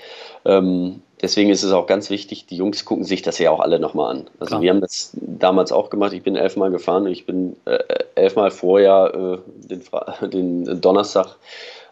Ähm, 0.44 1.02
deswegen 1.22 1.50
ist 1.50 1.62
es 1.62 1.72
auch 1.72 1.86
ganz 1.86 2.10
wichtig, 2.10 2.46
die 2.46 2.56
Jungs 2.56 2.84
gucken 2.84 3.04
sich 3.04 3.22
das 3.22 3.38
ja 3.38 3.50
auch 3.50 3.60
alle 3.60 3.78
nochmal 3.78 4.10
an. 4.10 4.26
Also 4.38 4.50
Klar. 4.50 4.62
wir 4.62 4.70
haben 4.70 4.80
das 4.80 5.12
damals 5.14 5.72
auch 5.72 5.90
gemacht. 5.90 6.12
Ich 6.12 6.22
bin 6.22 6.36
elfmal 6.36 6.70
gefahren. 6.70 7.06
Ich 7.06 7.26
bin 7.26 7.56
äh, 7.64 7.78
elfmal 8.14 8.50
vorher 8.50 9.12
äh, 9.14 9.68
den, 9.68 9.82
den, 10.30 10.80
Donnerstag 10.80 11.36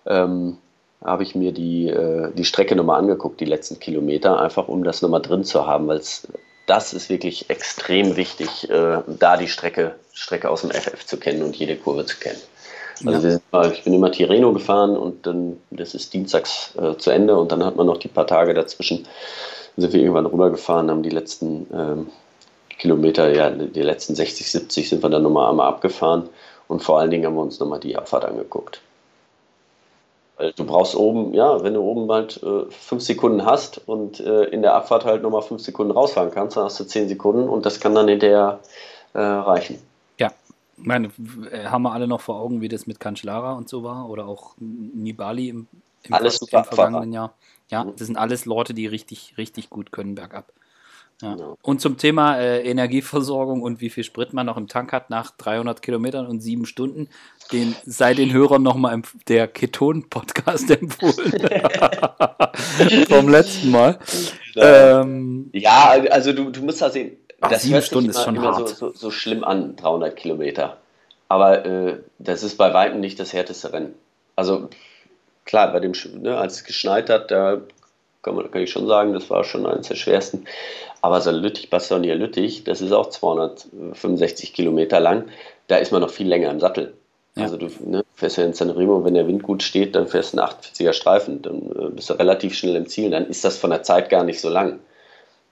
ähm, 0.07 0.59
habe 1.05 1.23
ich 1.23 1.35
mir 1.35 1.53
die, 1.53 1.89
äh, 1.89 2.31
die 2.35 2.45
Strecke 2.45 2.77
nochmal 2.77 2.99
angeguckt, 2.99 3.41
die 3.41 3.45
letzten 3.45 3.79
Kilometer, 3.81 4.41
einfach 4.41 4.69
um 4.69 4.85
das 4.85 5.03
nochmal 5.03 5.23
drin 5.23 5.45
zu 5.45 5.67
haben, 5.67 5.89
weil 5.89 6.01
das 6.67 6.93
ist 6.93 7.11
wirklich 7.11 7.51
extrem 7.51 8.17
wichtig, 8.17 8.71
äh, 8.71 8.99
da 9.07 9.37
die 9.37 9.49
Strecke, 9.49 9.97
Strecke 10.13 10.49
aus 10.49 10.63
dem 10.63 10.71
FF 10.71 11.05
zu 11.05 11.17
kennen 11.17 11.43
und 11.43 11.57
jede 11.57 11.77
Kurve 11.77 12.07
zu 12.07 12.19
kennen. 12.19 12.41
Also 13.05 13.29
ja. 13.29 13.39
wir, 13.51 13.73
ich 13.73 13.83
bin 13.83 13.95
immer 13.95 14.13
Tirreno 14.13 14.53
gefahren 14.53 14.97
und 14.97 15.27
dann, 15.27 15.59
das 15.71 15.95
ist 15.95 16.13
dienstags 16.13 16.75
äh, 16.77 16.97
zu 16.97 17.11
Ende 17.11 17.37
und 17.37 17.51
dann 17.51 17.65
hat 17.65 17.77
man 17.77 17.87
noch 17.87 17.97
die 17.97 18.09
paar 18.09 18.27
Tage 18.27 18.55
dazwischen, 18.55 19.07
sind 19.77 19.93
wir 19.93 20.01
irgendwann 20.01 20.27
rübergefahren, 20.27 20.91
haben 20.91 21.03
die 21.03 21.11
letzten 21.11 21.67
ähm, 21.73 22.07
Kilometer, 22.79 23.35
ja, 23.35 23.51
die 23.51 23.83
letzten 23.83 24.15
60, 24.15 24.51
70 24.51 24.89
sind 24.89 25.03
wir 25.03 25.11
dann 25.11 25.23
nochmal 25.23 25.51
einmal 25.51 25.69
abgefahren 25.69 26.29
und 26.69 26.83
vor 26.83 27.01
allen 27.01 27.11
Dingen 27.11 27.27
haben 27.27 27.35
wir 27.35 27.43
uns 27.43 27.59
nochmal 27.59 27.81
die 27.81 27.97
Abfahrt 27.97 28.25
angeguckt. 28.25 28.81
Weil 30.43 30.53
du 30.55 30.65
brauchst 30.65 30.97
oben, 30.97 31.35
ja, 31.35 31.63
wenn 31.63 31.75
du 31.75 31.81
oben 31.83 32.11
halt 32.11 32.43
äh, 32.43 32.69
fünf 32.69 33.05
Sekunden 33.05 33.47
hast 33.47 33.81
und 33.87 34.19
äh, 34.19 34.47
in 34.47 34.63
der 34.63 34.75
Abfahrt 34.75 35.05
halt 35.05 35.23
nochmal 35.23 35.43
fünf 35.43 35.63
Sekunden 35.63 35.93
rausfahren 35.93 36.33
kannst, 36.33 36.57
dann 36.57 36.65
hast 36.65 36.81
du 36.81 36.85
zehn 36.85 37.09
Sekunden 37.09 37.49
und 37.49 37.65
das 37.65 37.79
kann 37.79 37.95
dann 37.95 38.09
hinterher 38.09 38.59
äh, 39.13 39.21
reichen. 39.21 39.79
Ja, 40.19 40.33
meine, 40.77 41.11
äh, 41.53 41.67
haben 41.67 41.83
wir 41.83 41.93
alle 41.93 42.09
noch 42.09 42.21
vor 42.21 42.41
Augen, 42.41 42.61
wie 42.61 42.69
das 42.69 42.89
mit 42.89 42.99
Cancellara 42.99 43.53
und 43.53 43.69
so 43.69 43.85
war 43.85 44.09
oder 44.09 44.27
auch 44.27 44.55
Nibali 44.59 45.49
im, 45.49 45.69
im, 46.03 46.15
im 46.15 46.65
vergangenen 46.65 47.13
Jahr. 47.13 47.35
Ja, 47.71 47.85
mhm. 47.85 47.93
das 47.97 48.09
sind 48.09 48.17
alles 48.17 48.45
Leute, 48.45 48.75
die 48.75 48.89
richtig, 48.89 49.35
richtig 49.39 49.71
gut 49.71 49.93
können 49.93 50.17
bergab. 50.17 50.53
Ja. 51.21 51.37
Und 51.63 51.81
zum 51.81 51.99
Thema 51.99 52.39
äh, 52.39 52.63
Energieversorgung 52.63 53.63
und 53.63 53.81
wie 53.81 53.91
viel 53.91 54.03
Sprit 54.03 54.33
man 54.33 54.47
noch 54.47 54.57
im 54.57 54.67
Tank 54.67 54.93
hat 54.93 55.11
nach 55.11 55.31
300 55.31 55.83
Kilometern 55.83 56.27
und 56.27 56.41
sieben 56.41 56.67
Stunden, 56.67 57.09
den 57.53 57.77
sei 57.85 58.15
den 58.15 58.33
Hörern 58.33 58.63
nochmal 58.63 59.03
der 59.29 59.47
Keton-Podcast 59.47 60.71
empfohlen. 60.81 61.33
Vom 63.09 63.29
letzten 63.29 63.71
Mal. 63.71 63.99
Ja, 64.55 65.01
ähm, 65.01 65.51
ja 65.53 65.91
also 66.11 66.33
du, 66.33 66.51
du 66.51 66.63
musst 66.63 66.83
da 66.83 66.91
sehen, 66.91 67.17
ach, 67.41 67.51
das 67.51 67.63
sieben 67.63 67.83
Stunden 67.83 68.11
ist 68.11 68.25
schon 68.25 68.41
hart. 68.41 68.69
So, 68.71 68.91
so, 68.91 68.93
so, 68.93 69.11
schlimm 69.11 69.45
an, 69.45 69.77
300 69.77 70.17
Kilometer. 70.17 70.79
Aber 71.29 71.65
äh, 71.65 71.99
das 72.19 72.43
ist 72.43 72.59
bei 72.59 72.75
weitem 72.75 73.01
nicht 73.01 73.21
das 73.21 73.33
härteste 73.33 73.73
Rennen. 73.73 73.95
Also 74.35 74.69
klar, 75.45 75.73
bei 75.73 75.81
dem, 75.81 75.93
ne, 76.21 76.37
als 76.37 76.57
es 76.57 76.65
geschneit 76.65 77.11
hat, 77.11 77.31
da 77.31 77.63
kann, 78.23 78.37
man, 78.37 78.51
kann 78.51 78.63
ich 78.63 78.71
schon 78.71 78.87
sagen, 78.87 79.13
das 79.13 79.29
war 79.31 79.45
schon 79.45 79.67
eines 79.67 79.89
der 79.89 79.97
schwersten. 79.97 80.45
Aber 81.01 81.21
so 81.21 81.31
Lüttich, 81.31 81.69
Bastogne 81.71 82.15
Lüttich, 82.15 82.65
das 82.65 82.81
ist 82.81 82.93
auch 82.93 83.11
265 83.11 84.55
Kilometer 84.55 85.01
lang. 85.01 85.25
Da 85.67 85.77
ist 85.77 85.93
man 85.93 86.01
noch 86.01 86.11
viel 86.11 86.29
länger 86.29 86.51
im 86.51 86.61
Sattel. 86.61 86.95
Ja. 87.35 87.45
Also 87.45 87.57
du 87.57 87.69
ne, 87.85 88.05
fährst 88.15 88.37
ja 88.37 88.45
in 88.45 88.53
San 88.53 88.71
Remo, 88.71 89.05
wenn 89.05 89.15
der 89.15 89.27
Wind 89.27 89.43
gut 89.43 89.63
steht, 89.63 89.95
dann 89.95 90.07
fährst 90.07 90.35
du 90.35 90.39
einen 90.39 90.49
48er 90.49 90.93
Streifen, 90.93 91.43
dann 91.43 91.63
äh, 91.71 91.91
bist 91.91 92.11
du 92.11 92.15
relativ 92.15 92.55
schnell 92.55 92.77
im 92.77 92.87
Ziel. 92.87 93.11
Dann 93.11 93.27
ist 93.27 93.45
das 93.45 93.57
von 93.57 93.71
der 93.71 93.83
Zeit 93.83 94.11
gar 94.11 94.23
nicht 94.23 94.41
so 94.41 94.49
lang, 94.49 94.81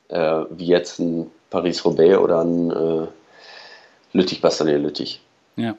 äh, 0.08 0.42
wie 0.50 0.66
jetzt 0.66 0.98
ein 0.98 1.30
Paris-Roubaix 1.48 2.18
oder 2.18 2.42
ein 2.42 2.70
äh, 2.70 3.06
Lüttich-Bastogne-Lüttich. 4.12 5.20
Ja. 5.56 5.74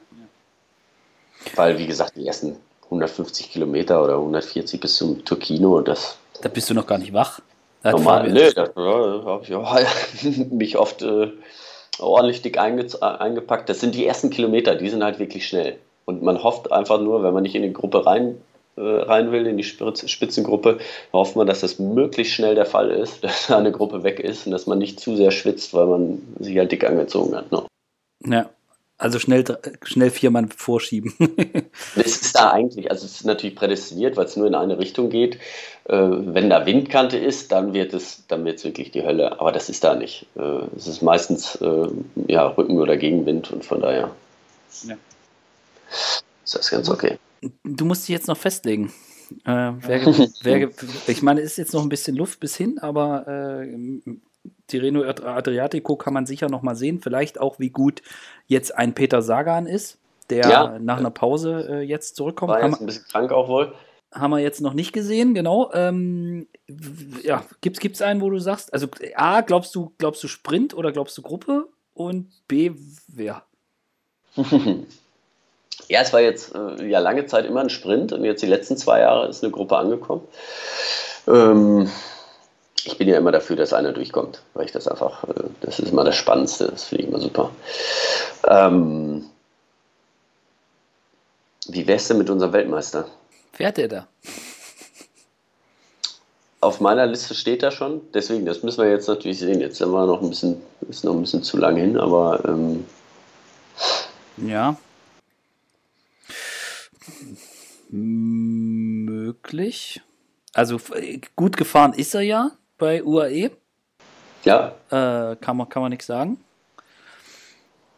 Weil, 1.54 1.78
wie 1.78 1.86
gesagt, 1.86 2.16
die 2.16 2.26
ersten 2.26 2.56
150 2.84 3.50
Kilometer 3.50 4.02
oder 4.02 4.16
140 4.16 4.80
bis 4.80 4.96
zum 4.96 5.24
Turkino, 5.24 5.80
das. 5.80 6.18
Da 6.42 6.48
bist 6.48 6.68
du 6.68 6.74
noch 6.74 6.86
gar 6.86 6.98
nicht 6.98 7.12
wach. 7.12 7.40
Normal, 7.84 8.30
nee, 8.30 8.50
da 8.52 8.64
ja, 8.76 9.24
habe 9.24 9.42
ich 9.44 9.54
auch 9.54 9.76
mich 10.50 10.76
oft 10.76 11.02
äh, 11.02 11.32
ordentlich 11.98 12.42
dick 12.42 12.58
einge 12.58 12.86
eingepackt. 13.00 13.68
Das 13.68 13.80
sind 13.80 13.94
die 13.94 14.06
ersten 14.06 14.30
Kilometer, 14.30 14.76
die 14.76 14.88
sind 14.88 15.02
halt 15.02 15.18
wirklich 15.18 15.48
schnell. 15.48 15.78
Und 16.04 16.22
man 16.22 16.42
hofft 16.42 16.70
einfach 16.70 17.00
nur, 17.00 17.22
wenn 17.22 17.34
man 17.34 17.42
nicht 17.42 17.54
in 17.54 17.62
die 17.62 17.72
Gruppe 17.72 18.06
rein, 18.06 18.40
äh, 18.76 18.80
rein 18.80 19.32
will, 19.32 19.46
in 19.46 19.56
die 19.56 19.64
Spitzengruppe, 19.64 20.78
hofft 21.12 21.36
man, 21.36 21.46
dass 21.46 21.60
das 21.60 21.78
möglichst 21.78 22.34
schnell 22.34 22.54
der 22.54 22.66
Fall 22.66 22.90
ist, 22.90 23.24
dass 23.24 23.48
da 23.48 23.58
eine 23.58 23.72
Gruppe 23.72 24.04
weg 24.04 24.20
ist 24.20 24.46
und 24.46 24.52
dass 24.52 24.66
man 24.66 24.78
nicht 24.78 25.00
zu 25.00 25.16
sehr 25.16 25.30
schwitzt, 25.30 25.74
weil 25.74 25.86
man 25.86 26.22
sich 26.38 26.56
halt 26.58 26.70
dick 26.70 26.84
angezogen 26.84 27.34
hat. 27.34 27.50
Ne? 27.50 27.64
Ja, 28.24 28.50
also 29.02 29.18
schnell, 29.18 29.44
schnell 29.82 30.10
vier 30.10 30.30
Mann 30.30 30.48
vorschieben. 30.48 31.12
es 31.96 32.22
ist 32.22 32.36
da 32.36 32.52
eigentlich, 32.52 32.88
also 32.88 33.04
es 33.04 33.16
ist 33.16 33.26
natürlich 33.26 33.56
prädestiniert, 33.56 34.16
weil 34.16 34.26
es 34.26 34.36
nur 34.36 34.46
in 34.46 34.54
eine 34.54 34.78
Richtung 34.78 35.10
geht. 35.10 35.38
Äh, 35.84 35.96
wenn 35.96 36.48
da 36.48 36.64
Windkante 36.64 37.18
ist, 37.18 37.50
dann 37.50 37.72
wird 37.72 37.92
es, 37.92 38.26
dann 38.28 38.44
wird 38.44 38.58
es 38.58 38.64
wirklich 38.64 38.90
die 38.92 39.02
Hölle. 39.02 39.40
Aber 39.40 39.52
das 39.52 39.68
ist 39.68 39.82
da 39.82 39.94
nicht. 39.94 40.26
Äh, 40.36 40.64
es 40.76 40.86
ist 40.86 41.02
meistens 41.02 41.56
äh, 41.56 41.88
ja, 42.28 42.46
Rücken- 42.46 42.78
oder 42.78 42.96
Gegenwind 42.96 43.50
und 43.50 43.64
von 43.64 43.80
daher 43.80 44.10
ja. 44.84 44.96
ist 45.90 46.54
das 46.54 46.70
ganz 46.70 46.88
okay. 46.88 47.18
Du 47.64 47.84
musst 47.84 48.06
dich 48.06 48.12
jetzt 48.12 48.28
noch 48.28 48.36
festlegen. 48.36 48.92
Äh, 49.44 49.72
wer, 49.80 50.06
wer, 50.42 50.70
ich 51.08 51.22
meine, 51.22 51.40
es 51.40 51.52
ist 51.52 51.56
jetzt 51.56 51.74
noch 51.74 51.82
ein 51.82 51.88
bisschen 51.88 52.16
Luft 52.16 52.38
bis 52.38 52.54
hin, 52.56 52.78
aber 52.78 53.26
äh, 53.62 54.00
Tirreno 54.68 55.02
Adriatico 55.02 55.96
kann 55.96 56.14
man 56.14 56.26
sicher 56.26 56.48
noch 56.48 56.62
mal 56.62 56.76
sehen. 56.76 57.00
Vielleicht 57.00 57.40
auch, 57.40 57.58
wie 57.58 57.70
gut 57.70 58.02
jetzt 58.46 58.76
ein 58.76 58.94
Peter 58.94 59.20
Sagan 59.22 59.66
ist, 59.66 59.98
der 60.30 60.48
ja. 60.48 60.78
nach 60.78 60.98
einer 60.98 61.10
Pause 61.10 61.66
äh, 61.68 61.80
jetzt 61.80 62.16
zurückkommt. 62.16 62.52
War 62.52 62.64
jetzt 62.64 62.80
ein 62.80 62.86
bisschen 62.86 63.04
krank 63.10 63.32
auch 63.32 63.48
wohl. 63.48 63.74
Haben 64.12 64.30
wir 64.30 64.40
jetzt 64.40 64.60
noch 64.60 64.74
nicht 64.74 64.92
gesehen, 64.92 65.34
genau. 65.34 65.72
Ähm, 65.72 66.46
ja, 67.22 67.44
gibt 67.60 67.82
es 67.82 68.02
einen, 68.02 68.20
wo 68.20 68.28
du 68.28 68.38
sagst, 68.38 68.72
also 68.72 68.86
A, 69.16 69.40
glaubst 69.40 69.74
du, 69.74 69.94
glaubst 69.98 70.22
du 70.22 70.28
Sprint 70.28 70.74
oder 70.74 70.92
glaubst 70.92 71.16
du 71.16 71.22
Gruppe? 71.22 71.68
Und 71.94 72.30
B, 72.46 72.72
wer? 73.08 73.44
ja, 75.88 76.00
es 76.00 76.12
war 76.12 76.20
jetzt 76.20 76.54
äh, 76.54 76.86
ja 76.86 76.98
lange 76.98 77.26
Zeit 77.26 77.46
immer 77.46 77.60
ein 77.60 77.70
Sprint 77.70 78.12
und 78.12 78.24
jetzt 78.24 78.42
die 78.42 78.46
letzten 78.46 78.76
zwei 78.76 79.00
Jahre 79.00 79.28
ist 79.28 79.42
eine 79.42 79.52
Gruppe 79.52 79.76
angekommen. 79.76 80.26
Ähm, 81.26 81.90
ich 82.84 82.98
bin 82.98 83.08
ja 83.08 83.16
immer 83.16 83.32
dafür, 83.32 83.56
dass 83.56 83.72
einer 83.72 83.92
durchkommt, 83.92 84.42
weil 84.54 84.64
ich 84.64 84.72
das 84.72 84.88
einfach, 84.88 85.24
äh, 85.24 85.44
das 85.60 85.78
ist 85.78 85.90
immer 85.90 86.04
das 86.04 86.16
Spannendste, 86.16 86.66
das 86.66 86.84
finde 86.84 87.04
ich 87.04 87.08
immer 87.08 87.20
super. 87.20 87.50
Ähm, 88.46 89.26
wie 91.68 91.86
wär's 91.86 92.08
denn 92.08 92.18
mit 92.18 92.30
unserem 92.30 92.52
Weltmeister? 92.52 93.06
Fährt 93.52 93.78
er 93.78 93.88
da? 93.88 94.08
Auf 96.60 96.80
meiner 96.80 97.06
Liste 97.06 97.34
steht 97.34 97.62
er 97.62 97.72
schon, 97.72 98.00
deswegen, 98.14 98.46
das 98.46 98.62
müssen 98.62 98.84
wir 98.84 98.90
jetzt 98.90 99.08
natürlich 99.08 99.38
sehen. 99.40 99.60
Jetzt 99.60 99.78
sind 99.78 99.90
wir 99.90 100.06
noch 100.06 100.22
ein 100.22 100.28
bisschen, 100.28 100.62
ist 100.88 101.04
noch 101.04 101.12
ein 101.12 101.20
bisschen 101.20 101.42
zu 101.42 101.56
lang 101.56 101.76
hin, 101.76 101.98
aber 101.98 102.44
ähm, 102.46 102.84
ja. 104.36 104.76
Möglich. 107.90 109.32
Also 110.54 110.78
gut 111.34 111.56
gefahren 111.56 111.94
ist 111.94 112.14
er 112.14 112.22
ja 112.22 112.52
bei 112.78 113.02
UAE. 113.02 113.50
Ja. 114.44 114.74
Äh, 114.90 115.36
kann 115.36 115.56
man, 115.56 115.68
kann 115.68 115.82
man 115.82 115.90
nichts 115.90 116.06
sagen. 116.06 116.38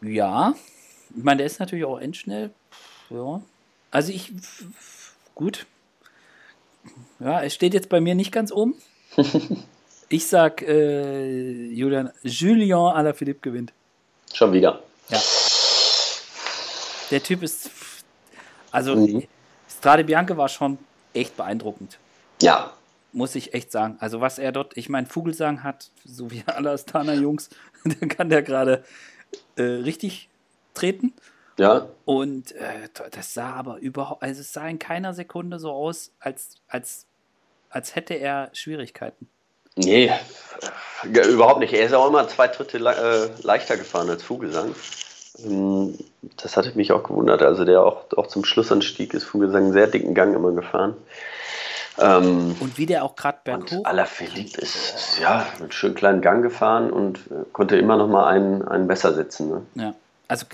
Ja. 0.00 0.54
Ich 1.16 1.22
meine, 1.22 1.38
der 1.38 1.46
ist 1.46 1.60
natürlich 1.60 1.84
auch 1.84 1.98
endschnell. 1.98 2.50
Ja. 3.10 3.40
Also 3.90 4.12
ich. 4.12 4.32
Gut. 5.34 5.66
Ja, 7.20 7.42
es 7.42 7.54
steht 7.54 7.74
jetzt 7.74 7.88
bei 7.88 8.00
mir 8.00 8.14
nicht 8.14 8.32
ganz 8.32 8.52
oben. 8.52 8.74
ich 10.08 10.26
sag, 10.26 10.62
äh, 10.62 11.66
Julian, 11.68 12.10
Julien 12.22 12.78
Alaphilippe 12.78 13.40
gewinnt. 13.40 13.72
Schon 14.32 14.52
wieder. 14.52 14.82
Ja. 15.08 15.20
Der 17.10 17.22
Typ 17.22 17.42
ist. 17.42 17.70
Also, 18.70 18.96
mhm. 18.96 19.24
Strade 19.68 20.04
Bianca 20.04 20.36
war 20.36 20.48
schon 20.48 20.78
echt 21.12 21.36
beeindruckend. 21.36 21.98
Ja, 22.42 22.72
muss 23.14 23.34
ich 23.34 23.54
echt 23.54 23.70
sagen. 23.72 23.96
Also 24.00 24.20
was 24.20 24.38
er 24.38 24.52
dort, 24.52 24.76
ich 24.76 24.88
meine, 24.88 25.06
Vogelsang 25.06 25.62
hat, 25.62 25.90
so 26.04 26.30
wie 26.30 26.42
alle 26.46 26.70
Astana-Jungs, 26.70 27.48
dann 27.84 28.08
kann 28.08 28.28
der 28.28 28.42
gerade 28.42 28.84
äh, 29.56 29.62
richtig 29.62 30.28
treten. 30.74 31.14
Ja. 31.56 31.86
Und 32.04 32.52
äh, 32.52 32.88
das 33.10 33.34
sah 33.34 33.52
aber 33.52 33.78
überhaupt, 33.78 34.22
also 34.22 34.40
es 34.40 34.52
sah 34.52 34.66
in 34.68 34.78
keiner 34.78 35.14
Sekunde 35.14 35.58
so 35.58 35.70
aus, 35.70 36.10
als, 36.20 36.56
als, 36.68 37.06
als 37.70 37.94
hätte 37.94 38.14
er 38.14 38.50
Schwierigkeiten. 38.52 39.28
Nee, 39.76 40.10
ja, 41.12 41.26
überhaupt 41.26 41.60
nicht. 41.60 41.72
Er 41.72 41.84
ist 41.84 41.94
auch 41.94 42.08
immer 42.08 42.28
zwei 42.28 42.48
Drittel 42.48 42.82
le 42.82 42.92
äh, 42.92 43.42
leichter 43.42 43.76
gefahren 43.76 44.08
als 44.08 44.22
Vogelsang. 44.22 44.74
Ähm, 45.44 45.98
das 46.36 46.56
hatte 46.56 46.72
mich 46.76 46.92
auch 46.92 47.02
gewundert. 47.02 47.42
Also 47.42 47.64
der 47.64 47.82
auch, 47.82 48.04
auch 48.16 48.28
zum 48.28 48.44
Schlussanstieg 48.44 49.14
ist 49.14 49.24
Vogelsang 49.24 49.64
einen 49.64 49.72
sehr 49.72 49.88
dicken 49.88 50.14
Gang 50.14 50.34
immer 50.34 50.52
gefahren. 50.52 50.94
Ähm, 51.98 52.56
und 52.60 52.78
wie 52.78 52.86
der 52.86 53.04
auch 53.04 53.16
gerade 53.16 53.38
berghoch. 53.44 53.84
Alaphilippe 53.84 54.60
ist 54.60 55.18
ja 55.20 55.46
einen 55.60 55.70
schönen 55.70 55.94
kleinen 55.94 56.20
Gang 56.20 56.42
gefahren 56.42 56.90
und 56.90 57.18
äh, 57.30 57.44
konnte 57.52 57.76
immer 57.76 57.96
noch 57.96 58.08
mal 58.08 58.26
einen, 58.26 58.66
einen 58.66 58.86
besser 58.86 59.14
sitzen. 59.14 59.48
Ne? 59.48 59.62
Ja. 59.74 59.94
Also 60.26 60.46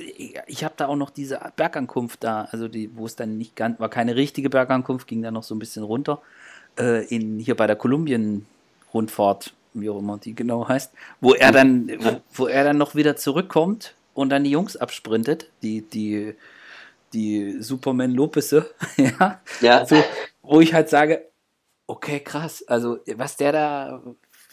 ich 0.46 0.64
habe 0.64 0.74
da 0.76 0.88
auch 0.88 0.96
noch 0.96 1.10
diese 1.10 1.40
Bergankunft 1.56 2.24
da, 2.24 2.48
also 2.50 2.66
die, 2.66 2.90
wo 2.96 3.06
es 3.06 3.14
dann 3.14 3.38
nicht 3.38 3.54
ganz, 3.54 3.78
war 3.78 3.88
keine 3.88 4.16
richtige 4.16 4.50
Bergankunft, 4.50 5.06
ging 5.06 5.22
dann 5.22 5.34
noch 5.34 5.44
so 5.44 5.54
ein 5.54 5.60
bisschen 5.60 5.84
runter. 5.84 6.20
Äh, 6.78 7.04
in, 7.06 7.38
hier 7.38 7.56
bei 7.56 7.66
der 7.66 7.76
Kolumbien-Rundfahrt, 7.76 9.54
wie 9.74 9.88
auch 9.90 9.98
immer 9.98 10.18
die 10.18 10.34
genau 10.34 10.68
heißt, 10.68 10.92
wo 11.20 11.34
er 11.34 11.52
dann, 11.52 11.88
wo, 11.98 12.20
wo 12.32 12.46
er 12.46 12.64
dann 12.64 12.78
noch 12.78 12.94
wieder 12.94 13.16
zurückkommt 13.16 13.94
und 14.14 14.30
dann 14.30 14.44
die 14.44 14.50
Jungs 14.50 14.76
absprintet, 14.76 15.50
die, 15.62 15.82
die, 15.82 16.34
die 17.12 17.62
Superman 17.62 18.12
Lopese, 18.12 18.70
ja, 18.96 19.40
ja. 19.60 19.86
So, 19.86 20.02
wo 20.42 20.60
ich 20.60 20.74
halt 20.74 20.88
sage, 20.88 21.26
okay, 21.86 22.20
krass. 22.20 22.64
Also, 22.66 22.98
was 23.14 23.36
der 23.36 23.52
da, 23.52 24.02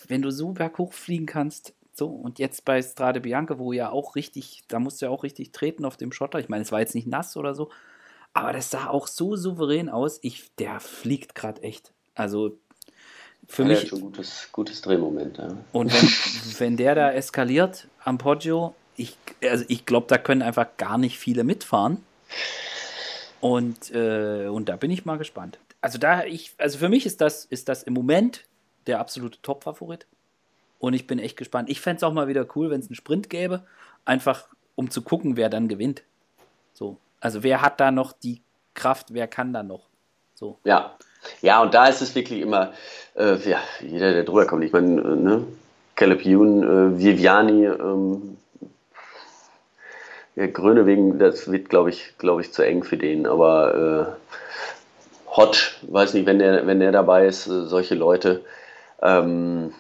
wenn 0.07 0.21
du 0.21 0.31
so 0.31 0.51
berghoch 0.51 0.93
fliegen 0.93 1.25
kannst, 1.25 1.73
so, 1.97 2.07
und 2.07 2.39
jetzt 2.39 2.65
bei 2.65 2.81
Strade 2.81 3.21
Bianca, 3.21 3.57
wo 3.57 3.73
ja 3.73 3.89
auch 3.89 4.15
richtig, 4.15 4.63
da 4.67 4.79
musst 4.79 5.01
du 5.01 5.07
ja 5.07 5.11
auch 5.11 5.23
richtig 5.23 5.51
treten 5.51 5.85
auf 5.85 5.97
dem 5.97 6.11
Schotter. 6.11 6.39
Ich 6.39 6.49
meine, 6.49 6.63
es 6.63 6.71
war 6.71 6.79
jetzt 6.79 6.95
nicht 6.95 7.07
nass 7.07 7.37
oder 7.37 7.55
so, 7.55 7.69
aber 8.33 8.53
das 8.53 8.69
sah 8.69 8.87
auch 8.87 9.07
so 9.07 9.35
souverän 9.35 9.89
aus. 9.89 10.19
Ich, 10.21 10.53
der 10.55 10.79
fliegt 10.79 11.35
gerade 11.35 11.63
echt. 11.63 11.91
Also, 12.15 12.57
für 13.47 13.63
ja, 13.63 13.69
mich. 13.69 13.89
schon 13.89 14.01
gutes, 14.01 14.49
gutes 14.51 14.81
Drehmoment, 14.81 15.37
ja. 15.37 15.57
Und 15.71 15.93
wenn, 15.93 16.09
wenn 16.59 16.77
der 16.77 16.95
da 16.95 17.11
eskaliert 17.11 17.87
am 18.03 18.17
Poggio, 18.17 18.75
ich, 18.95 19.17
also 19.41 19.65
ich 19.67 19.85
glaube, 19.85 20.07
da 20.07 20.17
können 20.17 20.41
einfach 20.41 20.67
gar 20.77 20.97
nicht 20.97 21.17
viele 21.17 21.43
mitfahren. 21.43 22.03
Und, 23.39 23.91
äh, 23.91 24.47
und 24.47 24.67
da 24.67 24.75
bin 24.75 24.89
ich 24.89 25.05
mal 25.05 25.17
gespannt 25.17 25.59
also 25.81 25.97
da 25.97 26.23
ich, 26.25 26.53
also 26.57 26.77
für 26.77 26.89
mich 26.89 27.05
ist 27.05 27.21
das, 27.21 27.45
ist 27.45 27.69
das 27.69 27.83
im 27.83 27.93
Moment 27.93 28.43
der 28.87 28.99
absolute 28.99 29.41
Top-Favorit. 29.41 30.05
Und 30.79 30.93
ich 30.93 31.07
bin 31.07 31.19
echt 31.19 31.37
gespannt. 31.37 31.69
Ich 31.69 31.81
fände 31.81 31.97
es 31.97 32.03
auch 32.03 32.13
mal 32.13 32.27
wieder 32.27 32.45
cool, 32.55 32.69
wenn 32.69 32.79
es 32.79 32.87
einen 32.87 32.95
Sprint 32.95 33.29
gäbe, 33.29 33.63
einfach 34.05 34.47
um 34.75 34.89
zu 34.91 35.01
gucken, 35.01 35.37
wer 35.37 35.49
dann 35.49 35.67
gewinnt. 35.67 36.03
So. 36.73 36.97
Also 37.19 37.43
wer 37.43 37.61
hat 37.61 37.79
da 37.79 37.91
noch 37.91 38.13
die 38.13 38.41
Kraft, 38.73 39.13
wer 39.13 39.27
kann 39.27 39.53
da 39.53 39.63
noch? 39.63 39.87
So. 40.35 40.59
Ja. 40.63 40.95
Ja, 41.41 41.61
und 41.61 41.73
da 41.73 41.87
ist 41.87 42.01
es 42.01 42.13
wirklich 42.15 42.41
immer, 42.41 42.73
äh, 43.15 43.35
ja, 43.49 43.59
jeder, 43.81 44.13
der 44.13 44.23
drüber 44.23 44.45
kommt. 44.45 44.63
Ich 44.63 44.71
meine, 44.71 45.01
äh, 45.01 45.15
ne? 45.15 45.43
Caleb 45.95 46.23
Youn, 46.23 46.63
äh, 46.63 46.99
Viviani, 46.99 47.65
ähm, 47.65 48.37
ja, 50.35 50.45
Gröne 50.45 50.85
wegen, 50.85 51.17
das 51.17 51.51
wird, 51.51 51.69
glaube 51.69 51.89
ich, 51.89 52.13
glaube 52.19 52.41
ich, 52.41 52.53
zu 52.53 52.61
eng 52.61 52.83
für 52.83 52.97
den. 52.97 53.25
Aber 53.25 54.15
äh, 54.15 55.31
Hot, 55.35 55.77
weiß 55.81 56.13
nicht, 56.13 56.27
wenn 56.27 56.39
der, 56.39 56.67
wenn 56.67 56.79
der 56.79 56.91
dabei 56.91 57.25
ist, 57.25 57.47
äh, 57.47 57.65
solche 57.65 57.95
Leute, 57.95 58.43
ähm, 59.01 59.73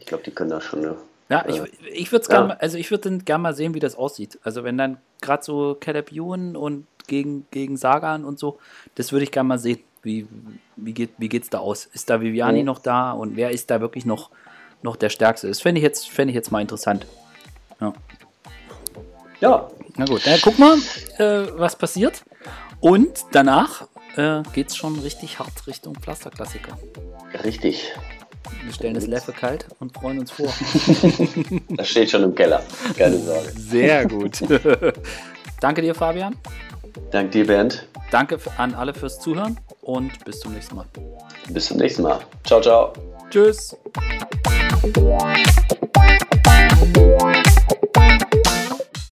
ich 0.00 0.06
glaube, 0.06 0.24
die 0.24 0.32
können 0.32 0.50
da 0.50 0.60
schon 0.60 0.80
eine 0.80 0.96
ja, 1.30 1.44
ich, 1.46 1.62
ich 1.92 2.10
würde 2.10 2.26
ja. 2.28 2.48
also 2.58 2.76
ich 2.76 2.90
würde 2.90 3.18
gerne 3.18 3.42
mal 3.42 3.54
sehen, 3.54 3.72
wie 3.72 3.78
das 3.78 3.94
aussieht. 3.94 4.40
Also 4.42 4.64
wenn 4.64 4.76
dann 4.76 4.98
gerade 5.20 5.44
so 5.44 5.76
Caleb 5.78 6.10
Ewan 6.10 6.56
und 6.56 6.88
gegen, 7.06 7.46
gegen 7.52 7.76
Sagan 7.76 8.24
und 8.24 8.40
so, 8.40 8.58
das 8.96 9.12
würde 9.12 9.22
ich 9.22 9.30
gerne 9.30 9.48
mal 9.48 9.58
sehen. 9.58 9.78
Wie, 10.02 10.26
wie, 10.74 10.92
geht, 10.92 11.10
wie 11.18 11.28
geht's 11.28 11.48
da 11.48 11.58
aus? 11.58 11.86
Ist 11.92 12.10
da 12.10 12.20
Viviani 12.20 12.60
mhm. 12.60 12.66
noch 12.66 12.80
da 12.80 13.12
und 13.12 13.36
wer 13.36 13.50
ist 13.50 13.70
da 13.70 13.80
wirklich 13.80 14.06
noch, 14.06 14.30
noch 14.82 14.96
der 14.96 15.08
Stärkste? 15.08 15.46
Das 15.46 15.60
fände 15.60 15.78
ich, 15.78 15.84
jetzt, 15.84 16.08
ich 16.30 16.34
jetzt 16.34 16.50
mal 16.50 16.62
interessant. 16.62 17.06
Ja. 17.80 17.92
Ja. 19.40 19.70
Na 19.96 20.06
gut, 20.06 20.26
dann 20.26 20.40
guck 20.42 20.58
mal, 20.58 20.78
äh, 21.18 21.46
was 21.56 21.76
passiert. 21.76 22.24
Und 22.80 23.26
danach 23.32 23.86
äh, 24.16 24.42
es 24.56 24.76
schon 24.76 24.98
richtig 24.98 25.38
hart 25.38 25.66
Richtung 25.66 25.94
Pflasterklassiker. 25.94 26.76
Richtig. 27.44 27.92
Wir 28.62 28.72
stellen 28.72 28.94
das 28.94 29.06
Leffe 29.06 29.32
kalt 29.32 29.66
und 29.78 29.92
freuen 29.92 30.18
uns 30.18 30.30
vor. 30.30 30.46
das 31.70 31.88
steht 31.88 32.10
schon 32.10 32.22
im 32.22 32.34
Keller. 32.34 32.62
Keine 32.96 33.18
Sorge. 33.18 33.50
Sehr 33.56 34.06
gut. 34.06 34.40
Danke 35.60 35.82
dir, 35.82 35.94
Fabian. 35.94 36.36
Danke 37.10 37.30
dir, 37.30 37.46
Bernd. 37.46 37.86
Danke 38.10 38.38
an 38.56 38.74
alle 38.74 38.94
fürs 38.94 39.20
Zuhören 39.20 39.58
und 39.82 40.24
bis 40.24 40.40
zum 40.40 40.54
nächsten 40.54 40.76
Mal. 40.76 40.86
Bis 41.50 41.66
zum 41.66 41.76
nächsten 41.76 42.02
Mal. 42.02 42.20
Ciao, 42.44 42.60
ciao. 42.60 42.92
Tschüss. 43.30 43.76